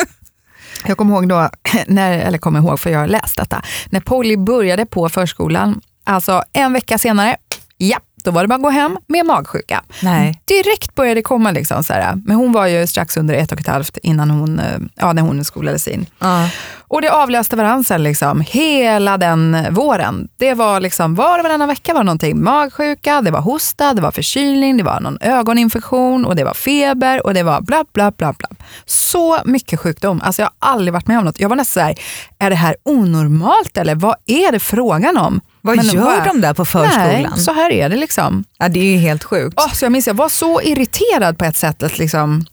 Jag 0.85 0.97
kommer 0.97 1.15
ihåg 1.15 1.29
då, 1.29 1.49
när, 1.87 2.11
eller 2.11 2.37
kommer 2.37 2.59
ihåg 2.59 2.79
för 2.79 2.89
jag 2.89 2.99
har 2.99 3.07
läst 3.07 3.37
detta, 3.37 3.61
när 3.89 3.99
Polly 3.99 4.37
började 4.37 4.85
på 4.85 5.09
förskolan, 5.09 5.81
alltså 6.03 6.43
en 6.53 6.73
vecka 6.73 6.97
senare, 6.97 7.37
ja, 7.77 7.99
då 8.27 8.31
var 8.31 8.41
det 8.41 8.47
bara 8.47 8.55
att 8.55 8.61
gå 8.61 8.69
hem 8.69 8.97
med 9.07 9.25
magsjuka. 9.25 9.83
Nej. 10.03 10.41
Direkt 10.45 10.95
började 10.95 11.15
det 11.19 11.23
komma, 11.23 11.51
liksom 11.51 11.83
så 11.83 11.93
här. 11.93 12.15
men 12.25 12.35
hon 12.35 12.51
var 12.51 12.67
ju 12.67 12.87
strax 12.87 13.17
under 13.17 13.33
ett 13.33 13.51
och 13.51 13.59
ett 13.59 13.67
halvt 13.67 13.97
innan 13.97 14.29
hon, 14.29 14.59
eh, 14.59 14.79
ja, 14.95 15.13
när 15.13 15.21
hon 15.21 15.43
skolades 15.43 15.87
in. 15.87 16.05
Ja. 16.19 16.49
Och 16.89 17.01
det 17.01 17.11
avlöste 17.11 17.55
varandra 17.55 17.83
sen 17.83 18.03
liksom, 18.03 18.41
hela 18.41 19.17
den 19.17 19.67
våren. 19.71 20.27
Det 20.37 20.53
var 20.53 20.79
liksom, 20.79 21.15
var 21.15 21.39
och 21.39 21.43
varannan 21.43 21.67
vecka 21.67 21.93
var 21.93 22.03
någonting. 22.03 22.43
Magsjuka, 22.43 23.21
det 23.21 23.31
var 23.31 23.41
hosta, 23.41 23.93
det 23.93 24.01
var 24.01 24.11
förkylning, 24.11 24.77
det 24.77 24.83
var 24.83 24.99
någon 24.99 25.17
ögoninfektion 25.21 26.25
och 26.25 26.35
det 26.35 26.43
var 26.43 26.53
feber 26.53 27.25
och 27.25 27.33
det 27.33 27.43
var 27.43 27.61
bla 27.61 27.85
bla 27.93 28.11
bla 28.11 28.33
bla. 28.33 28.49
Så 28.85 29.39
mycket 29.45 29.79
sjukdom. 29.79 30.21
Alltså 30.23 30.41
jag 30.41 30.49
har 30.59 30.71
aldrig 30.71 30.93
varit 30.93 31.07
med 31.07 31.19
om 31.19 31.25
något. 31.25 31.39
Jag 31.39 31.49
var 31.49 31.55
nästan 31.55 31.81
så 31.81 31.85
här, 31.87 31.95
är 32.39 32.49
det 32.49 32.55
här 32.55 32.75
onormalt 32.83 33.77
eller 33.77 33.95
vad 33.95 34.15
är 34.25 34.51
det 34.51 34.59
frågan 34.59 35.17
om? 35.17 35.41
Vad 35.67 35.77
Men 35.77 35.85
gör 35.85 36.25
de 36.25 36.41
där 36.41 36.53
på 36.53 36.65
förskolan? 36.65 37.07
Nej, 37.07 37.27
så 37.37 37.53
här 37.53 37.71
är 37.71 37.89
det 37.89 37.95
liksom. 37.95 38.43
Ja, 38.57 38.69
det 38.69 38.79
är 38.79 38.83
ju 38.91 38.97
helt 38.97 39.23
sjukt. 39.23 39.59
Oh, 39.59 39.73
så 39.73 39.85
jag 39.85 39.91
minns 39.91 40.07
jag 40.07 40.13
var 40.13 40.29
så 40.29 40.61
irriterad 40.61 41.37
på 41.37 41.45
ett 41.45 41.55
sätt. 41.55 41.83
Att 41.83 41.97
liksom, 41.97 42.45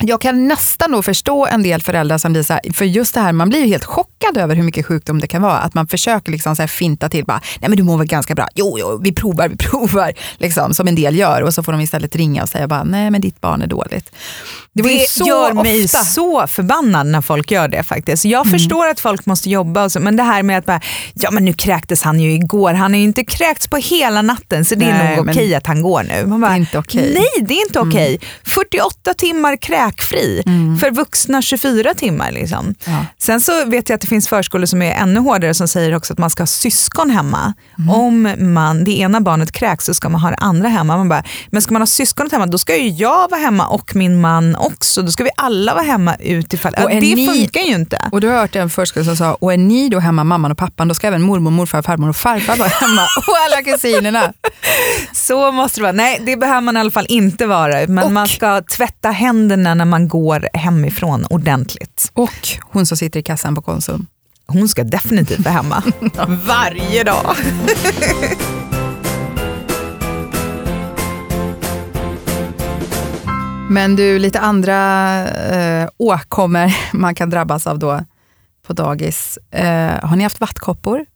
jag 0.00 0.20
kan 0.20 0.48
nästan 0.48 0.92
då 0.92 1.02
förstå 1.02 1.46
en 1.46 1.62
del 1.62 1.82
föräldrar 1.82 2.18
som 2.18 2.32
blir 2.32 2.42
så 2.42 2.52
här, 2.52 2.72
för 2.72 2.84
just 2.84 3.14
det 3.14 3.20
här, 3.20 3.32
man 3.32 3.48
blir 3.48 3.60
ju 3.60 3.66
helt 3.66 3.84
chockad 3.84 4.36
över 4.36 4.56
hur 4.56 4.62
mycket 4.62 4.86
sjukdom 4.86 5.20
det 5.20 5.26
kan 5.26 5.42
vara. 5.42 5.58
Att 5.58 5.74
man 5.74 5.86
försöker 5.86 6.32
liksom 6.32 6.56
så 6.56 6.66
finta 6.66 7.08
till, 7.08 7.24
bara, 7.24 7.40
nej 7.60 7.70
men 7.70 7.76
du 7.76 7.82
mår 7.82 7.98
väl 7.98 8.06
ganska 8.06 8.34
bra, 8.34 8.48
jo, 8.54 8.76
jo 8.78 9.00
vi 9.02 9.12
provar, 9.12 9.48
vi 9.48 9.56
provar, 9.70 10.12
liksom, 10.38 10.74
som 10.74 10.88
en 10.88 10.94
del 10.94 11.16
gör. 11.16 11.42
Och 11.42 11.54
så 11.54 11.62
får 11.62 11.72
de 11.72 11.80
istället 11.80 12.16
ringa 12.16 12.42
och 12.42 12.48
säga, 12.48 12.68
bara, 12.68 12.84
nej 12.84 13.10
men 13.10 13.20
ditt 13.20 13.40
barn 13.40 13.62
är 13.62 13.66
dåligt. 13.66 14.10
Det, 14.72 15.10
så 15.10 15.26
gör 15.26 15.52
mig 15.52 15.84
ofta. 15.84 16.04
så 16.04 16.46
förbannad 16.46 17.06
när 17.06 17.20
folk 17.20 17.50
gör 17.50 17.68
det 17.68 17.82
faktiskt. 17.82 18.24
Jag 18.24 18.50
förstår 18.50 18.86
att 18.88 19.00
folk 19.00 19.26
måste 19.26 19.50
jobba, 19.50 19.88
så, 19.88 20.00
men 20.00 20.16
det 20.16 20.22
här 20.22 20.42
med 20.42 20.58
att 20.58 20.66
bara, 20.66 20.80
ja 21.14 21.30
men 21.30 21.44
nu 21.44 21.52
kräktes 21.52 22.02
han 22.02 22.20
ju 22.20 22.32
igår, 22.32 22.72
han 22.72 22.92
har 22.92 22.98
ju 22.98 23.04
inte 23.04 23.24
kräkts 23.24 23.68
på 23.68 23.76
hela 23.76 24.22
natten 24.22 24.64
så 24.64 24.74
det 24.74 24.84
är 24.84 25.04
Nej, 25.04 25.16
nog 25.16 25.26
men 25.26 25.34
okej 25.34 25.54
att 25.54 25.66
han 25.66 25.82
går 25.82 26.02
nu. 26.02 26.26
Man 26.26 26.40
bara, 26.40 26.50
det 26.50 26.56
är 26.56 26.58
inte 26.58 26.78
okej. 26.78 27.14
Nej 27.14 27.46
det 27.46 27.54
är 27.54 27.66
inte 27.66 27.80
okej. 27.80 28.20
48 28.44 29.14
timmar 29.14 29.56
kräkfri 29.90 30.42
för 30.80 30.90
vuxna 30.90 31.42
24 31.42 31.94
timmar. 31.94 32.30
Liksom. 32.32 32.74
Ja. 32.84 33.04
Sen 33.18 33.40
så 33.40 33.64
vet 33.64 33.88
jag 33.88 33.94
att 33.94 34.00
det 34.00 34.06
finns 34.06 34.28
förskolor 34.28 34.66
som 34.66 34.82
är 34.82 34.92
ännu 34.94 35.20
hårdare 35.20 35.54
som 35.54 35.68
säger 35.68 35.94
också 35.94 36.12
att 36.12 36.18
man 36.18 36.30
ska 36.30 36.42
ha 36.42 36.46
syskon 36.46 37.10
hemma. 37.10 37.54
Om 37.90 38.34
man, 38.54 38.84
det 38.84 38.98
ena 38.98 39.20
barnet 39.20 39.52
kräks 39.52 39.84
så 39.84 39.94
ska 39.94 40.08
man 40.08 40.20
ha 40.20 40.30
det 40.30 40.36
andra 40.36 40.68
hemma. 40.68 40.96
Man 40.96 41.08
bara, 41.08 41.22
men 41.50 41.62
ska 41.62 41.72
man 41.72 41.82
ha 41.82 41.86
syskonet 41.86 42.32
hemma 42.32 42.46
då 42.46 42.58
ska 42.58 42.76
ju 42.76 42.88
jag 42.88 43.30
vara 43.30 43.40
hemma 43.40 43.66
och 43.66 43.96
min 43.96 44.20
man 44.20 44.56
också. 44.56 45.02
Då 45.02 45.10
ska 45.10 45.24
vi 45.24 45.30
alla 45.36 45.74
vara 45.74 45.84
hemma 45.84 46.14
utifall. 46.20 46.74
Och 46.84 46.90
det 46.90 47.00
ni- 47.00 47.28
funkar 47.28 47.60
ju 47.60 47.74
inte. 47.74 47.98
Och 48.12 48.20
du 48.20 48.28
har 48.28 48.36
hört 48.40 48.56
en 48.56 48.70
förskola 48.70 49.04
som 49.04 49.16
sa, 49.16 49.34
och 49.34 49.52
är 49.52 49.56
ni 49.58 49.88
då 49.88 49.98
hemma, 49.98 50.24
mamman 50.24 50.50
och 50.52 50.58
pappan, 50.58 50.88
då 50.88 50.94
ska 50.94 51.06
även 51.06 51.22
mormor, 51.22 51.50
morfar, 51.50 51.82
farmor 51.82 52.08
och 52.08 52.16
farfar 52.16 52.56
vara 52.56 52.68
hemma. 52.68 53.02
Och 53.28 53.34
alla 53.46 53.62
kusinerna. 53.62 54.32
Så 55.12 55.52
måste 55.52 55.80
det 55.80 55.82
vara. 55.82 55.92
Nej 55.92 56.22
det 56.26 56.36
behöver 56.36 56.60
man 56.60 56.76
i 56.76 56.80
alla 56.80 56.90
fall 56.90 57.06
inte 57.08 57.46
vara. 57.46 57.86
Men 57.86 57.98
Och- 58.04 58.12
man 58.12 58.28
ska 58.28 58.62
tvätta 58.62 59.10
händerna 59.10 59.74
när 59.76 59.84
man 59.84 60.08
går 60.08 60.48
hemifrån 60.52 61.26
ordentligt. 61.30 62.10
Och 62.14 62.48
hon 62.62 62.86
som 62.86 62.96
sitter 62.96 63.20
i 63.20 63.22
kassan 63.22 63.54
på 63.54 63.62
Konsum. 63.62 64.06
Hon 64.46 64.68
ska 64.68 64.84
definitivt 64.84 65.44
vara 65.44 65.54
hemma. 65.54 65.82
Varje 66.46 67.04
dag. 67.04 67.36
Men 73.70 73.96
du, 73.96 74.18
lite 74.18 74.40
andra 74.40 74.78
eh, 75.28 75.88
åkommor 75.96 76.96
man 76.96 77.14
kan 77.14 77.30
drabbas 77.30 77.66
av 77.66 77.78
då 77.78 78.00
på 78.66 78.72
dagis. 78.72 79.38
Eh, 79.50 80.08
har 80.08 80.16
ni 80.16 80.22
haft 80.22 80.40
vattkoppor? 80.40 81.06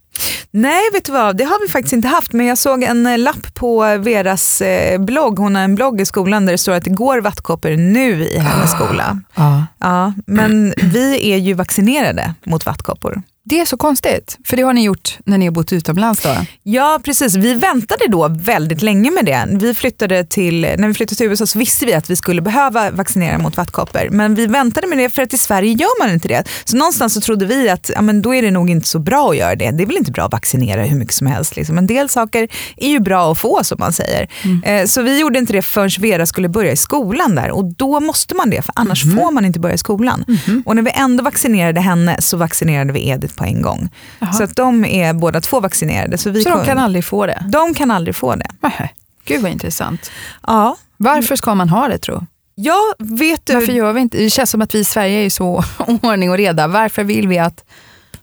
Nej, 0.51 0.81
vet 0.93 1.05
du 1.05 1.13
vad? 1.13 1.37
Det 1.37 1.45
har 1.45 1.67
vi 1.67 1.73
faktiskt 1.73 1.93
inte 1.93 2.09
haft. 2.09 2.33
Men 2.33 2.47
jag 2.47 2.59
såg 2.59 2.83
en 2.83 3.07
eh, 3.07 3.19
lapp 3.19 3.55
på 3.55 3.81
Veras 3.99 4.61
eh, 4.61 5.01
blogg. 5.01 5.39
Hon 5.39 5.55
har 5.55 5.63
en 5.63 5.75
blogg 5.75 6.01
i 6.01 6.07
skolan 6.07 6.47
där 6.47 6.53
det 6.53 6.59
står 6.59 6.73
att 6.73 6.85
det 6.85 6.91
går 6.91 7.21
vattkoppor 7.21 7.71
nu 7.71 8.25
i 8.25 8.39
hennes 8.39 8.71
skola. 8.71 9.21
Ja. 9.35 9.67
Ja, 9.79 10.13
men 10.27 10.75
vi 10.83 11.33
är 11.33 11.37
ju 11.37 11.55
vaccinerade 11.55 12.35
mot 12.47 12.67
vattkoppor. 12.67 13.23
Det 13.51 13.61
är 13.61 13.65
så 13.65 13.77
konstigt, 13.77 14.39
för 14.45 14.57
det 14.57 14.63
har 14.63 14.73
ni 14.73 14.85
gjort 14.85 15.19
när 15.25 15.39
ni 15.39 15.45
har 15.45 15.53
bott 15.53 15.73
utomlands 15.73 16.23
då? 16.23 16.37
Ja, 16.63 17.01
precis. 17.05 17.37
Vi 17.37 17.55
väntade 17.55 18.05
då 18.09 18.29
väldigt 18.29 18.83
länge 18.83 19.11
med 19.11 19.25
det. 19.25 19.49
Vi 19.51 19.75
flyttade 19.75 20.25
till, 20.25 20.61
när 20.61 20.89
vi 20.89 20.95
flyttade 20.95 21.17
till 21.17 21.27
USA 21.27 21.47
så 21.47 21.59
visste 21.59 21.87
vi 21.87 21.95
att 21.95 22.11
vi 22.11 22.17
skulle 22.17 22.43
behöva 22.43 22.91
vaccinera 22.91 23.39
mot 23.39 23.57
vattkoppor. 23.57 24.09
Men 24.11 24.35
vi 24.35 24.47
väntade 24.47 24.87
med 24.87 24.99
det 24.99 25.11
för 25.11 25.23
att 25.23 25.35
i 25.35 25.39
Sverige 25.39 25.73
gör 25.73 26.05
man 26.05 26.15
inte 26.15 26.29
det. 26.29 26.45
Så 26.65 26.77
någonstans 26.77 27.15
så 27.15 27.21
trodde 27.21 27.47
vi 27.47 27.69
att 27.69 27.91
ja, 27.95 28.03
men 28.03 28.23
då 28.23 28.35
är 28.35 28.43
det 28.43 28.51
nog 28.51 28.71
inte 28.71 28.89
så 28.89 28.99
bra 28.99 29.31
att 29.31 29.37
göra 29.37 29.55
det. 29.55 29.71
Det 29.71 29.83
är 29.83 29.87
väl 29.87 29.97
inte 29.97 30.13
bra 30.13 30.25
att 30.25 30.33
vaccinera 30.33 30.83
hur 30.83 30.97
mycket 30.97 31.15
som 31.15 31.27
helst. 31.27 31.57
Liksom. 31.57 31.79
En 31.79 31.87
del 31.87 32.09
saker 32.09 32.49
är 32.77 32.89
ju 32.89 33.01
bra 33.01 33.33
att 33.33 33.39
få 33.39 33.65
som 33.65 33.77
man 33.81 33.93
säger. 33.93 34.29
Eh, 34.65 34.87
så 34.87 35.03
vi 35.03 35.21
gjorde 35.21 35.39
inte 35.39 35.53
det 35.53 35.63
förrän 35.63 35.91
Vera 35.99 36.27
skulle 36.27 36.49
börja 36.49 36.73
i 36.73 36.77
skolan 36.77 37.35
där 37.35 37.51
och 37.51 37.65
då 37.65 38.01
måste 38.01 38.35
man 38.35 38.51
det 38.51 38.63
för 38.63 38.73
annars 38.77 39.05
får 39.15 39.31
man 39.31 39.45
inte 39.45 39.61
börja 39.61 39.75
i 39.75 39.79
skolan. 39.79 40.25
Och 40.65 40.77
när 40.77 40.83
vi 40.83 40.91
ändå 40.95 41.25
vaccinerade 41.25 41.81
henne 41.81 42.17
så 42.19 42.37
vaccinerade 42.37 42.93
vi 42.93 43.09
Edith 43.09 43.40
på 43.41 43.47
en 43.47 43.63
gång. 43.63 43.89
Jaha. 44.19 44.33
Så 44.33 44.43
att 44.45 44.57
de 44.57 44.85
är 44.85 45.13
båda 45.13 45.41
två 45.41 45.61
vaccinerade. 45.61 46.19
Så, 46.19 46.31
vi 46.31 46.43
Så 46.45 46.49
de 46.51 46.65
kan 46.65 46.79
aldrig 46.79 47.05
få 47.05 47.27
det? 47.27 47.45
de 47.49 47.75
kan 47.75 47.91
aldrig 47.91 48.15
få 48.17 48.35
det. 48.35 48.47
Nähä. 48.63 48.89
Gud 49.25 49.43
vad 49.43 49.51
intressant. 49.53 50.11
Ja, 50.47 50.77
Varför 50.97 51.37
ska 51.37 51.55
man 51.55 51.69
ha 51.69 51.89
det 51.89 51.99
tro? 51.99 52.27
ja 52.55 52.79
vet 52.99 53.47
du. 53.47 53.55
Varför 53.55 53.73
gör 53.73 53.93
vi 53.93 54.01
inte? 54.01 54.19
Det 54.19 54.31
känns 54.31 54.51
som 54.51 54.63
att 54.63 54.75
vi 54.75 54.79
i 54.79 54.85
Sverige 54.85 55.27
är 55.27 55.31
så 55.31 55.65
ordning 56.03 56.31
och 56.31 56.37
reda. 56.37 56.67
Varför 56.69 57.05
vill 57.05 57.29
vi 57.29 57.39
att 57.39 57.65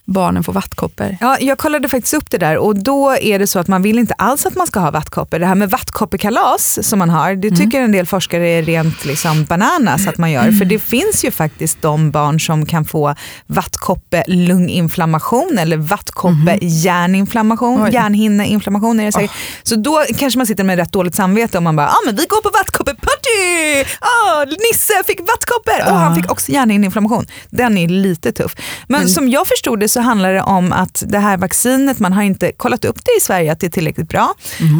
barnen 0.08 0.44
får 0.44 0.54
vattkoppor. 0.54 1.18
Ja, 1.22 1.38
jag 1.40 1.58
kollade 1.58 1.90
faktiskt 1.90 2.14
upp 2.14 2.32
det 2.32 2.38
där 2.38 2.58
och 2.58 2.84
då 2.84 3.12
är 3.22 3.40
det 3.40 3.48
så 3.48 3.60
att 3.60 3.68
man 3.68 3.82
vill 3.82 4.00
inte 4.00 4.14
alls 4.14 4.46
att 4.46 4.56
man 4.56 4.68
ska 4.68 4.80
ha 4.80 4.92
vattkoppor. 4.92 5.40
Det 5.40 5.46
här 5.46 5.56
med 5.56 5.70
vattkopperkalas 5.70 6.88
som 6.88 7.00
man 7.00 7.10
har, 7.10 7.36
det 7.36 7.52
tycker 7.52 7.82
en 7.82 7.92
del 7.92 8.06
forskare 8.06 8.48
är 8.48 8.64
rent 8.64 9.06
liksom 9.06 9.46
bananas 9.46 10.08
att 10.08 10.18
man 10.18 10.32
gör. 10.32 10.52
För 10.52 10.66
det 10.66 10.80
finns 10.80 11.26
ju 11.26 11.32
faktiskt 11.32 11.82
de 11.82 12.12
barn 12.12 12.40
som 12.40 12.66
kan 12.66 12.86
få 12.86 13.16
vattkopplunginflammation 13.48 15.58
eller 15.60 15.78
vattkopphjärninflammation, 15.78 17.84
Oj. 17.84 17.94
hjärnhinneinflammation 17.94 19.00
är 19.00 19.06
det 19.06 19.12
säkert. 19.12 19.32
Så 19.64 19.76
då 19.76 20.04
kanske 20.18 20.38
man 20.40 20.48
sitter 20.48 20.64
med 20.64 20.78
rätt 20.78 20.92
dåligt 20.92 21.16
samvete 21.16 21.58
och 21.58 21.64
man 21.64 21.76
bara, 21.76 21.88
ah, 21.88 22.02
men 22.06 22.16
vi 22.16 22.26
går 22.26 22.42
på 22.42 22.50
vattkoppeparty! 22.50 23.86
Ah, 24.00 24.46
Nisse 24.46 24.94
fick 25.08 25.20
vattkoppor 25.20 25.92
och 25.92 25.96
han 26.00 26.16
fick 26.16 26.32
också 26.32 26.52
hjärnhinneinflammation. 26.52 27.26
Den 27.50 27.78
är 27.78 27.88
lite 27.88 28.32
tuff. 28.32 28.56
Men, 28.88 29.10
som 29.10 29.30
jag 29.30 29.48
förstod 29.48 29.80
det 29.80 29.90
så 29.98 30.02
handlar 30.02 30.34
det 30.34 30.42
om 30.42 30.74
att 30.74 31.04
det 31.08 31.20
här 31.20 31.38
vaccinet, 31.38 32.00
man 32.00 32.14
har 32.14 32.24
inte 32.24 32.52
kollat 32.52 32.86
upp 32.86 33.06
det 33.06 33.12
i 33.18 33.22
Sverige 33.22 33.52
att 33.52 33.60
det 33.60 33.68
är 33.68 33.72
tillräckligt 33.72 34.10
bra. 34.10 34.34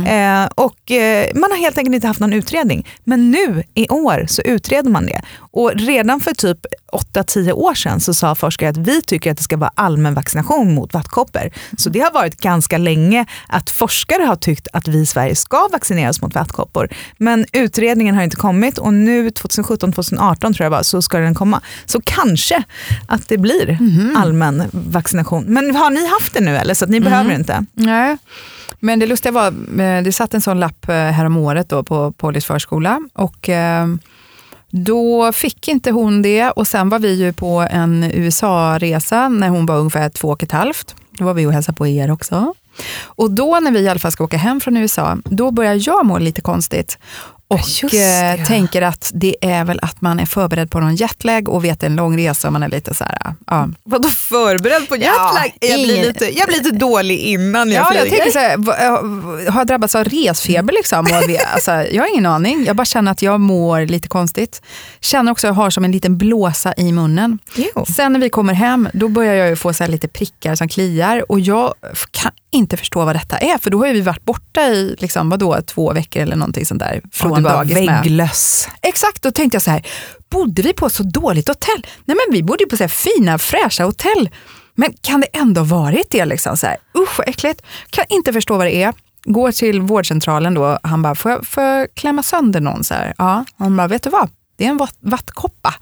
Eh, 0.08 0.50
och 0.56 0.92
eh, 0.92 1.28
man 1.36 1.52
har 1.52 1.58
helt 1.58 1.78
enkelt 1.78 1.96
inte 1.96 2.08
haft 2.08 2.20
någon 2.20 2.34
utredning. 2.34 2.88
Men 3.04 3.32
nu 3.32 3.64
i 3.74 3.90
år 3.90 4.26
så 4.28 4.42
utreder 4.42 4.90
man 4.90 5.06
det. 5.06 5.22
Och 5.52 5.72
redan 5.76 6.20
för 6.20 6.34
typ 6.34 6.58
8-10 7.14 7.52
år 7.52 7.74
sedan 7.74 8.00
så 8.00 8.14
sa 8.14 8.36
forskare 8.36 8.70
att 8.70 8.78
vi 8.78 9.02
tycker 9.02 9.32
att 9.32 9.38
det 9.38 9.44
ska 9.44 9.58
vara 9.58 9.72
allmän 9.76 10.14
vaccination 10.14 10.76
mot 10.76 10.94
vattkoppor. 10.94 11.52
Så 11.78 11.90
det 11.90 12.00
har 12.00 12.12
varit 12.12 12.42
ganska 12.42 12.78
länge 12.78 13.26
att 13.48 13.70
forskare 13.70 14.24
har 14.24 14.36
tyckt 14.36 14.68
att 14.74 14.88
vi 14.88 15.00
i 15.00 15.06
Sverige 15.06 15.36
ska 15.36 15.68
vaccineras 15.72 16.22
mot 16.22 16.36
vattkoppor. 16.36 16.90
Men 17.18 17.46
utredningen 17.54 18.16
har 18.16 18.24
inte 18.24 18.36
kommit 18.36 18.78
och 18.78 18.94
nu 18.94 19.30
2017-2018 19.30 20.40
tror 20.40 20.66
jag 20.66 20.70
var, 20.70 20.84
så 20.84 21.02
ska 21.02 21.18
den 21.18 21.36
komma. 21.36 21.62
Så 21.86 22.02
kanske 22.04 22.64
att 23.08 23.30
det 23.30 23.38
blir 23.38 23.78
allmän 24.16 24.64
vaccination. 24.72 25.07
Men 25.48 25.76
har 25.76 25.90
ni 25.90 26.08
haft 26.08 26.34
det 26.34 26.42
nu 26.42 26.58
eller? 26.58 26.74
Så 26.74 26.86
att 26.86 26.92
ni 26.92 27.00
behöver 27.00 27.36
inte? 27.36 27.66
Nej. 27.74 28.18
Men 28.80 29.00
det 29.00 29.06
lustiga 29.06 29.32
var, 29.32 29.48
eh, 29.82 30.04
det 30.04 30.12
satt 30.12 30.34
en 30.34 30.42
sån 30.42 30.60
lapp 30.60 30.90
eh, 30.90 30.96
häromåret 30.96 31.70
då 31.70 31.84
på 31.84 32.12
Pollys 32.12 32.46
förskola 32.46 33.02
och 33.14 33.50
eh, 33.50 33.88
då 34.70 35.32
fick 35.32 35.68
inte 35.68 35.92
hon 35.92 36.22
det 36.22 36.50
och 36.50 36.68
sen 36.68 36.90
var 36.90 37.00
vi 37.00 37.14
ju 37.14 37.34
på 37.34 37.68
en 37.72 38.12
USA-resa 38.14 39.30
när 39.30 39.50
hon 39.50 39.66
var 39.66 39.78
ungefär 39.78 40.10
två 40.10 40.28
och 40.28 40.44
ett 40.44 40.52
halvt. 40.52 40.96
Då 41.12 41.26
var 41.26 41.34
vi 41.34 41.46
och 41.46 41.54
hälsade 41.54 41.78
på 41.78 41.88
er 41.88 42.12
också. 42.12 42.54
Och 43.04 43.32
då 43.32 43.60
när 43.60 43.72
vi 43.72 43.80
i 43.80 43.90
alla 43.90 44.00
fall 44.00 44.12
ska 44.12 44.24
åka 44.24 44.38
hem 44.38 44.60
från 44.60 44.78
USA, 44.78 45.18
då 45.24 45.52
börjar 45.52 45.80
jag 45.88 46.06
må 46.06 46.18
lite 46.18 46.42
konstigt. 46.42 46.98
Och 47.50 47.94
eh, 47.94 48.46
tänker 48.48 48.82
att 48.82 49.12
det 49.14 49.36
är 49.42 49.64
väl 49.66 49.80
att 49.82 50.02
man 50.02 50.20
är 50.20 50.26
förberedd 50.26 50.72
på 50.72 50.80
någon 50.80 50.96
jetlag 50.96 51.50
och 51.50 51.64
vet 51.66 51.84
en 51.84 51.96
lång 51.96 52.18
resa 52.18 52.48
och 52.48 52.54
man 52.54 52.64
är 52.64 52.70
lite 52.70 52.94
så 52.94 53.04
här, 53.04 53.18
ja, 53.48 53.70
Vadå 53.84 54.10
förberedd 54.10 54.90
på 54.90 54.96
Ja, 54.96 55.00
jetlag? 55.02 55.54
jag, 55.72 55.80
blir 55.80 55.94
ingen- 55.96 56.06
lite, 56.08 56.38
jag 56.38 56.48
blir 56.48 56.58
lite 56.58 56.72
dålig 56.76 57.20
innan 57.20 57.72
jag 57.72 57.84
Ja, 57.86 57.94
jag 57.94 58.02
flyger. 58.02 58.18
tänker 58.18 58.32
så 58.32 58.40
här, 58.40 58.86
eh, 59.48 59.52
har 59.54 59.60
jag 59.60 59.68
drabbats 59.68 59.96
av 59.96 60.04
resfeber? 60.04 60.74
Liksom? 60.74 61.00
Och 61.00 61.30
vi, 61.30 61.38
alltså, 61.54 61.72
jag 61.72 62.04
har 62.04 62.10
ingen 62.14 62.26
aning. 62.26 62.66
Jag 62.66 62.76
bara 62.76 62.86
känner 62.86 63.12
att 63.12 63.22
jag 63.22 63.40
mår 63.40 63.86
lite 63.86 64.08
konstigt. 64.08 64.62
Känner 65.02 65.32
också 65.32 65.48
att 65.48 65.50
jag 65.50 65.56
har 65.64 65.70
som 65.70 65.86
en 65.86 65.92
liten 65.92 66.18
blåsa 66.18 66.74
i 66.78 66.92
munnen. 66.92 67.40
Jo. 67.56 67.86
Sen 67.96 68.14
när 68.14 68.20
vi 68.20 68.30
kommer 68.30 68.54
hem, 68.54 68.90
då 68.94 69.08
börjar 69.08 69.34
jag 69.34 69.50
ju 69.50 69.56
få 69.56 69.74
så 69.74 69.84
här 69.84 69.92
lite 69.92 70.08
prickar 70.08 70.56
som 70.56 70.68
kliar 70.68 71.32
och 71.32 71.40
jag 71.40 71.74
kan 72.12 72.32
inte 72.58 72.78
förstå 72.78 73.06
vad 73.06 73.16
detta 73.16 73.38
är. 73.38 73.58
För 73.58 73.70
då 73.70 73.86
har 73.86 73.94
vi 73.94 74.02
varit 74.02 74.26
borta 74.26 74.62
i 74.62 74.96
liksom, 75.00 75.30
vadå, 75.30 75.62
två 75.62 75.94
veckor 75.94 76.22
eller 76.22 76.36
någonting 76.36 76.66
sånt 76.66 76.80
där. 76.80 77.02
Från 77.12 77.32
och 77.32 77.38
du 77.38 77.44
bara 77.44 77.54
dagis 77.58 77.74
med. 77.76 77.86
vägglöss. 77.86 78.68
Exakt, 78.82 79.22
då 79.22 79.32
tänkte 79.32 79.56
jag 79.56 79.62
så 79.62 79.72
här, 79.72 79.88
bodde 80.30 80.62
vi 80.62 80.74
på 80.74 80.90
så 80.90 81.04
dåligt 81.04 81.48
hotell? 81.48 81.86
Nej 82.06 82.18
men 82.18 82.34
vi 82.38 82.44
bodde 82.44 82.66
på 82.66 82.78
så 82.78 82.84
här 82.84 82.88
fina 82.88 83.38
fräscha 83.40 83.84
hotell. 83.84 84.30
Men 84.76 84.94
kan 85.02 85.22
det 85.22 85.28
ändå 85.34 85.64
varit 85.64 86.08
det? 86.12 86.26
Liksom 86.26 86.58
så 86.58 86.68
här, 86.68 86.78
usch 86.98 87.18
vad 87.20 87.30
äckligt. 87.30 87.62
Kan 87.90 88.06
inte 88.10 88.34
förstå 88.34 88.58
vad 88.58 88.66
det 88.68 88.84
är. 88.84 88.94
Går 89.24 89.52
till 89.52 89.82
vårdcentralen 89.82 90.54
då, 90.54 90.80
han 90.84 91.02
bara, 91.02 91.16
får 91.16 91.32
jag, 91.32 91.48
får 91.48 91.64
jag 91.64 91.88
klämma 91.94 92.24
sönder 92.24 92.62
någon? 92.62 92.84
Så 92.84 92.94
här, 92.94 93.14
ja. 93.18 93.46
Han 93.58 93.78
bara, 93.78 93.88
vet 93.88 94.04
du 94.04 94.10
vad? 94.10 94.30
Det 94.58 94.66
är 94.66 94.70
en 94.70 94.78
vatt- 94.78 94.98
vattkoppa. 95.00 95.74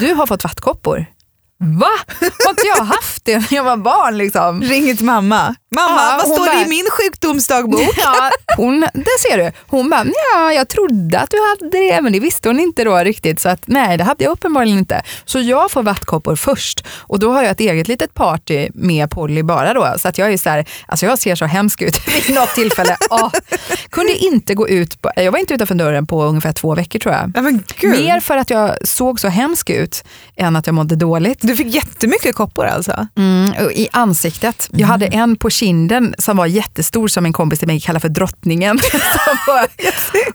Du 0.00 0.14
har 0.14 0.26
fått 0.26 0.44
vattkoppor. 0.44 1.06
Va? 1.58 1.86
Har 2.20 2.50
inte 2.50 2.66
jag 2.76 2.84
haft 2.84 3.24
det 3.24 3.38
när 3.38 3.54
jag 3.54 3.64
var 3.64 3.76
barn? 3.76 4.18
Liksom? 4.18 4.62
Ringer 4.62 4.94
till 4.94 5.04
mamma. 5.06 5.54
Mamma, 5.74 6.00
Ja, 6.00 6.14
vad 6.18 6.26
står 6.34 6.44
det 6.46 6.52
bara- 6.52 6.62
i 6.64 6.68
min 6.68 6.86
sjukdomsdagbok? 6.90 7.88
Ja, 7.96 8.30
hon, 8.56 8.80
det 8.94 9.18
ser 9.28 9.38
du. 9.38 9.52
Hon 9.66 9.90
bara, 9.90 10.04
ja, 10.34 10.52
jag 10.52 10.68
trodde 10.68 11.18
att 11.20 11.30
du 11.30 11.36
hade 11.48 11.70
det, 11.78 12.00
men 12.00 12.12
det 12.12 12.20
visste 12.20 12.48
hon 12.48 12.60
inte 12.60 12.84
då 12.84 12.96
riktigt. 12.98 13.40
Så 13.40 13.48
att, 13.48 13.62
nej, 13.66 13.96
det 13.98 14.04
hade 14.04 14.24
jag 14.24 14.30
uppenbarligen 14.30 14.78
inte. 14.78 15.02
Så 15.24 15.40
jag 15.40 15.70
får 15.70 15.82
vattkoppor 15.82 16.36
först 16.36 16.84
och 16.98 17.18
då 17.18 17.32
har 17.32 17.42
jag 17.42 17.50
ett 17.50 17.60
eget 17.60 17.88
litet 17.88 18.14
party 18.14 18.68
med 18.74 19.10
Polly 19.10 19.42
bara 19.42 19.74
då. 19.74 19.94
Så 19.98 20.08
att 20.08 20.18
jag 20.18 20.32
är 20.32 20.36
så 20.38 20.50
här, 20.50 20.64
alltså 20.86 21.06
jag 21.06 21.18
ser 21.18 21.34
så 21.34 21.44
hemsk 21.44 21.82
ut 21.82 21.94
vid 22.28 22.34
något 22.34 22.54
tillfälle. 22.54 22.96
Åh, 23.10 23.30
kunde 23.90 24.12
inte 24.14 24.54
gå 24.54 24.68
ut, 24.68 25.02
på, 25.02 25.10
jag 25.16 25.32
var 25.32 25.38
inte 25.38 25.54
utanför 25.54 25.74
dörren 25.74 26.06
på 26.06 26.22
ungefär 26.24 26.52
två 26.52 26.74
veckor 26.74 26.98
tror 26.98 27.14
jag. 27.14 27.32
Ja. 27.34 27.88
Mer 27.88 28.20
för 28.20 28.36
att 28.36 28.50
jag 28.50 28.76
såg 28.88 29.20
så 29.20 29.28
hemsk 29.28 29.70
ut 29.70 30.04
än 30.36 30.56
att 30.56 30.66
jag 30.66 30.74
mådde 30.74 30.96
dåligt. 30.96 31.38
Du 31.40 31.56
fick 31.56 31.74
jättemycket 31.74 32.34
koppor 32.34 32.66
alltså? 32.66 33.06
Mm, 33.16 33.52
I 33.70 33.88
ansiktet. 33.92 34.68
Jag 34.72 34.86
hade 34.86 35.06
en 35.06 35.36
på 35.36 35.50
kinden 35.62 36.14
som 36.18 36.36
var 36.36 36.46
jättestor 36.46 37.08
som 37.08 37.26
en 37.26 37.32
kompis 37.32 37.58
till 37.58 37.68
mig 37.68 37.80
kallar 37.80 38.00
för 38.00 38.08
drottningen. 38.08 38.78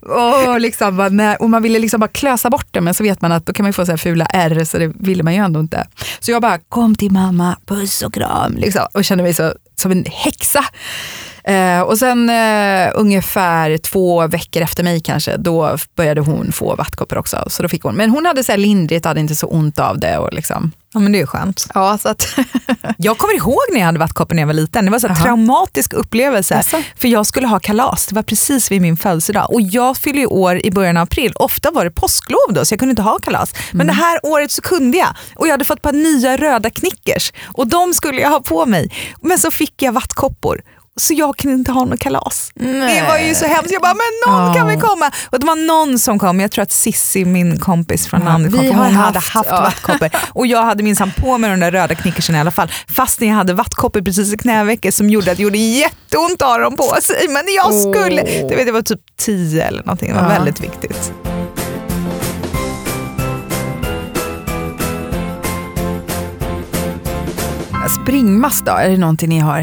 Och, 0.01 0.61
liksom 0.61 1.21
och 1.39 1.49
man 1.49 1.63
ville 1.63 1.79
liksom 1.79 1.99
bara 1.99 2.07
klösa 2.07 2.49
bort 2.49 2.67
det 2.71 2.81
men 2.81 2.93
så 2.93 3.03
vet 3.03 3.21
man 3.21 3.31
att 3.31 3.45
då 3.45 3.53
kan 3.53 3.63
man 3.63 3.73
få 3.73 3.85
så 3.85 3.91
här 3.91 3.97
fula 3.97 4.25
ärr 4.25 4.63
så 4.63 4.77
det 4.77 4.87
ville 4.87 5.23
man 5.23 5.33
ju 5.33 5.39
ändå 5.39 5.59
inte. 5.59 5.87
Så 6.19 6.31
jag 6.31 6.41
bara, 6.41 6.59
kom 6.69 6.95
till 6.95 7.11
mamma, 7.11 7.57
puss 7.65 8.01
och 8.01 8.13
kram. 8.13 8.57
Liksom, 8.57 8.87
och 8.93 9.05
kände 9.05 9.23
mig 9.23 9.33
så, 9.33 9.53
som 9.75 9.91
en 9.91 10.05
häxa. 10.05 10.65
Eh, 11.47 11.81
och 11.81 11.97
sen 11.97 12.29
eh, 12.29 12.91
ungefär 12.95 13.77
två 13.77 14.27
veckor 14.27 14.63
efter 14.63 14.83
mig 14.83 15.01
kanske, 15.01 15.37
då 15.37 15.77
började 15.95 16.21
hon 16.21 16.51
få 16.51 16.75
vattkoppor 16.75 17.17
också. 17.17 17.43
Så 17.47 17.63
då 17.63 17.69
fick 17.69 17.83
hon. 17.83 17.95
Men 17.95 18.09
hon 18.09 18.25
hade 18.25 18.43
så 18.43 18.51
här 18.51 18.59
lindrigt, 18.59 19.05
hade 19.05 19.19
inte 19.19 19.35
så 19.35 19.47
ont 19.47 19.79
av 19.79 19.99
det. 19.99 20.17
Och 20.17 20.33
liksom. 20.33 20.71
Ja 20.93 20.99
men 20.99 21.11
det 21.11 21.21
är 21.21 21.25
skönt. 21.25 21.67
ja, 21.73 21.97
så 21.97 22.09
att, 22.09 22.27
Jag 22.97 23.17
kommer 23.17 23.35
ihåg 23.35 23.61
när 23.71 23.79
jag 23.79 23.85
hade 23.85 23.99
vattkoppor 23.99 24.35
när 24.35 24.41
jag 24.41 24.47
var 24.47 24.53
liten. 24.53 24.85
Det 24.85 24.91
var 24.91 25.09
en 25.09 25.15
traumatisk 25.15 25.93
upplevelse. 25.93 26.55
Jaså? 26.55 26.83
För 26.95 27.07
jag 27.07 27.25
skulle 27.25 27.47
ha 27.47 27.59
kalas, 27.59 28.05
det 28.05 28.15
var 28.15 28.23
precis 28.23 28.71
vid 28.71 28.81
min 28.81 28.97
födelsedag. 28.97 29.53
Och 29.53 29.61
jag 29.61 29.97
fyller 29.97 30.19
ju 30.19 30.25
år 30.25 30.65
i 30.65 30.71
början 30.71 30.97
av 30.97 31.03
april. 31.03 31.33
Ofta 31.35 31.71
var 31.71 31.85
det 31.85 31.91
påsklov 31.91 32.53
då 32.53 32.65
så 32.65 32.73
jag 32.73 32.79
kunde 32.79 32.89
inte 32.89 33.01
ha 33.01 33.19
kalas. 33.19 33.53
Men 33.71 33.87
det 33.87 33.93
här 33.93 34.19
året 34.23 34.51
så 34.51 34.61
kunde 34.61 34.97
jag. 34.97 35.09
Och 35.35 35.47
jag 35.47 35.51
hade 35.51 35.65
fått 35.65 35.77
ett 35.77 35.83
par 35.83 35.93
nya 35.93 36.37
röda 36.37 36.69
knickers. 36.69 37.33
Och 37.45 37.67
de 37.67 37.93
skulle 37.93 38.21
jag 38.21 38.29
ha 38.29 38.39
på 38.39 38.65
mig. 38.65 38.91
Men 39.21 39.39
så 39.39 39.51
fick 39.51 39.81
jag 39.81 39.91
vattkoppor. 39.91 40.61
Så 40.99 41.13
jag 41.13 41.37
kunde 41.37 41.55
inte 41.57 41.71
ha 41.71 41.85
något 41.85 41.99
kalas. 41.99 42.51
Det 42.55 43.03
var 43.09 43.17
ju 43.17 43.35
så 43.35 43.45
hemskt. 43.45 43.71
Jag 43.73 43.81
bara, 43.81 43.93
men 43.93 44.33
någon 44.33 44.53
kan 44.55 44.67
väl 44.67 44.81
komma? 44.81 45.11
Och 45.29 45.39
det 45.39 45.45
var 45.45 45.55
någon 45.55 45.99
som 45.99 46.19
kom, 46.19 46.39
jag 46.39 46.51
tror 46.51 46.63
att 46.63 46.71
Sissi, 46.71 47.25
min 47.25 47.59
kompis 47.59 48.07
från 48.07 48.19
Ja, 48.21 48.25
landet, 48.27 48.51
kom, 48.55 48.65
hon 48.65 48.77
hade 48.95 49.19
haft- 49.19 49.33
haft 49.33 49.49
ja. 49.51 49.61
vattkoppor. 49.61 50.09
Och 50.33 50.47
jag 50.47 50.63
hade 50.63 50.83
minsann 50.83 51.11
på 51.17 51.37
mig 51.37 51.49
de 51.49 51.59
där 51.59 51.71
röda 51.71 51.95
knickersen 51.95 52.35
i 52.35 52.39
alla 52.39 52.51
fall. 52.51 52.71
Fastän 52.87 53.27
jag 53.27 53.35
hade 53.35 53.53
vattkoppor 53.53 54.01
precis 54.01 54.33
i 54.33 54.37
knävecket 54.37 54.95
som 54.95 55.09
gjorde 55.09 55.31
att 55.31 55.37
det 55.37 55.43
gjorde 55.43 55.57
jätteont 55.57 56.41
att 56.41 56.47
ha 56.47 56.57
dem 56.57 56.75
på 56.77 56.95
sig. 57.01 57.27
Men 57.29 57.43
jag 57.55 57.73
skulle, 57.73 58.21
Åh. 58.21 58.49
du 58.49 58.55
vet, 58.55 58.65
det 58.65 58.71
var 58.71 58.81
typ 58.81 59.01
10 59.17 59.63
eller 59.67 59.79
någonting. 59.83 60.07
Det 60.09 60.15
var 60.15 60.21
Ja. 60.21 60.29
väldigt 60.29 60.59
viktigt. 60.63 61.11
Springmask 68.03 68.65
då, 68.65 68.71
är 68.71 68.89
det 68.89 68.97
någonting 68.97 69.29
ni 69.29 69.39
har 69.39 69.61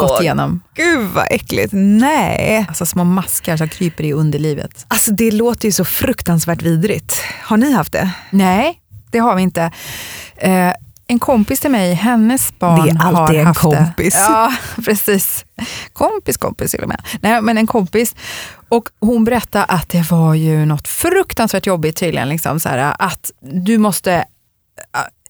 gått 0.00 0.20
igenom? 0.22 0.60
Gud 0.74 1.08
vad 1.08 1.26
äckligt. 1.30 1.72
Nej. 1.72 2.64
Alltså 2.68 2.86
små 2.86 3.04
maskar 3.04 3.56
som 3.56 3.68
kryper 3.68 4.04
i 4.04 4.12
underlivet. 4.12 4.84
Alltså 4.88 5.10
det 5.12 5.30
låter 5.30 5.68
ju 5.68 5.72
så 5.72 5.84
fruktansvärt 5.84 6.62
vidrigt. 6.62 7.22
Har 7.42 7.56
ni 7.56 7.72
haft 7.72 7.92
det? 7.92 8.10
Nej, 8.30 8.80
det 9.10 9.18
har 9.18 9.34
vi 9.36 9.42
inte. 9.42 9.70
Eh, 10.36 10.72
en 11.10 11.18
kompis 11.18 11.60
till 11.60 11.70
mig, 11.70 11.94
hennes 11.94 12.58
barn 12.58 12.84
Det 12.84 12.90
är 12.90 13.02
alltid 13.06 13.16
har 13.16 13.34
en 13.34 13.46
haft 13.46 13.60
kompis. 13.60 14.14
det. 14.14 14.20
Ja, 14.20 14.52
precis. 14.84 15.44
Kompis, 15.92 16.36
kompis 16.36 16.70
till 16.70 16.82
och 16.82 16.88
med. 16.88 17.02
Nej, 17.20 17.42
men 17.42 17.58
en 17.58 17.66
kompis. 17.66 18.14
Och 18.68 18.88
hon 19.00 19.24
berättade 19.24 19.64
att 19.64 19.88
det 19.88 20.10
var 20.10 20.34
ju 20.34 20.66
något 20.66 20.88
fruktansvärt 20.88 21.66
jobbigt 21.66 21.96
tydligen. 21.96 22.28
Liksom, 22.28 22.60
så 22.60 22.68
här, 22.68 22.96
att 22.98 23.30
du 23.52 23.78
måste 23.78 24.24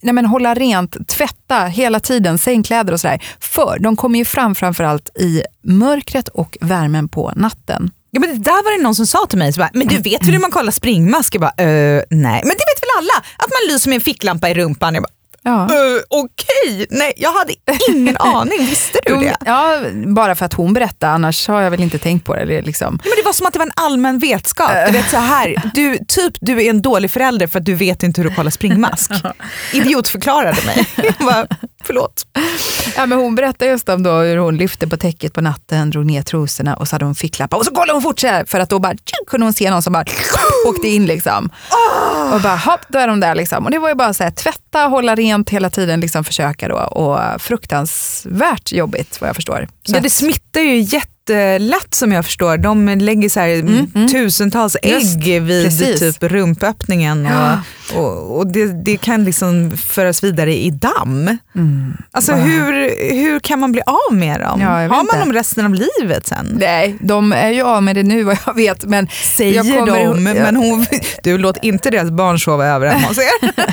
nej, 0.01 0.15
men 0.15 0.27
hålla 0.27 0.55
rent, 0.55 1.09
tvätta 1.09 1.65
hela 1.65 2.01
tiden, 2.01 2.39
sängkläder 2.39 2.93
och 2.93 3.01
sådär. 3.01 3.23
För 3.41 3.79
de 3.79 3.97
kommer 3.97 4.19
ju 4.19 4.25
fram 4.25 4.55
framförallt 4.55 5.19
i 5.19 5.43
mörkret 5.63 6.29
och 6.29 6.59
värmen 6.61 7.09
på 7.09 7.33
natten. 7.37 7.91
Ja, 8.11 8.21
men 8.21 8.31
det 8.31 8.45
där 8.45 8.65
var 8.65 8.77
det 8.77 8.83
någon 8.83 8.95
som 8.95 9.07
sa 9.07 9.27
till 9.27 9.39
mig, 9.39 9.53
så 9.53 9.59
bara, 9.59 9.71
men 9.75 9.87
du 9.87 9.99
vet 9.99 10.29
hur 10.29 10.39
man 10.39 10.51
kollar 10.51 10.73
springmask? 10.73 11.35
Jag 11.35 11.41
bara, 11.41 11.55
äh, 11.57 12.03
nej. 12.11 12.41
Men 12.45 12.57
det 12.57 12.65
vet 12.71 12.83
väl 12.83 12.99
alla? 12.99 13.25
Att 13.37 13.51
man 13.51 13.75
lyser 13.75 13.89
med 13.89 13.97
en 13.97 14.01
ficklampa 14.01 14.51
i 14.51 14.55
rumpan. 14.55 14.95
Jag 14.95 15.03
bara, 15.03 15.13
Ja. 15.49 15.63
"Eh, 15.65 16.01
okej, 16.09 16.87
nej 16.91 17.13
jag 17.17 17.33
hade 17.33 17.53
ingen 17.89 18.17
aning. 18.21 18.59
Visste 18.67 18.99
du 19.07 19.17
det? 19.17 19.37
Ja, 19.47 19.79
bara 20.07 20.35
för 20.35 20.47
att 20.47 20.53
hon 20.55 20.73
berättade, 20.73 21.13
annars 21.13 21.49
har 21.49 21.61
jag 21.63 21.71
väl 21.71 21.81
inte 21.81 21.99
tänkt 21.99 22.25
på 22.27 22.35
det. 22.35 22.41
är 22.59 22.63
liksom. 22.63 22.99
Men 23.05 23.13
det 23.17 23.23
var 23.25 23.33
som 23.33 23.47
att 23.47 23.53
det 23.53 23.59
var 23.59 23.67
en 23.67 23.73
allmän 23.77 24.19
vetskap. 24.19 24.71
Du 24.87 24.93
vet 24.93 25.11
så 25.11 25.17
här, 25.17 25.71
du, 25.75 25.99
typ 26.09 26.33
du 26.41 26.63
är 26.63 26.71
en 26.71 26.83
dålig 26.83 27.11
förälder 27.11 27.47
för 27.47 27.59
att 27.59 27.65
du 27.65 27.75
vet 27.75 28.03
inte 28.03 28.21
hur 28.23 28.29
du 28.29 28.35
kollar 28.35 28.51
springmask. 28.51 29.11
Idiotförklarade 29.73 30.63
mig. 30.67 30.87
Jag 30.97 31.27
bara, 31.27 31.47
Förlåt. 31.85 32.27
Ja, 32.97 33.07
men 33.07 33.19
hon 33.19 33.35
berättade 33.35 33.71
just 33.71 33.89
om 33.89 34.03
då 34.03 34.11
hur 34.13 34.37
hon 34.37 34.57
lyfte 34.57 34.89
på 34.89 34.97
täcket 34.97 35.33
på 35.35 35.41
natten, 35.41 35.91
drog 35.91 36.07
ner 36.07 36.23
trosorna 36.23 36.77
och 36.77 36.89
så 36.89 36.95
hade 36.95 37.05
hon 37.05 37.15
ficklappar 37.15 37.57
och 37.59 37.65
så 37.65 37.71
kollade 37.75 37.93
hon 37.93 38.03
fort 38.03 38.21
så 38.21 38.27
här, 38.27 38.45
för 38.45 38.61
att 38.61 38.71
då 38.71 38.79
bara, 38.79 38.93
tjing, 38.93 39.25
kunde 39.27 39.47
hon 39.47 39.53
se 39.53 39.71
någon 39.71 39.83
som 39.83 39.93
bara 39.93 40.05
åkte 40.69 40.89
in. 40.89 41.07
Liksom. 41.07 41.51
Och 42.35 42.41
bara 42.41 42.57
hopp, 42.57 42.81
då 42.89 42.99
är 42.99 43.09
de 43.09 43.21
där. 43.21 43.35
Liksom. 43.35 43.65
Och 43.65 43.71
det 43.71 43.79
var 43.79 43.89
ju 43.89 43.95
bara 43.95 44.15
så 44.15 44.23
här, 44.25 44.31
tvätta, 44.31 44.79
hålla 44.81 45.15
rent 45.15 45.51
hela 45.51 45.71
tiden, 45.71 46.01
liksom, 46.01 46.25
försöka 46.25 46.69
då. 46.69 46.77
Och 46.77 47.43
fruktansvärt 47.43 48.73
jobbigt 48.73 49.21
vad 49.21 49.29
jag 49.29 49.37
förstår. 49.37 49.69
Så 49.87 49.93
Ja, 49.93 49.97
att- 49.97 50.03
det 50.03 50.11
smittar 50.11 50.61
ju 50.61 50.79
jättelätt 51.29 51.95
som 51.95 52.13
jag 52.13 52.25
förstår. 52.25 52.57
De 52.57 52.89
lägger 52.89 53.29
så 53.29 53.41
här 53.41 54.09
tusentals 54.13 54.77
Just, 54.83 55.17
ägg 55.17 55.43
vid 55.43 55.65
precis. 55.65 56.01
typ 56.01 56.23
rumpöppningen 56.23 57.27
och, 57.27 57.99
och, 57.99 58.37
och 58.39 58.47
det, 58.47 58.85
det 58.85 58.97
kan 58.97 59.25
liksom 59.25 59.71
föras 59.77 60.25
vidare 60.25 60.55
i 60.57 60.71
damm. 60.71 61.37
Alltså 62.11 62.33
hur, 62.33 62.73
hur 63.15 63.41
kan 63.41 63.59
man 63.61 63.73
bli 63.73 63.83
av 64.11 64.17
med 64.17 64.41
dem? 64.41 64.61
Ja, 64.61 64.69
Har 64.69 64.89
man 64.89 65.01
inte. 65.01 65.19
dem 65.19 65.33
resten 65.33 65.65
av 65.65 65.75
livet 65.75 66.27
sen? 66.27 66.57
Nej, 66.61 66.97
de 67.01 67.33
är 67.33 67.51
ju 67.51 67.63
av 67.63 67.83
med 67.83 67.97
det 67.97 68.03
nu 68.03 68.23
vad 68.23 68.39
jag 68.47 68.55
vet. 68.55 68.85
Men 68.85 69.09
Säger 69.25 69.63
kommer- 69.63 70.05
de, 70.15 70.23
men 70.25 70.57
hon, 70.57 70.87
du 71.23 71.39
låt 71.39 71.65
inte 71.65 71.91
deras 71.91 72.11
barn 72.11 72.39
sova 72.39 72.67
över 72.67 72.87
hemma 72.87 73.07
hos 73.09 73.19
er. 73.19 73.53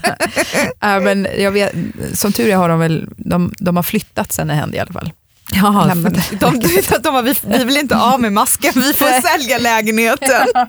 Ja, 0.79 0.99
men 0.99 1.27
jag 1.37 1.51
vet, 1.51 1.71
som 2.13 2.31
tur 2.31 2.47
är 2.49 2.55
har 2.55 2.69
de 2.69 2.79
väl, 2.79 3.07
de, 3.17 3.53
de 3.59 3.75
har 3.75 3.83
flyttat 3.83 4.31
sen 4.33 4.47
det 4.47 4.53
hände 4.53 4.77
i 4.77 4.79
alla 4.79 4.93
fall. 4.93 5.11
Ja, 5.51 5.86
Lämnat 5.88 6.13
de, 6.31 6.60
de, 6.60 6.81
de 7.03 7.13
var, 7.13 7.21
vi, 7.21 7.36
vi 7.47 7.63
vill 7.63 7.77
inte 7.77 7.97
av 7.97 8.19
med 8.21 8.34
masken, 8.34 8.71
vi 8.75 8.93
får 8.93 9.21
sälja 9.21 9.58
lägenheten. 9.58 10.47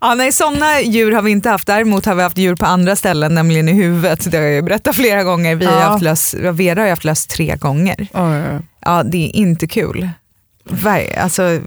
Ja, 0.00 0.14
nej, 0.14 0.32
sådana 0.32 0.80
djur 0.80 1.12
har 1.12 1.22
vi 1.22 1.30
inte 1.30 1.50
haft. 1.50 1.66
Däremot 1.66 2.06
har 2.06 2.14
vi 2.14 2.22
haft 2.22 2.38
djur 2.38 2.54
på 2.54 2.66
andra 2.66 2.96
ställen, 2.96 3.34
nämligen 3.34 3.68
i 3.68 3.72
huvudet. 3.72 4.30
Det 4.30 4.36
har 4.36 4.44
jag 4.44 4.52
ju 4.54 4.62
berättat 4.62 4.96
flera 4.96 5.22
gånger. 5.22 5.54
Vi 5.54 5.66
har 5.66 5.72
Ja. 5.72 5.80
haft 5.80 6.02
löss, 6.02 6.34
Vera 6.34 6.80
har 6.82 6.88
haft 6.88 7.04
löss 7.04 7.26
tre 7.26 7.56
gånger. 7.56 8.06
Ja, 8.84 9.02
det 9.02 9.26
är 9.26 9.36
inte 9.36 9.66
kul. 9.66 10.08
Alltså, 11.20 11.60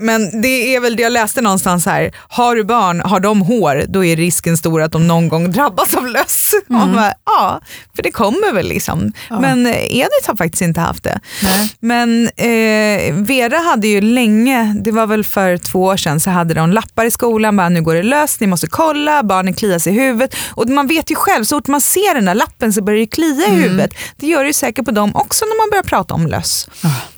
men 0.00 0.40
det 0.42 0.74
är 0.74 0.80
väl 0.80 0.96
det 0.96 1.02
jag 1.02 1.12
läste 1.12 1.40
någonstans 1.40 1.86
här. 1.86 2.12
Har 2.28 2.56
du 2.56 2.64
barn, 2.64 3.00
har 3.00 3.20
de 3.20 3.40
hår, 3.40 3.84
då 3.88 4.04
är 4.04 4.16
risken 4.16 4.56
stor 4.56 4.82
att 4.82 4.92
de 4.92 5.06
någon 5.06 5.28
gång 5.28 5.50
drabbas 5.50 5.94
av 5.94 6.06
löss. 6.06 6.54
Bara, 6.66 7.12
ja, 7.26 7.60
för 7.96 8.02
det 8.02 8.10
kommer 8.10 8.52
väl 8.52 8.68
liksom. 8.68 9.12
Men 9.40 9.66
eh, 9.66 9.76
Edith 9.76 10.26
har 10.26 10.36
faktiskt 10.36 10.62
inte 10.62 10.80
haft 10.80 11.04
det. 11.04 11.20
Nej. 11.42 11.74
Men 11.80 12.26
eh, 12.36 13.14
Vera 13.14 13.58
hade 13.58 13.88
ju 13.88 14.00
länge, 14.00 14.76
det 14.80 14.90
var 14.92 15.06
väl 15.06 15.24
för 15.24 15.56
två 15.56 15.82
år 15.82 15.96
sedan, 15.96 16.20
så 16.20 16.30
hade 16.30 16.54
de 16.54 16.72
lappar 16.72 17.04
i 17.04 17.10
skolan, 17.10 17.56
bara 17.56 17.68
nu 17.68 17.82
går 17.82 17.94
det 17.94 18.02
löst, 18.02 18.40
ni 18.40 18.46
måste 18.46 18.66
kolla, 18.66 19.22
barnen 19.22 19.54
kliar 19.54 19.78
sig 19.78 19.96
i 19.96 20.00
huvudet. 20.00 20.34
Och 20.50 20.68
man 20.68 20.86
vet 20.86 21.10
ju 21.10 21.14
själv, 21.14 21.44
så 21.44 21.56
fort 21.56 21.66
man 21.66 21.80
ser 21.80 22.14
den 22.14 22.24
där 22.24 22.34
lappen 22.34 22.72
så 22.72 22.82
börjar 22.82 23.00
det 23.00 23.06
klia 23.06 23.46
i 23.46 23.54
huvudet. 23.54 23.90
Det 24.16 24.26
gör 24.26 24.40
det 24.40 24.46
ju 24.46 24.52
säkert 24.52 24.84
på 24.84 24.90
dem 24.90 25.16
också 25.16 25.44
när 25.44 25.62
man 25.62 25.70
börjar 25.70 25.82
prata 25.82 26.14
om 26.14 26.26
löss. 26.26 26.68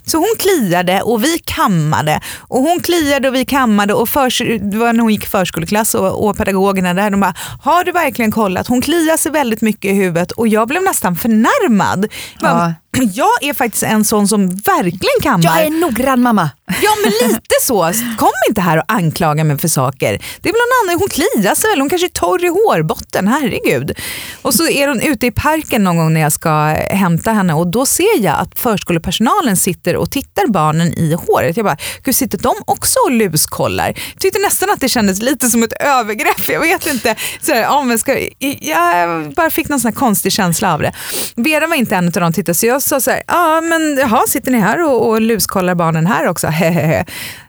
Så 0.07 0.19
hon 0.19 0.35
kliade 0.39 1.03
och 1.03 1.25
vi 1.25 1.39
kammade. 1.39 2.21
Och 2.39 2.63
hon 2.63 2.81
kliade 2.81 3.29
och 3.29 3.35
vi 3.35 3.45
kammade 3.45 3.95
och 3.95 4.09
för, 4.09 4.59
det 4.71 4.79
var 4.79 4.93
när 4.93 5.01
hon 5.01 5.13
gick 5.13 5.25
i 5.25 5.29
förskoleklass 5.29 5.95
och, 5.95 6.29
och 6.29 6.37
pedagogerna 6.37 6.95
där, 6.95 7.11
de 7.11 7.21
bara, 7.21 7.35
har 7.63 7.85
du 7.85 7.93
verkligen 7.93 8.31
kollat? 8.31 8.69
Hon 8.69 8.81
kliar 8.81 9.17
sig 9.17 9.33
väldigt 9.33 9.61
mycket 9.63 9.91
i 9.91 9.95
huvudet 9.95 10.31
och 10.31 10.49
jag 10.49 10.69
blev 10.69 10.83
nästan 10.83 11.17
förnärmad. 11.17 12.07
Jag 12.41 12.51
bara, 12.57 12.75
Jag 13.15 13.43
är 13.43 13.55
faktiskt 13.55 13.83
en 13.83 14.05
sån 14.05 14.29
som 14.29 14.49
verkligen 14.49 15.21
kammar. 15.23 15.81
noggrann 15.81 16.23
mamma. 16.23 16.51
Ja 16.83 16.91
men 17.05 17.13
lite 17.29 17.55
så. 17.63 17.93
Kom 18.19 18.31
inte 18.49 18.61
här 18.61 18.79
och 18.79 18.85
anklaga 18.89 19.45
mig 19.45 19.59
för 19.59 19.69
saker. 19.69 20.23
Det 20.41 20.49
är 20.49 20.53
väl 20.53 20.61
någon 20.61 20.91
annan, 20.91 21.01
hon 21.01 21.09
kliar 21.09 21.55
sig 21.55 21.71
väl, 21.71 21.81
hon 21.81 21.91
kanske 21.91 22.07
är 22.07 22.09
torr 22.09 22.45
i 22.45 22.49
hårbotten, 22.49 23.29
herregud. 23.29 23.99
Och 24.43 24.55
så 24.55 24.69
är 24.69 24.89
hon 24.89 25.01
ute 25.01 25.27
i 25.27 25.31
parken 25.31 25.85
någon 25.85 25.97
gång 25.97 26.15
när 26.15 26.21
jag 26.21 26.33
ska 26.33 26.51
hämta 26.91 27.33
henne 27.33 27.55
och 27.55 27.67
då 27.67 27.87
ser 27.87 28.19
jag 28.19 28.39
att 28.39 28.59
förskolepersonalen 28.59 29.57
sitter 29.57 29.97
och 29.97 30.11
tittar 30.11 30.47
barnen 30.47 30.99
i 30.99 31.15
håret. 31.15 31.57
Jag 31.57 31.67
bara, 31.67 31.77
gud 32.03 32.17
sitter 32.17 32.39
de 32.39 32.55
också 32.65 32.99
och 33.07 33.11
luskollar? 33.11 33.87
Jag 33.87 34.21
tyckte 34.21 34.39
nästan 34.39 34.71
att 34.71 34.81
det 34.81 34.89
kändes 34.89 35.23
lite 35.23 35.51
som 35.51 35.63
ett 35.63 35.73
övergrepp, 35.81 36.49
jag 36.49 36.61
vet 36.61 36.87
inte. 36.87 37.17
Så 37.41 37.53
här, 37.53 37.63
ja, 37.63 37.83
men 37.83 37.99
ska, 37.99 38.19
jag 38.61 39.35
bara 39.35 39.51
fick 39.51 39.69
någon 39.69 39.81
sån 39.81 39.93
konstig 39.93 40.33
känsla 40.33 40.75
av 40.75 40.81
det. 40.81 40.93
Vera 41.37 41.67
var 41.67 41.77
inte 41.77 41.97
en 41.97 42.07
av 42.07 42.13
de 42.13 42.33
tittare 42.33 42.55
så 42.55 42.67
jag 42.67 42.82
sa 42.83 43.01
så 43.01 43.11
här, 43.11 43.23
ja 43.27 43.61
men 43.61 43.97
jaha, 43.99 44.27
sitter 44.27 44.51
ni 44.51 44.59
här 44.59 44.83
och, 44.83 45.09
och 45.09 45.21
luskollar 45.21 45.75
barnen 45.75 46.07
här 46.07 46.29
också? 46.29 46.47
Hehehe. 46.63 47.05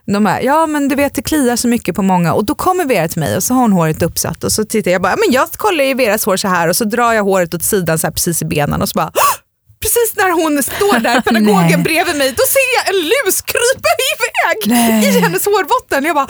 De 0.06 0.26
här, 0.26 0.40
ja 0.40 0.66
men 0.66 0.88
du 0.88 0.94
vet 0.94 1.14
det 1.14 1.22
kliar 1.22 1.56
så 1.56 1.68
mycket 1.68 1.94
på 1.94 2.02
många 2.02 2.34
och 2.34 2.44
då 2.44 2.54
kommer 2.54 2.84
Vera 2.84 3.08
till 3.08 3.20
mig 3.20 3.36
och 3.36 3.42
så 3.42 3.54
har 3.54 3.60
hon 3.60 3.72
håret 3.72 4.02
uppsatt 4.02 4.44
och 4.44 4.52
så 4.52 4.64
tittar 4.64 4.90
jag 4.90 5.02
bara, 5.02 5.16
men 5.16 5.32
jag 5.32 5.52
kollar 5.52 5.84
ju 5.84 5.94
Veras 5.94 6.24
hår 6.24 6.36
så 6.36 6.48
här 6.48 6.68
och 6.68 6.76
så 6.76 6.84
drar 6.84 7.12
jag 7.12 7.24
håret 7.24 7.54
åt 7.54 7.62
sidan 7.62 7.98
så 7.98 8.06
här 8.06 8.12
precis 8.12 8.42
i 8.42 8.44
benen 8.44 8.82
och 8.82 8.88
så 8.88 8.96
bara 8.96 9.12
Precis 9.84 10.16
när 10.16 10.30
hon 10.30 10.62
står 10.62 10.98
där, 10.98 11.20
pedagogen 11.26 11.82
bredvid 11.82 12.16
mig, 12.16 12.30
då 12.36 12.44
ser 12.54 12.68
jag 12.76 12.84
en 12.94 13.00
lus 13.12 13.36
krypa 13.42 13.90
iväg 14.12 14.58
Nej. 14.66 15.08
i 15.08 15.20
hennes 15.20 15.44
hårbotten. 15.44 16.04
Jag 16.04 16.14
bara, 16.14 16.26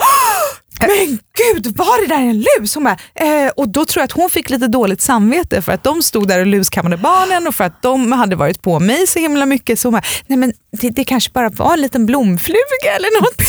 men 0.87 1.19
gud 1.37 1.77
var 1.77 2.01
det 2.01 2.15
där 2.15 2.21
en 2.21 2.45
lus? 2.59 2.75
Hon 2.75 2.83
bara, 2.83 2.97
eh, 3.15 3.51
och 3.55 3.69
då 3.69 3.85
tror 3.85 4.01
jag 4.01 4.05
att 4.05 4.11
hon 4.11 4.29
fick 4.29 4.49
lite 4.49 4.67
dåligt 4.67 5.01
samvete 5.01 5.61
för 5.61 5.71
att 5.71 5.83
de 5.83 6.03
stod 6.03 6.27
där 6.27 6.39
och 6.39 6.45
luskammade 6.45 6.97
barnen 6.97 7.47
och 7.47 7.55
för 7.55 7.63
att 7.63 7.81
de 7.81 8.11
hade 8.11 8.35
varit 8.35 8.61
på 8.61 8.79
mig 8.79 9.07
så 9.07 9.19
himla 9.19 9.45
mycket. 9.45 9.79
Så 9.79 9.87
hon 9.87 9.93
bara, 9.93 10.03
nej 10.27 10.37
men 10.37 10.53
det, 10.71 10.89
det 10.89 11.03
kanske 11.03 11.31
bara 11.31 11.49
var 11.49 11.73
en 11.73 11.81
liten 11.81 12.05
blomfluga 12.05 12.91
eller 12.95 13.21
något. 13.21 13.37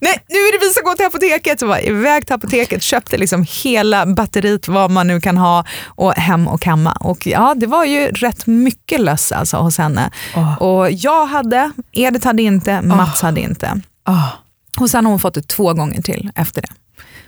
nej, 0.00 0.24
nu 0.28 0.36
är 0.36 0.52
det 0.52 0.66
vi 0.66 0.72
som 0.72 0.84
går 0.84 0.94
till 0.94 1.06
apoteket. 1.06 1.60
Så 1.60 1.66
var 1.66 1.88
iväg 1.88 2.26
till 2.26 2.34
apoteket, 2.34 2.82
köpte 2.82 3.16
liksom 3.16 3.46
hela 3.62 4.06
batteriet 4.06 4.68
vad 4.68 4.90
man 4.90 5.06
nu 5.06 5.20
kan 5.20 5.38
ha 5.38 5.64
och 5.86 6.14
hem 6.14 6.48
och 6.48 6.60
kamma. 6.60 6.92
Och 6.92 7.26
ja, 7.26 7.54
det 7.56 7.66
var 7.66 7.84
ju 7.84 8.06
rätt 8.06 8.46
mycket 8.46 9.00
löss 9.00 9.32
alltså 9.32 9.56
hos 9.56 9.78
henne. 9.78 10.10
Åh. 10.36 10.62
Och 10.62 10.90
jag 10.90 11.26
hade, 11.26 11.72
Edith 11.92 12.26
hade 12.26 12.42
inte, 12.42 12.82
Mats 12.82 13.22
hade 13.22 13.40
inte. 13.40 13.80
Ah. 14.04 14.28
Och 14.78 14.90
sen 14.90 15.04
har 15.04 15.10
hon 15.10 15.20
fått 15.20 15.34
det 15.34 15.48
två 15.48 15.74
gånger 15.74 16.02
till 16.02 16.30
efter 16.34 16.62
det. 16.62 16.68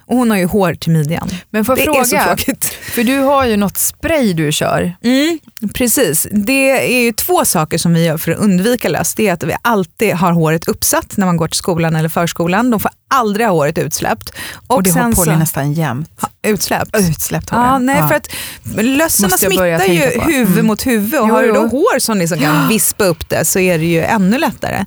Och 0.07 0.17
hon 0.17 0.31
har 0.31 0.39
ju 0.39 0.45
hår 0.47 0.75
till 0.75 0.93
midjan. 0.93 1.29
Men 1.51 1.65
får 1.65 1.77
det 1.77 1.83
jag 1.85 1.97
är 2.01 2.05
så 2.05 2.11
fråga, 2.17 2.25
tråkigt. 2.25 2.65
för 2.65 3.05
du 3.05 3.19
har 3.19 3.45
ju 3.47 3.57
något 3.57 3.79
spray 3.79 4.33
du 4.33 4.53
kör. 4.53 4.97
Mm, 5.05 5.39
precis. 5.75 6.27
Det 6.33 6.97
är 6.97 7.03
ju 7.05 7.13
två 7.13 7.45
saker 7.45 7.79
som 7.79 7.95
vi 7.95 8.05
gör 8.05 8.17
för 8.17 8.33
att 8.33 8.39
undvika 8.39 8.89
löss. 8.89 9.15
Det 9.15 9.29
är 9.29 9.33
att 9.33 9.43
vi 9.43 9.55
alltid 9.63 10.15
har 10.15 10.33
håret 10.33 10.69
uppsatt 10.69 11.17
när 11.17 11.27
man 11.27 11.37
går 11.37 11.49
till 11.49 11.57
skolan 11.59 11.97
eller 11.97 12.09
förskolan. 12.09 12.71
De 12.71 12.81
får 12.81 12.91
aldrig 13.11 13.47
ha 13.47 13.53
håret 13.55 13.79
utsläppt. 13.79 14.31
Och, 14.67 14.83
det 14.83 14.91
har 14.91 15.13
Polly 15.13 15.37
nästan 15.37 15.73
jämt. 15.73 16.11
Utsläppt? 16.43 16.97
Utsläppt 16.97 17.51
hår. 17.51 17.61
Ja, 17.61 17.79
nej, 17.79 17.97
för 18.09 18.15
att 18.15 18.29
börja 18.63 19.09
smittar 19.09 19.85
ju 19.87 20.21
huvud 20.21 20.53
Mm. 20.53 20.67
mot 20.67 20.87
huvud 20.87 21.21
och 21.21 21.29
Jo, 21.29 21.35
har 21.35 21.43
du 21.43 21.49
då 21.53 21.69
jo. 21.73 21.79
hår 21.79 21.99
som 21.99 22.19
liksom 22.19 22.39
kan 22.39 22.69
vispa 22.69 23.05
upp 23.05 23.29
det 23.29 23.45
så 23.45 23.59
är 23.59 23.79
det 23.79 23.85
ju 23.87 24.03
ännu 24.03 24.39
lättare. 24.39 24.85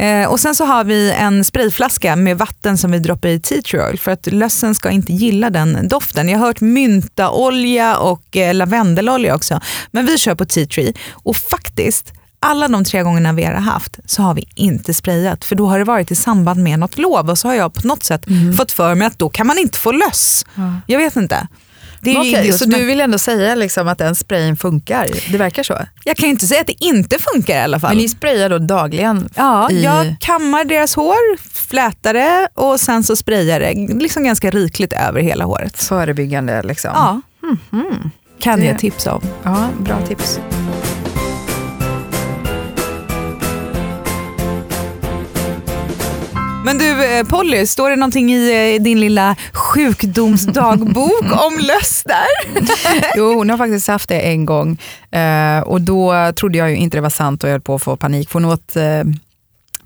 Eh, 0.00 0.28
och 0.30 0.40
Sen 0.40 0.54
så 0.54 0.64
har 0.64 0.84
vi 0.84 1.10
en 1.12 1.44
sprayflaska 1.44 2.16
med 2.16 2.38
vatten 2.38 2.78
som 2.78 2.90
vi 2.90 2.98
droppar 2.98 3.28
i 3.28 3.40
tea 3.40 3.62
tree 3.62 3.88
oil 3.88 3.98
för 3.98 4.10
att 4.10 4.26
lössen 4.26 4.74
ska 4.74 4.90
inte 4.90 5.12
gilla 5.12 5.50
den 5.50 5.88
doften. 5.88 6.28
Jag 6.28 6.38
har 6.38 6.46
hört 6.46 6.60
myntaolja 6.60 7.96
och 7.96 8.36
eh, 8.36 8.54
lavendelolja 8.54 9.34
också, 9.34 9.60
men 9.90 10.06
vi 10.06 10.18
kör 10.18 10.34
på 10.34 10.44
tea 10.44 10.66
tree 10.66 10.92
och 11.12 11.36
faktiskt 11.36 12.12
alla 12.42 12.68
de 12.68 12.84
tre 12.84 13.02
gångerna 13.02 13.32
vi 13.32 13.44
har 13.44 13.52
haft 13.52 13.98
så 14.06 14.22
har 14.22 14.34
vi 14.34 14.44
inte 14.54 14.94
sprayat 14.94 15.44
för 15.44 15.56
då 15.56 15.66
har 15.66 15.78
det 15.78 15.84
varit 15.84 16.10
i 16.10 16.14
samband 16.14 16.62
med 16.62 16.78
något 16.78 16.98
lov 16.98 17.30
och 17.30 17.38
så 17.38 17.48
har 17.48 17.54
jag 17.54 17.74
på 17.74 17.86
något 17.86 18.02
sätt 18.04 18.26
Mm. 18.26 18.52
fått 18.56 18.72
för 18.72 18.94
mig 18.94 19.06
att 19.06 19.18
då 19.18 19.28
kan 19.28 19.46
man 19.46 19.58
inte 19.58 19.78
få 19.78 19.92
löss. 19.92 20.44
Jag 20.86 20.98
vet 20.98 21.16
inte. 21.16 21.48
Det 22.00 22.10
är 22.16 22.42
just 22.44 22.58
så 22.58 22.68
med- 22.68 22.78
du 22.80 22.84
vill 22.84 23.00
ändå 23.00 23.18
säga 23.18 23.54
liksom 23.54 23.88
att 23.88 23.98
den 23.98 24.14
sprayen 24.14 24.56
funkar? 24.56 25.06
Det 25.30 25.38
verkar 25.38 25.62
så. 25.62 25.78
Jag 26.04 26.16
kan 26.16 26.24
ju 26.26 26.30
inte 26.30 26.46
säga 26.46 26.60
att 26.60 26.66
det 26.66 26.84
inte 26.84 27.18
funkar 27.18 27.54
i 27.56 27.60
alla 27.60 27.80
fall. 27.80 27.90
Men 27.90 27.98
ni 27.98 28.08
sprayar 28.08 28.48
då 28.48 28.58
dagligen? 28.58 29.28
ja, 29.36 29.70
i... 29.70 29.82
Jag 29.82 30.16
kammar 30.20 30.64
deras 30.64 30.94
hår, 30.94 31.38
flätar 31.68 32.14
det 32.14 32.48
och 32.54 32.80
sen 32.80 33.02
så 33.02 33.16
sprayar 33.16 33.60
det 33.60 33.72
liksom 33.94 34.24
ganska 34.24 34.50
rikligt 34.50 34.92
över 34.92 35.20
hela 35.20 35.44
håret. 35.44 35.82
Förebyggande 35.82 36.62
liksom? 36.62 36.90
Ja, 36.94 37.20
kan 38.40 38.60
Det- 38.60 38.66
jag 38.66 38.78
tipsa 38.78 39.14
om. 39.14 39.22
ja 39.42 39.68
bra 39.78 39.96
tips. 40.08 40.40
Men 46.70 46.78
du 46.78 47.04
eh, 47.04 47.24
Polly, 47.26 47.66
står 47.66 47.90
det 47.90 47.96
någonting 47.96 48.32
i 48.32 48.74
eh, 48.74 48.82
din 48.82 49.00
lilla 49.00 49.36
sjukdomsdagbok 49.52 51.22
om 51.46 51.58
löss 51.58 52.02
där? 52.06 52.26
Jo, 53.16 53.34
hon 53.34 53.50
har 53.50 53.58
faktiskt 53.58 53.88
haft 53.88 54.08
det 54.08 54.20
en 54.20 54.46
gång 54.46 54.78
eh, 55.10 55.60
och 55.60 55.80
då 55.80 56.32
trodde 56.32 56.58
jag 56.58 56.70
ju 56.70 56.76
inte 56.76 56.96
det 56.96 57.00
var 57.00 57.10
sant 57.10 57.44
och 57.44 57.48
jag 57.48 57.54
höll 57.54 57.60
på 57.60 57.74
att 57.74 57.82
få 57.82 57.96
panik. 57.96 58.30
För 58.30 58.40
hon 58.40 58.50
åt 58.52 58.76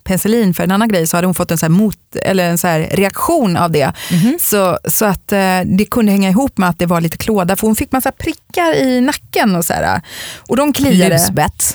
penicillin 0.05 0.55
för 0.55 0.65
en 0.65 0.71
annan 0.71 0.89
grej 0.89 1.07
så 1.07 1.17
hade 1.17 1.27
hon 1.27 1.35
fått 1.35 1.51
en, 1.51 1.59
så 1.59 1.69
mot, 1.69 1.97
eller 2.23 2.51
en 2.51 2.59
så 2.59 2.67
här 2.67 2.81
reaktion 2.81 3.57
av 3.57 3.71
det. 3.71 3.93
Så, 4.41 4.79
så 4.85 5.05
att 5.05 5.33
eh, 5.33 5.61
det 5.65 5.85
kunde 5.91 6.13
hänga 6.13 6.29
ihop 6.29 6.59
med 6.59 6.69
att 6.69 6.79
det 6.79 6.87
var 6.87 7.01
lite 7.01 7.17
klåda 7.17 7.57
för 7.57 7.67
hon 7.67 7.77
fick 7.77 7.93
massa 7.93 8.13
prickar 8.13 8.75
i 8.75 9.01
nacken 9.01 9.57
och 9.57 9.65
så 9.65 9.73
här. 9.73 10.01
Och 10.49 10.57
de 10.57 10.73
kliade. 10.73 11.19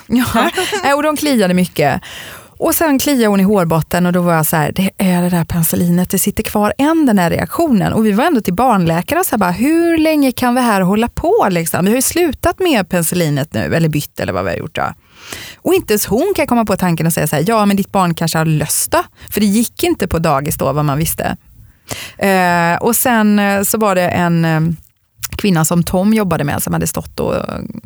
Ja, 0.08 0.50
och 0.96 1.04
de 1.04 1.18
kliade 1.18 1.54
mycket. 1.54 2.02
Och 2.60 2.76
sen 2.76 3.00
kliade 3.00 3.28
hon 3.28 3.40
i 3.40 3.44
hårbotten 3.44 4.06
och 4.06 4.14
då 4.14 4.22
var 4.22 4.34
jag 4.34 4.46
så 4.46 4.56
här, 4.56 4.72
det 4.72 4.92
är 4.98 5.22
det 5.22 5.30
där 5.30 5.44
penicillinet, 5.44 6.10
det 6.10 6.20
sitter 6.20 6.44
kvar 6.44 6.74
än 6.78 7.06
den 7.06 7.20
här 7.20 7.30
reaktionen. 7.30 7.94
Och 7.94 8.06
vi 8.06 8.12
var 8.12 8.26
ändå 8.26 8.42
till 8.42 8.54
barnläkare 8.54 9.20
och 9.20 9.26
så 9.26 9.32
här, 9.32 9.38
bara, 9.38 9.52
hur 9.52 9.98
länge 9.98 10.32
kan 10.32 10.56
vi 10.56 10.62
här 10.62 10.82
hålla 10.82 11.08
på? 11.08 11.48
Liksom? 11.50 11.86
Vi 11.86 11.92
har 11.92 11.96
ju 11.96 12.02
slutat 12.02 12.60
med 12.60 12.90
penicillinet 12.90 13.54
nu, 13.54 13.76
eller 13.76 13.90
bytt 13.90 14.20
eller 14.20 14.34
vad 14.34 14.44
vi 14.44 14.50
har 14.50 14.58
gjort. 14.58 14.76
Då. 14.76 14.94
Och 15.58 15.74
inte 15.74 15.94
ens 15.94 16.06
hon 16.06 16.34
kan 16.36 16.48
komma 16.48 16.66
på 16.66 16.76
tanken 16.76 17.08
och 17.08 17.14
säga 17.14 17.28
så 17.28 17.36
här, 17.36 17.46
ja 17.48 17.66
men 17.66 17.78
ditt 17.78 17.92
barn 17.92 18.14
kanske 18.14 18.38
har 18.38 18.46
lösta. 18.46 19.04
För 19.30 19.40
det 19.40 19.48
gick 19.48 19.84
inte 19.84 20.08
på 20.08 20.20
dagis 20.20 20.58
då 20.58 20.74
vad 20.74 20.86
man 20.86 20.98
visste. 20.98 21.38
Eh, 22.18 22.76
och 22.82 22.96
sen 22.96 23.40
eh, 23.40 23.64
så 23.64 23.78
var 23.78 23.96
det 23.96 24.10
en 24.10 24.46
eh, 24.46 24.62
eh, 25.32 25.36
kvinna 25.38 25.66
som 25.66 25.84
Tom 25.84 26.14
jobbade 26.14 26.44
med 26.44 26.64
som 26.64 26.74
hade 26.74 26.88
stått 26.88 27.20
och 27.20 27.36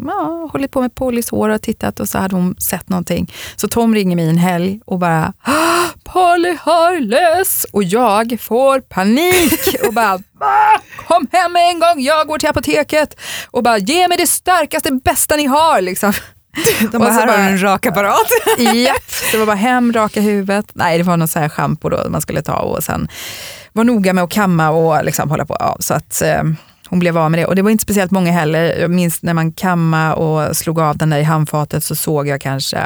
ja, 0.07 0.49
hållit 0.51 0.71
på 0.71 0.81
med 0.81 0.95
Pollys 0.95 1.29
hår 1.29 1.49
och 1.49 1.61
tittat 1.61 1.99
och 1.99 2.09
så 2.09 2.17
hade 2.17 2.35
hon 2.35 2.55
sett 2.59 2.89
någonting. 2.89 3.33
Så 3.55 3.67
Tom 3.67 3.95
ringer 3.95 4.15
mig 4.15 4.29
en 4.29 4.37
helg 4.37 4.79
och 4.85 4.99
bara 4.99 5.33
"Ah, 5.43 5.85
Polly 6.03 6.57
har 6.61 6.99
lös 6.99 7.65
och 7.73 7.83
jag 7.83 8.37
får 8.41 8.79
panik 8.79 9.75
och 9.87 9.93
bara 9.93 10.13
"Ah, 10.39 10.79
kom 11.07 11.27
hem 11.31 11.53
med 11.53 11.69
en 11.69 11.79
gång, 11.79 12.01
jag 12.03 12.27
går 12.27 12.37
till 12.39 12.49
apoteket 12.49 13.19
och 13.51 13.63
bara 13.63 13.77
ge 13.77 14.07
mig 14.07 14.17
det 14.17 14.27
starkaste, 14.27 14.91
bästa 14.91 15.35
ni 15.35 15.45
har. 15.45 15.81
Liksom. 15.81 16.13
De 16.91 16.97
bara, 16.97 17.05
så 17.13 17.19
här 17.19 17.27
har 17.27 17.37
du 17.37 17.43
en 17.43 17.61
rakapparat. 17.63 18.27
Japp, 18.57 19.03
det 19.31 19.37
var 19.37 19.45
bara 19.45 19.55
hem, 19.55 19.93
raka 19.93 20.21
huvudet. 20.21 20.65
Nej, 20.73 20.97
det 20.97 21.03
var 21.03 21.17
någon 21.17 21.27
så 21.27 21.39
här 21.39 21.49
schampo 21.49 21.89
då 21.89 22.05
man 22.09 22.21
skulle 22.21 22.41
ta 22.41 22.53
och 22.53 22.83
sen 22.83 23.07
var 23.73 23.83
noga 23.83 24.13
med 24.13 24.23
att 24.23 24.29
kamma 24.31 24.69
och 24.69 25.05
liksom 25.05 25.29
hålla 25.29 25.45
på. 25.45 25.57
Ja, 25.59 25.77
så 25.79 25.93
att 25.93 26.21
eh, 26.21 26.43
hon 26.93 26.99
blev 26.99 27.17
av 27.17 27.31
med 27.31 27.39
det. 27.39 27.45
Och 27.45 27.55
det 27.55 27.61
var 27.61 27.69
inte 27.69 27.81
speciellt 27.81 28.11
många 28.11 28.31
heller. 28.31 28.79
Jag 28.79 28.91
minns 28.91 29.21
när 29.21 29.33
man 29.33 29.51
kammade 29.51 30.13
och 30.13 30.57
slog 30.57 30.79
av 30.79 30.97
den 30.97 31.09
där 31.09 31.17
i 31.17 31.23
handfatet 31.23 31.83
så 31.83 31.95
såg 31.95 32.27
jag 32.27 32.41
kanske 32.41 32.79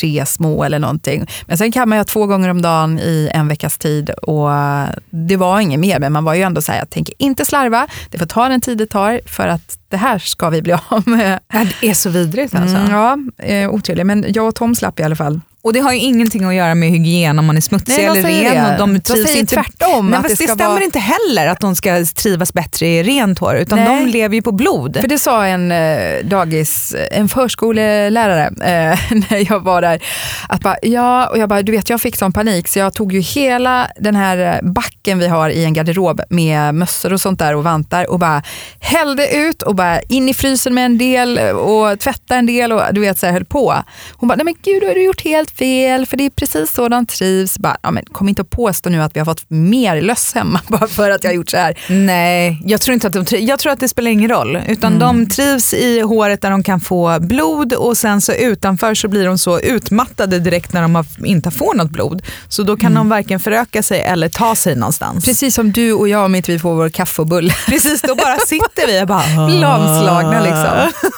tre 0.00 0.26
små 0.26 0.64
eller 0.64 0.78
någonting. 0.78 1.26
Men 1.46 1.58
sen 1.58 1.72
kammade 1.72 1.98
jag 1.98 2.06
två 2.06 2.26
gånger 2.26 2.48
om 2.48 2.62
dagen 2.62 2.98
i 2.98 3.30
en 3.34 3.48
veckas 3.48 3.78
tid 3.78 4.10
och 4.10 4.52
eh, 4.52 4.88
det 5.10 5.36
var 5.36 5.60
inget 5.60 5.80
mer. 5.80 5.98
Men 5.98 6.12
man 6.12 6.24
var 6.24 6.34
ju 6.34 6.42
ändå 6.42 6.62
så 6.62 6.72
här, 6.72 6.78
jag 6.78 6.90
tänker 6.90 7.14
inte 7.18 7.46
slarva. 7.46 7.86
Det 8.10 8.18
får 8.18 8.26
ta 8.26 8.48
den 8.48 8.60
tid 8.60 8.78
det 8.78 8.86
tar 8.86 9.20
för 9.26 9.48
att 9.48 9.78
det 9.88 9.96
här 9.96 10.18
ska 10.18 10.50
vi 10.50 10.62
bli 10.62 10.72
av 10.88 11.08
med. 11.08 11.40
Det 11.80 11.88
är 11.88 11.94
så 11.94 12.10
vidrigt 12.10 12.54
alltså. 12.54 12.76
Mm, 12.76 12.90
ja, 12.90 13.18
eh, 13.44 13.70
otrevligt. 13.70 14.06
Men 14.06 14.24
jag 14.28 14.48
och 14.48 14.54
Tom 14.54 14.74
slapp 14.74 15.00
i 15.00 15.02
alla 15.02 15.16
fall. 15.16 15.40
Och 15.62 15.72
det 15.72 15.80
har 15.80 15.92
ju 15.92 15.98
ingenting 15.98 16.44
att 16.44 16.54
göra 16.54 16.74
med 16.74 16.90
hygien 16.90 17.38
om 17.38 17.46
man 17.46 17.56
är 17.56 17.60
smutsig 17.60 17.94
Nej, 17.94 18.06
de 18.22 18.28
eller 18.28 18.50
ren. 18.50 18.64
det. 18.64 18.72
Och 18.72 18.78
de 18.78 18.92
De 18.94 19.00
trivs 19.00 19.26
säger 19.28 19.40
inte 19.40 19.54
tvärtom, 19.54 20.10
Nej, 20.10 20.16
att 20.18 20.22
det 20.22 20.28
det, 20.28 20.36
stämmer 20.36 20.66
vara- 20.74 20.84
inte 20.84 20.98
heller 20.98 21.46
att 21.46 21.60
de 21.60 21.74
ska 21.74 22.04
trivas 22.04 22.52
bättre 22.52 22.86
i 22.86 23.02
rent 23.02 23.38
hår. 23.38 23.56
Utan 23.56 23.78
Nej. 23.78 24.04
de 24.04 24.10
lever 24.10 24.34
ju 24.34 24.42
på 24.42 24.52
blod. 24.52 24.98
För 25.00 25.08
det 25.08 25.18
sa 25.18 25.46
en 25.46 25.72
eh, 25.72 26.24
dagis, 26.24 26.94
en 27.10 27.28
förskolelärare 27.28 28.44
eh, 28.46 28.98
när 29.30 29.52
jag 29.52 29.60
var 29.60 29.82
där. 29.82 30.02
Att 30.48 30.60
bara, 30.60 30.76
ja, 30.82 31.26
och 31.26 31.38
jag 31.38 31.48
bara, 31.48 31.62
du 31.62 31.72
vet 31.72 31.90
jag 31.90 32.00
fick 32.00 32.16
sån 32.16 32.32
panik 32.32 32.68
så 32.68 32.78
jag 32.78 32.94
tog 32.94 33.12
ju 33.12 33.20
hela 33.20 33.88
den 34.00 34.14
här 34.16 34.38
eh, 34.62 34.70
backen 34.70 35.18
vi 35.18 35.26
har 35.28 35.50
i 35.50 35.64
en 35.64 35.72
garderob 35.72 36.20
med 36.30 36.74
mössor 36.74 37.12
och 37.12 37.20
sånt 37.20 37.38
där 37.38 37.54
och 37.54 37.64
vantar 37.64 38.10
och 38.10 38.18
bara 38.18 38.42
hällde 38.80 39.36
ut 39.36 39.62
och 39.62 39.74
bara 39.74 40.00
in 40.00 40.28
i 40.28 40.34
frysen 40.34 40.74
med 40.74 40.84
en 40.84 40.98
del 40.98 41.38
och 41.38 42.00
tvätta 42.00 42.36
en 42.36 42.46
del 42.46 42.72
och 42.72 42.82
du 42.92 43.00
vet 43.00 43.18
så 43.18 43.26
här 43.26 43.32
höll 43.32 43.44
på. 43.44 43.74
Hon 44.12 44.28
bara, 44.28 44.36
nej 44.36 44.44
men 44.44 44.54
gud 44.62 44.82
då 44.82 44.86
har 44.88 44.94
du 44.94 45.02
gjort 45.04 45.24
helt 45.24 45.49
fel 45.58 46.06
för 46.06 46.16
det 46.16 46.26
är 46.26 46.30
precis 46.30 46.72
så 46.72 46.88
de 46.88 47.06
trivs. 47.06 47.58
Bara, 47.58 47.76
ja, 47.82 47.90
men 47.90 48.04
kom 48.04 48.28
inte 48.28 48.42
och 48.42 48.50
påstå 48.50 48.90
nu 48.90 49.02
att 49.02 49.16
vi 49.16 49.20
har 49.20 49.24
fått 49.24 49.44
mer 49.50 50.00
löss 50.00 50.32
hemma 50.34 50.60
bara 50.68 50.86
för 50.86 51.10
att 51.10 51.24
jag 51.24 51.30
har 51.30 51.34
gjort 51.36 51.50
så 51.50 51.56
här. 51.56 51.78
Nej, 51.88 52.62
jag 52.64 52.80
tror 52.80 52.94
inte 52.94 53.06
att 53.06 53.12
de 53.12 53.24
tri- 53.24 53.48
Jag 53.48 53.58
tror 53.58 53.72
att 53.72 53.80
det 53.80 53.88
spelar 53.88 54.10
ingen 54.10 54.30
roll. 54.30 54.58
Utan 54.68 54.92
Mm. 54.92 54.98
de 55.24 55.28
trivs 55.28 55.74
i 55.74 56.00
håret 56.00 56.42
där 56.42 56.50
de 56.50 56.62
kan 56.62 56.80
få 56.80 57.18
blod 57.20 57.72
och 57.72 57.96
sen 57.96 58.20
så 58.20 58.32
utanför 58.32 58.94
så 58.94 59.08
blir 59.08 59.26
de 59.26 59.38
så 59.38 59.60
utmattade 59.60 60.38
direkt 60.38 60.72
när 60.72 60.82
de 60.82 60.94
har, 60.94 61.06
inte 61.24 61.50
får 61.50 61.74
något 61.74 61.90
blod. 61.90 62.22
Så 62.48 62.62
då 62.62 62.76
kan 62.76 62.94
de 62.94 63.08
varken 63.08 63.40
föröka 63.40 63.82
sig 63.82 64.00
eller 64.00 64.28
ta 64.28 64.54
sig 64.54 64.76
någonstans. 64.76 65.12
Mm. 65.12 65.22
Precis 65.22 65.54
som 65.54 65.72
du 65.72 65.92
och 65.92 66.08
jag 66.08 66.24
om 66.24 66.34
inte 66.34 66.52
vi 66.52 66.58
får 66.58 66.74
vår 66.74 66.88
kaffe 66.88 67.22
och 67.22 67.28
bulle. 67.28 67.54
Precis, 67.66 68.02
då 68.02 68.14
bara 68.14 68.38
sitter 68.38 68.86
vi 68.86 69.02
och 69.02 69.06
bara... 69.06 69.48
lamslagna. 69.48 70.40
Liksom. 70.40 71.10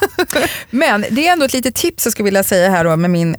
Men 0.71 1.05
det 1.11 1.29
är 1.29 1.33
ändå 1.33 1.45
ett 1.45 1.53
litet 1.53 1.75
tips 1.75 2.07
jag 2.07 2.13
skulle 2.13 2.25
vilja 2.25 2.43
säga 2.45 2.71
här 2.71 2.85
då 2.85 2.97
med 2.97 3.11
min 3.11 3.37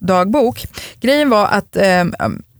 dagbok. 0.00 0.64
Grejen 1.00 1.30
var 1.30 1.46
att 1.46 1.76
eh, 1.76 2.04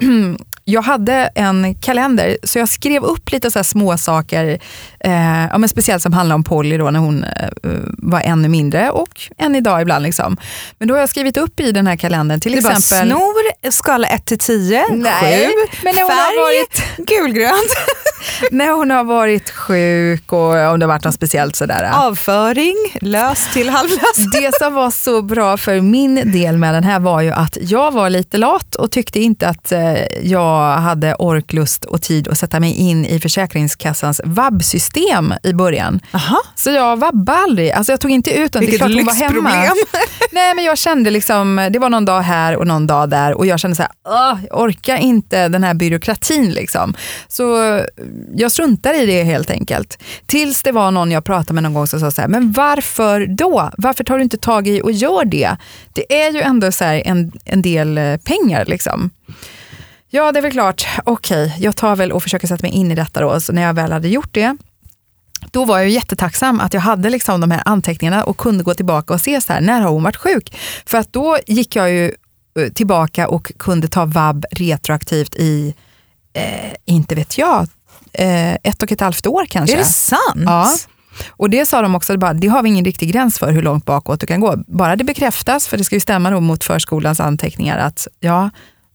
jag 0.71 0.83
hade 0.83 1.31
en 1.35 1.75
kalender 1.75 2.37
så 2.45 2.59
jag 2.59 2.69
skrev 2.69 3.03
upp 3.05 3.33
lite 3.33 3.51
så 3.51 3.59
här 3.59 3.65
små 3.65 3.99
saker, 3.99 4.59
eh, 5.01 5.45
ja, 5.51 5.59
men 5.59 5.69
speciellt 5.69 6.03
som 6.03 6.13
handlar 6.13 6.35
om 6.35 6.45
Polly 6.45 6.77
då 6.79 6.91
när 6.91 7.01
hon 7.01 7.25
eh, 7.25 7.49
var 7.99 8.21
ännu 8.21 8.49
mindre 8.49 8.91
och 8.91 9.21
än 9.39 9.55
idag 9.57 9.83
ibland. 9.83 10.03
Liksom. 10.03 10.37
Men 10.79 10.89
då 10.89 10.95
har 10.95 11.01
jag 11.01 11.09
skrivit 11.09 11.37
upp 11.37 11.61
i 11.61 11.73
den 11.73 11.87
här 11.87 11.97
kalendern 11.97 12.41
till 12.41 12.53
Det 12.53 12.59
exempel 12.59 12.83
snor, 12.83 13.71
skala 13.71 14.09
1 14.09 14.25
till 14.27 14.39
10, 14.39 14.85
Nej, 14.91 15.47
7, 15.47 15.53
men 15.83 15.95
när 15.95 16.03
hon 16.03 16.11
färg, 16.11 16.37
har 16.37 16.43
varit- 16.45 17.09
gulgrönt, 17.09 17.77
när 18.51 18.71
hon 18.73 18.91
har 18.91 19.05
varit 19.05 19.51
sjuk 19.51 20.33
och 20.33 20.39
om 20.39 20.79
det 20.81 20.87
har 20.87 20.89
varit 20.89 21.05
något 21.05 21.15
speciellt 21.15 21.57
sådär. 21.57 21.91
avföring, 21.95 22.77
lös 23.01 23.53
till 23.53 23.69
halvlös. 23.69 24.17
Det 24.33 24.59
som 24.59 24.75
var 24.75 24.91
så 24.91 25.23
bra 25.23 25.57
för 25.57 25.81
min 25.81 26.33
del 26.33 26.57
med 26.59 26.75
den 26.75 26.85
här 26.85 26.99
var 27.01 27.21
ju 27.21 27.33
att 27.33 27.57
jag 27.61 27.91
var 27.93 28.11
lite 28.11 28.39
lat 28.39 28.75
och 28.75 28.91
tyckte 28.91 29.21
inte 29.21 29.49
att 29.49 29.73
eh, 29.73 29.95
jag 30.23 30.60
hade 30.61 31.15
ork, 31.15 31.53
lust 31.53 31.85
och 31.85 32.03
tid 32.03 32.29
att 32.29 32.39
sätta 32.39 32.61
mig 32.61 32.73
in 32.75 33.05
i 33.07 33.21
Försäkringskassans 33.21 34.21
vab-system 34.25 35.35
i 35.43 35.53
början. 35.53 36.01
Aha. 36.13 36.39
Så 36.55 36.71
jag 36.71 36.97
vabbade 36.97 37.39
aldrig. 37.39 37.71
Alltså 37.71 37.93
jag 37.93 38.01
tog 38.01 38.11
inte 38.11 38.31
ut 38.31 38.53
den. 38.53 38.61
Vilket 38.61 38.81
det 38.81 38.85
är 38.85 38.89
klart 38.89 38.97
hon 38.99 39.07
var 39.07 39.15
hemma. 39.15 39.63
lyxproblem. 39.63 39.77
Nej 40.33 40.55
men 40.55 40.65
jag 40.65 40.79
kände 40.79 41.11
liksom, 41.11 41.69
det 41.73 41.79
var 41.79 41.89
någon 41.91 42.05
dag 42.05 42.21
här 42.21 42.57
och 42.57 42.67
någon 42.67 42.87
dag 42.87 43.11
där 43.11 43.35
och 43.35 43.47
jag 43.47 43.61
kände 43.61 43.77
så 43.77 43.83
här, 43.83 43.93
"Åh, 44.09 44.39
jag 44.51 44.61
orkar 44.61 44.97
inte 44.97 45.49
den 45.49 45.65
här 45.65 45.75
byråkratin 45.75 46.51
liksom. 46.51 46.95
Så 47.29 47.45
jag 48.35 48.53
struntar 48.53 48.95
i 49.03 49.07
det 49.07 49.23
helt 49.23 49.51
enkelt. 49.51 49.99
Tills 50.27 50.63
det 50.63 50.73
var 50.73 50.91
någon 50.91 51.11
jag 51.11 51.25
pratade 51.25 51.53
med 51.55 51.63
någon 51.63 51.75
gång 51.75 51.87
som 51.87 52.01
sa 52.01 52.11
så 52.11 52.21
här, 52.21 52.29
men 52.29 52.53
varför 52.53 53.27
då? 53.27 53.71
Varför 53.79 54.05
tar 54.05 54.17
du 54.17 54.23
inte 54.23 54.37
tag 54.39 54.69
i 54.69 54.83
och 54.83 54.93
gör 54.93 55.25
det? 55.25 55.57
Det 55.93 56.23
är 56.23 56.31
ju 56.33 56.41
ändå 56.41 56.73
så 56.73 56.85
här 56.85 57.03
en, 57.07 57.33
en 57.45 57.63
del 57.63 57.99
eh, 57.99 58.17
pengar 58.17 58.65
liksom. 58.65 59.11
Ja, 60.11 60.33
det 60.33 60.39
är 60.39 60.43
väl 60.43 60.53
klart. 60.53 60.87
Okej, 61.05 61.57
jag 61.59 61.77
tar 61.77 61.97
väl 61.97 62.13
och 62.13 62.23
försöker 62.23 62.47
sätta 62.47 62.63
mig 62.63 62.71
in 62.71 62.91
i 62.91 62.95
detta 62.95 63.21
då. 63.21 63.41
Så 63.41 63.53
när 63.53 63.63
jag 63.63 63.75
väl 63.75 63.93
hade 63.93 64.09
gjort 64.09 64.35
det, 64.35 64.57
då 65.51 65.65
var 65.65 65.79
jag 65.79 65.89
jättetacksam 65.89 66.61
att 66.61 66.75
jag 66.75 66.81
hade 66.81 67.11
liksom 67.11 67.41
de 67.41 67.51
här 67.51 67.63
anteckningarna 67.65 68.25
och 68.25 68.37
kunde 68.37 68.65
gå 68.65 68.75
tillbaka 68.75 69.15
och 69.15 69.21
se 69.21 69.41
så 69.41 69.53
här, 69.53 69.61
när 69.61 69.81
har 69.81 69.91
hon 69.91 70.03
varit 70.03 70.17
sjuk? 70.17 70.57
För 70.87 70.99
att 70.99 71.13
då 71.13 71.39
gick 71.47 71.77
jag 71.77 71.91
ju 71.91 72.05
eh, 72.59 72.73
tillbaka 72.75 73.29
och 73.29 73.53
kunde 73.59 73.89
ta 73.89 74.05
vab 74.05 74.45
retroaktivt 74.51 75.35
i, 75.35 75.75
eh, 76.33 76.73
inte 76.85 77.15
vet 77.15 77.39
jag, 77.39 77.69
eh, 78.13 78.55
ett 78.55 78.83
och 78.83 78.93
ett 78.93 79.01
halvt 79.01 79.27
år 79.27 79.47
kanske. 79.51 79.77
Är 79.77 79.79
det 79.79 79.85
sant? 79.85 80.21
Ja. 80.37 80.69
Och 81.29 81.51
det 81.51 81.67
sa 81.67 81.83
de 81.83 81.95
också, 81.95 82.13
det, 82.13 82.19
bara, 82.19 82.35
det 82.35 82.49
har 82.49 82.63
vi 82.63 82.69
ingen 82.69 82.85
riktig 82.85 83.13
gräns 83.13 83.39
för 83.39 83.53
hur 83.53 83.63
långt 83.63 83.85
bakåt 83.85 84.21
du 84.21 84.27
kan 84.27 84.41
gå. 84.41 84.57
Bara 84.67 84.97
det 84.97 85.05
bekräftas, 85.05 85.69
för 85.69 85.77
det 85.77 85.85
ska 85.85 85.97
ju 85.97 86.01
stämma 86.01 86.41
mot 86.41 86.65
förskolans 86.65 87.21
anteckningar 87.21 87.79
att 87.79 88.09
ja, 88.21 88.51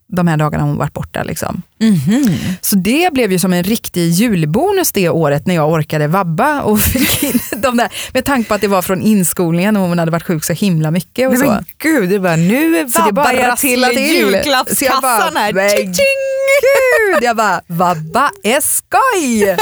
de 0.08 0.28
här 0.28 0.38
dagarna 0.38 0.64
hon 0.64 0.78
varit 0.78 0.94
borta. 0.94 1.24
Liksom. 1.24 1.62
Mhm. 1.80 2.38
Så 2.62 2.76
det 2.76 3.14
blev 3.14 3.32
ju 3.32 3.40
som 3.40 3.54
en 3.54 3.64
riktig 3.64 4.10
julbonus 4.10 4.92
det 4.92 5.10
året 5.10 5.48
när 5.48 5.56
jag 5.56 5.70
orkade 5.72 6.08
vabba 6.08 6.62
och 6.62 6.82
fick 6.82 7.24
in 7.24 7.40
de 7.58 7.78
där, 7.78 7.92
med 8.14 8.26
tanke 8.26 8.48
på 8.48 8.54
att 8.54 8.62
det 8.62 8.68
var 8.68 8.82
från 8.82 9.02
inskolningen 9.02 9.78
och 9.78 9.88
hon 9.88 10.00
hade 10.00 10.12
varit 10.12 10.24
sjuk 10.24 10.44
så 10.44 10.54
himla 10.54 10.92
mycket. 10.92 11.28
Och 11.28 11.34
Nej, 11.34 11.42
så. 11.48 11.52
men 11.54 11.66
gud, 11.78 12.10
det 12.10 12.20
bara, 12.20 12.36
nu 12.36 12.90
Så 12.90 13.02
vabbar 13.02 13.34
jag 13.34 13.58
till, 13.58 13.86
julklappskassan 13.98 15.02
bara, 15.02 15.40
här. 15.40 15.84
Gud, 15.84 17.24
jag 17.24 17.36
bara, 17.38 17.62
vabba 17.68 18.32
är 18.44 18.62
skoj! 18.62 19.58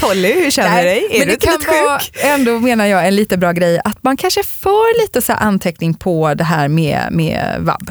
Polly, 0.00 0.32
hur 0.32 0.50
känner 0.50 0.76
du 0.76 0.82
dig? 0.82 1.06
Är 1.10 1.18
men 1.18 1.28
du 1.28 1.34
det 1.34 1.46
kan 1.46 1.52
lite 1.58 1.70
vara, 1.70 1.98
sjuk? 1.98 2.10
ändå 2.22 2.58
menar 2.60 2.86
jag, 2.86 3.06
en 3.06 3.16
lite 3.16 3.36
bra 3.36 3.52
grej 3.52 3.80
att 3.84 4.02
man 4.02 4.16
kanske 4.16 4.42
får 4.42 5.02
lite 5.02 5.22
så 5.22 5.32
anteckning 5.32 5.94
på 5.94 6.34
det 6.34 6.44
här 6.44 6.68
med, 6.68 7.08
med 7.10 7.56
vab. 7.60 7.90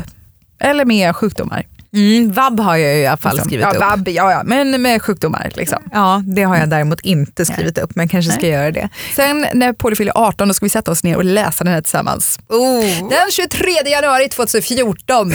Eller 0.62 0.86
med 0.86 1.16
sjukdomar. 1.16 1.68
Mm, 1.94 2.32
vab 2.32 2.60
har 2.60 2.76
jag 2.78 2.98
i 3.00 3.06
alla 3.08 3.18
fall 3.18 3.32
Liksom. 3.36 3.50
skrivit 3.50 3.66
ja, 3.66 3.72
upp. 3.74 3.80
Vab, 3.82 4.08
ja, 4.10 4.32
ja, 4.32 4.42
men 4.46 4.82
med 4.82 5.02
sjukdomar. 5.02 5.52
Liksom. 5.56 5.84
Ja, 5.92 6.24
det 6.26 6.44
har 6.44 6.58
jag 6.58 6.70
däremot 6.70 7.00
inte 7.02 7.46
skrivit 7.46 7.78
upp, 7.78 7.92
men 7.96 8.08
kanske 8.08 8.32
ska 8.32 8.48
göra 8.48 8.72
det. 8.72 8.90
Sen 9.16 9.46
när 9.54 9.74
Polly 9.74 9.96
fyller 9.96 10.14
18 10.16 10.48
då 10.48 10.54
ska 10.54 10.66
vi 10.66 10.70
sätta 10.70 10.92
oss 10.92 11.04
ner 11.04 11.16
och 11.18 11.26
läsa 11.26 11.64
den 11.64 11.74
här 11.74 11.82
tillsammans. 11.82 12.40
Oh. 12.50 13.10
Den 13.10 13.32
23 13.32 13.72
januari 13.86 14.30
2014. 14.30 15.32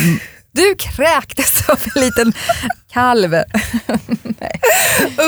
Du 0.52 0.74
kräktes 0.78 1.50
som 1.66 1.76
en 1.94 2.00
liten 2.02 2.32
kalv. 2.92 3.34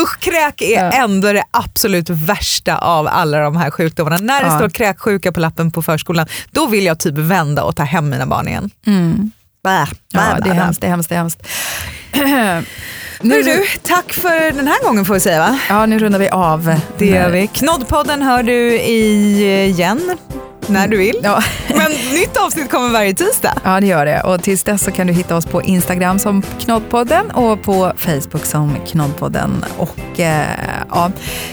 Usch, 0.03 0.19
kräk 0.21 0.63
är 0.63 0.85
Ja. 0.85 0.91
ändå 0.93 1.33
det 1.33 1.45
absolut 1.51 2.11
värsta 2.11 2.79
av 2.79 3.07
alla 3.07 3.39
de 3.41 3.57
här 3.57 3.71
sjukdomarna. 3.71 4.19
När 4.19 4.41
det 4.43 4.49
Ja. 4.49 4.57
står 4.59 4.69
kräksjuka 4.69 5.33
på 5.33 5.41
lappen 5.41 5.71
på 5.71 5.83
förskolan, 5.83 6.27
då 6.51 6.67
vill 6.67 6.85
jag 6.85 7.01
typ 7.01 7.15
vända 7.15 7.63
och 7.65 7.77
ta 7.77 7.83
hem 7.83 8.09
mina 8.11 8.27
barn 8.27 8.49
igen. 8.49 8.71
Mm. 8.87 9.31
Bä, 9.65 9.87
Ja, 10.13 10.21
bä, 10.21 10.35
det 10.35 10.41
bä, 10.43 10.51
är 10.51 10.55
hemskt, 10.55 10.81
det 10.81 10.87
är 10.87 10.91
hemskt, 10.91 11.09
det 11.09 11.15
är 11.15 11.19
hemskt. 11.19 11.43
Nu 13.21 13.43
du, 13.43 13.65
tack 13.83 14.13
för 14.13 14.53
den 14.53 14.67
här 14.67 14.83
gången 14.85 15.05
får 15.05 15.15
vi 15.15 15.21
säga 15.21 15.39
va? 15.39 15.59
Ja, 15.69 15.87
nu 15.87 15.99
rundar 15.99 16.19
vi 16.19 16.29
av. 16.29 16.81
Det 16.99 17.07
gör 17.07 17.31
vi. 17.31 17.47
Knoddpodden 17.47 18.23
hör 18.23 18.43
du 18.43 18.81
igen 18.81 20.19
när 20.67 20.89
du 20.89 20.97
vill. 20.97 21.21
Ja. 21.23 21.43
Men 21.69 21.91
nytt 22.15 22.37
avsnitt 22.37 22.71
kommer 22.71 22.89
varje 22.89 23.15
tisdag. 23.15 23.53
Ja, 23.65 23.81
det 23.81 23.87
gör 23.87 24.07
det. 24.07 24.21
Och 24.21 24.43
tills 24.43 24.63
dess 24.65 24.83
så 24.85 24.91
kan 24.91 25.07
du 25.07 25.13
hitta 25.13 25.37
oss 25.37 25.47
på 25.47 25.63
Instagram 25.63 26.19
som 26.19 26.43
Knoddpodden 26.61 27.31
och 27.31 27.63
på 27.63 27.93
Facebook 27.97 28.45
som 28.45 28.77
Knoddpodden. 28.87 29.65
Och 29.77 30.21
eh, 30.21 30.45
ja, 30.91 31.11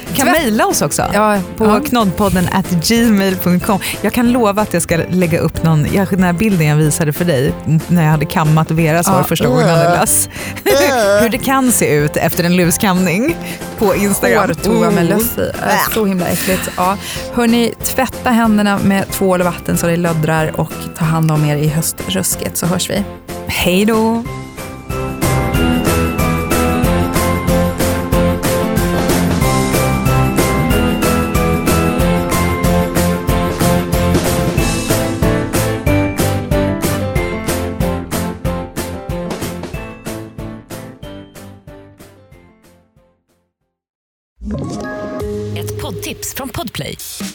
Du 0.09 0.15
kan 0.15 0.27
mejla 0.31 0.65
oss 0.65 0.81
också. 0.81 1.05
Ja, 1.13 1.39
på 1.57 1.65
ja. 1.65 1.79
knoddpodden 1.89 2.47
at 2.51 2.69
gmail.com. 2.69 3.80
Jag 4.01 4.13
kan 4.13 4.32
lova 4.32 4.61
att 4.61 4.73
jag 4.73 4.82
ska 4.82 4.99
lägga 5.09 5.39
upp 5.39 5.63
någon, 5.63 5.88
jag, 5.93 6.07
den 6.09 6.23
här 6.23 6.34
bilden 6.34 6.67
jag 6.67 6.75
visade 6.75 7.13
för 7.13 7.25
dig 7.25 7.53
när 7.88 8.03
jag 8.03 8.11
hade 8.11 8.25
kammat 8.25 8.71
Veras 8.71 9.07
hår 9.07 9.17
Ja. 9.17 9.23
första 9.23 9.47
gången 9.47 9.69
han 9.69 9.77
hade 9.77 9.89
löss. 9.99 10.30
Hur 11.21 11.30
det 11.30 11.38
kan 11.38 11.71
se 11.71 11.95
ut 11.95 12.17
efter 12.17 12.43
en 12.43 12.55
luskamning 12.55 13.36
på 13.77 13.95
Instagram. 13.95 14.47
Hårtoa 14.49 14.91
med 14.91 15.05
löss 15.05 15.38
i. 15.38 15.41
Äh, 15.41 15.93
Så 15.93 16.05
himla 16.05 16.27
äckligt. 16.27 16.69
Ja. 16.77 16.97
Hörni, 17.34 17.73
tvätta 17.84 18.30
händerna 18.30 18.80
med 18.84 18.94
tvål 19.03 19.39
och 19.39 19.45
vatten 19.45 19.77
så 19.77 19.87
det 19.87 19.97
löddrar 19.97 20.59
och 20.59 20.73
ta 20.97 21.05
hand 21.05 21.31
om 21.31 21.45
er 21.45 21.55
i 21.55 21.67
höstrusket 21.67 22.57
så 22.57 22.65
hörs 22.65 22.89
vi. 22.89 23.03
Hej 23.47 23.85
då! 23.85 24.23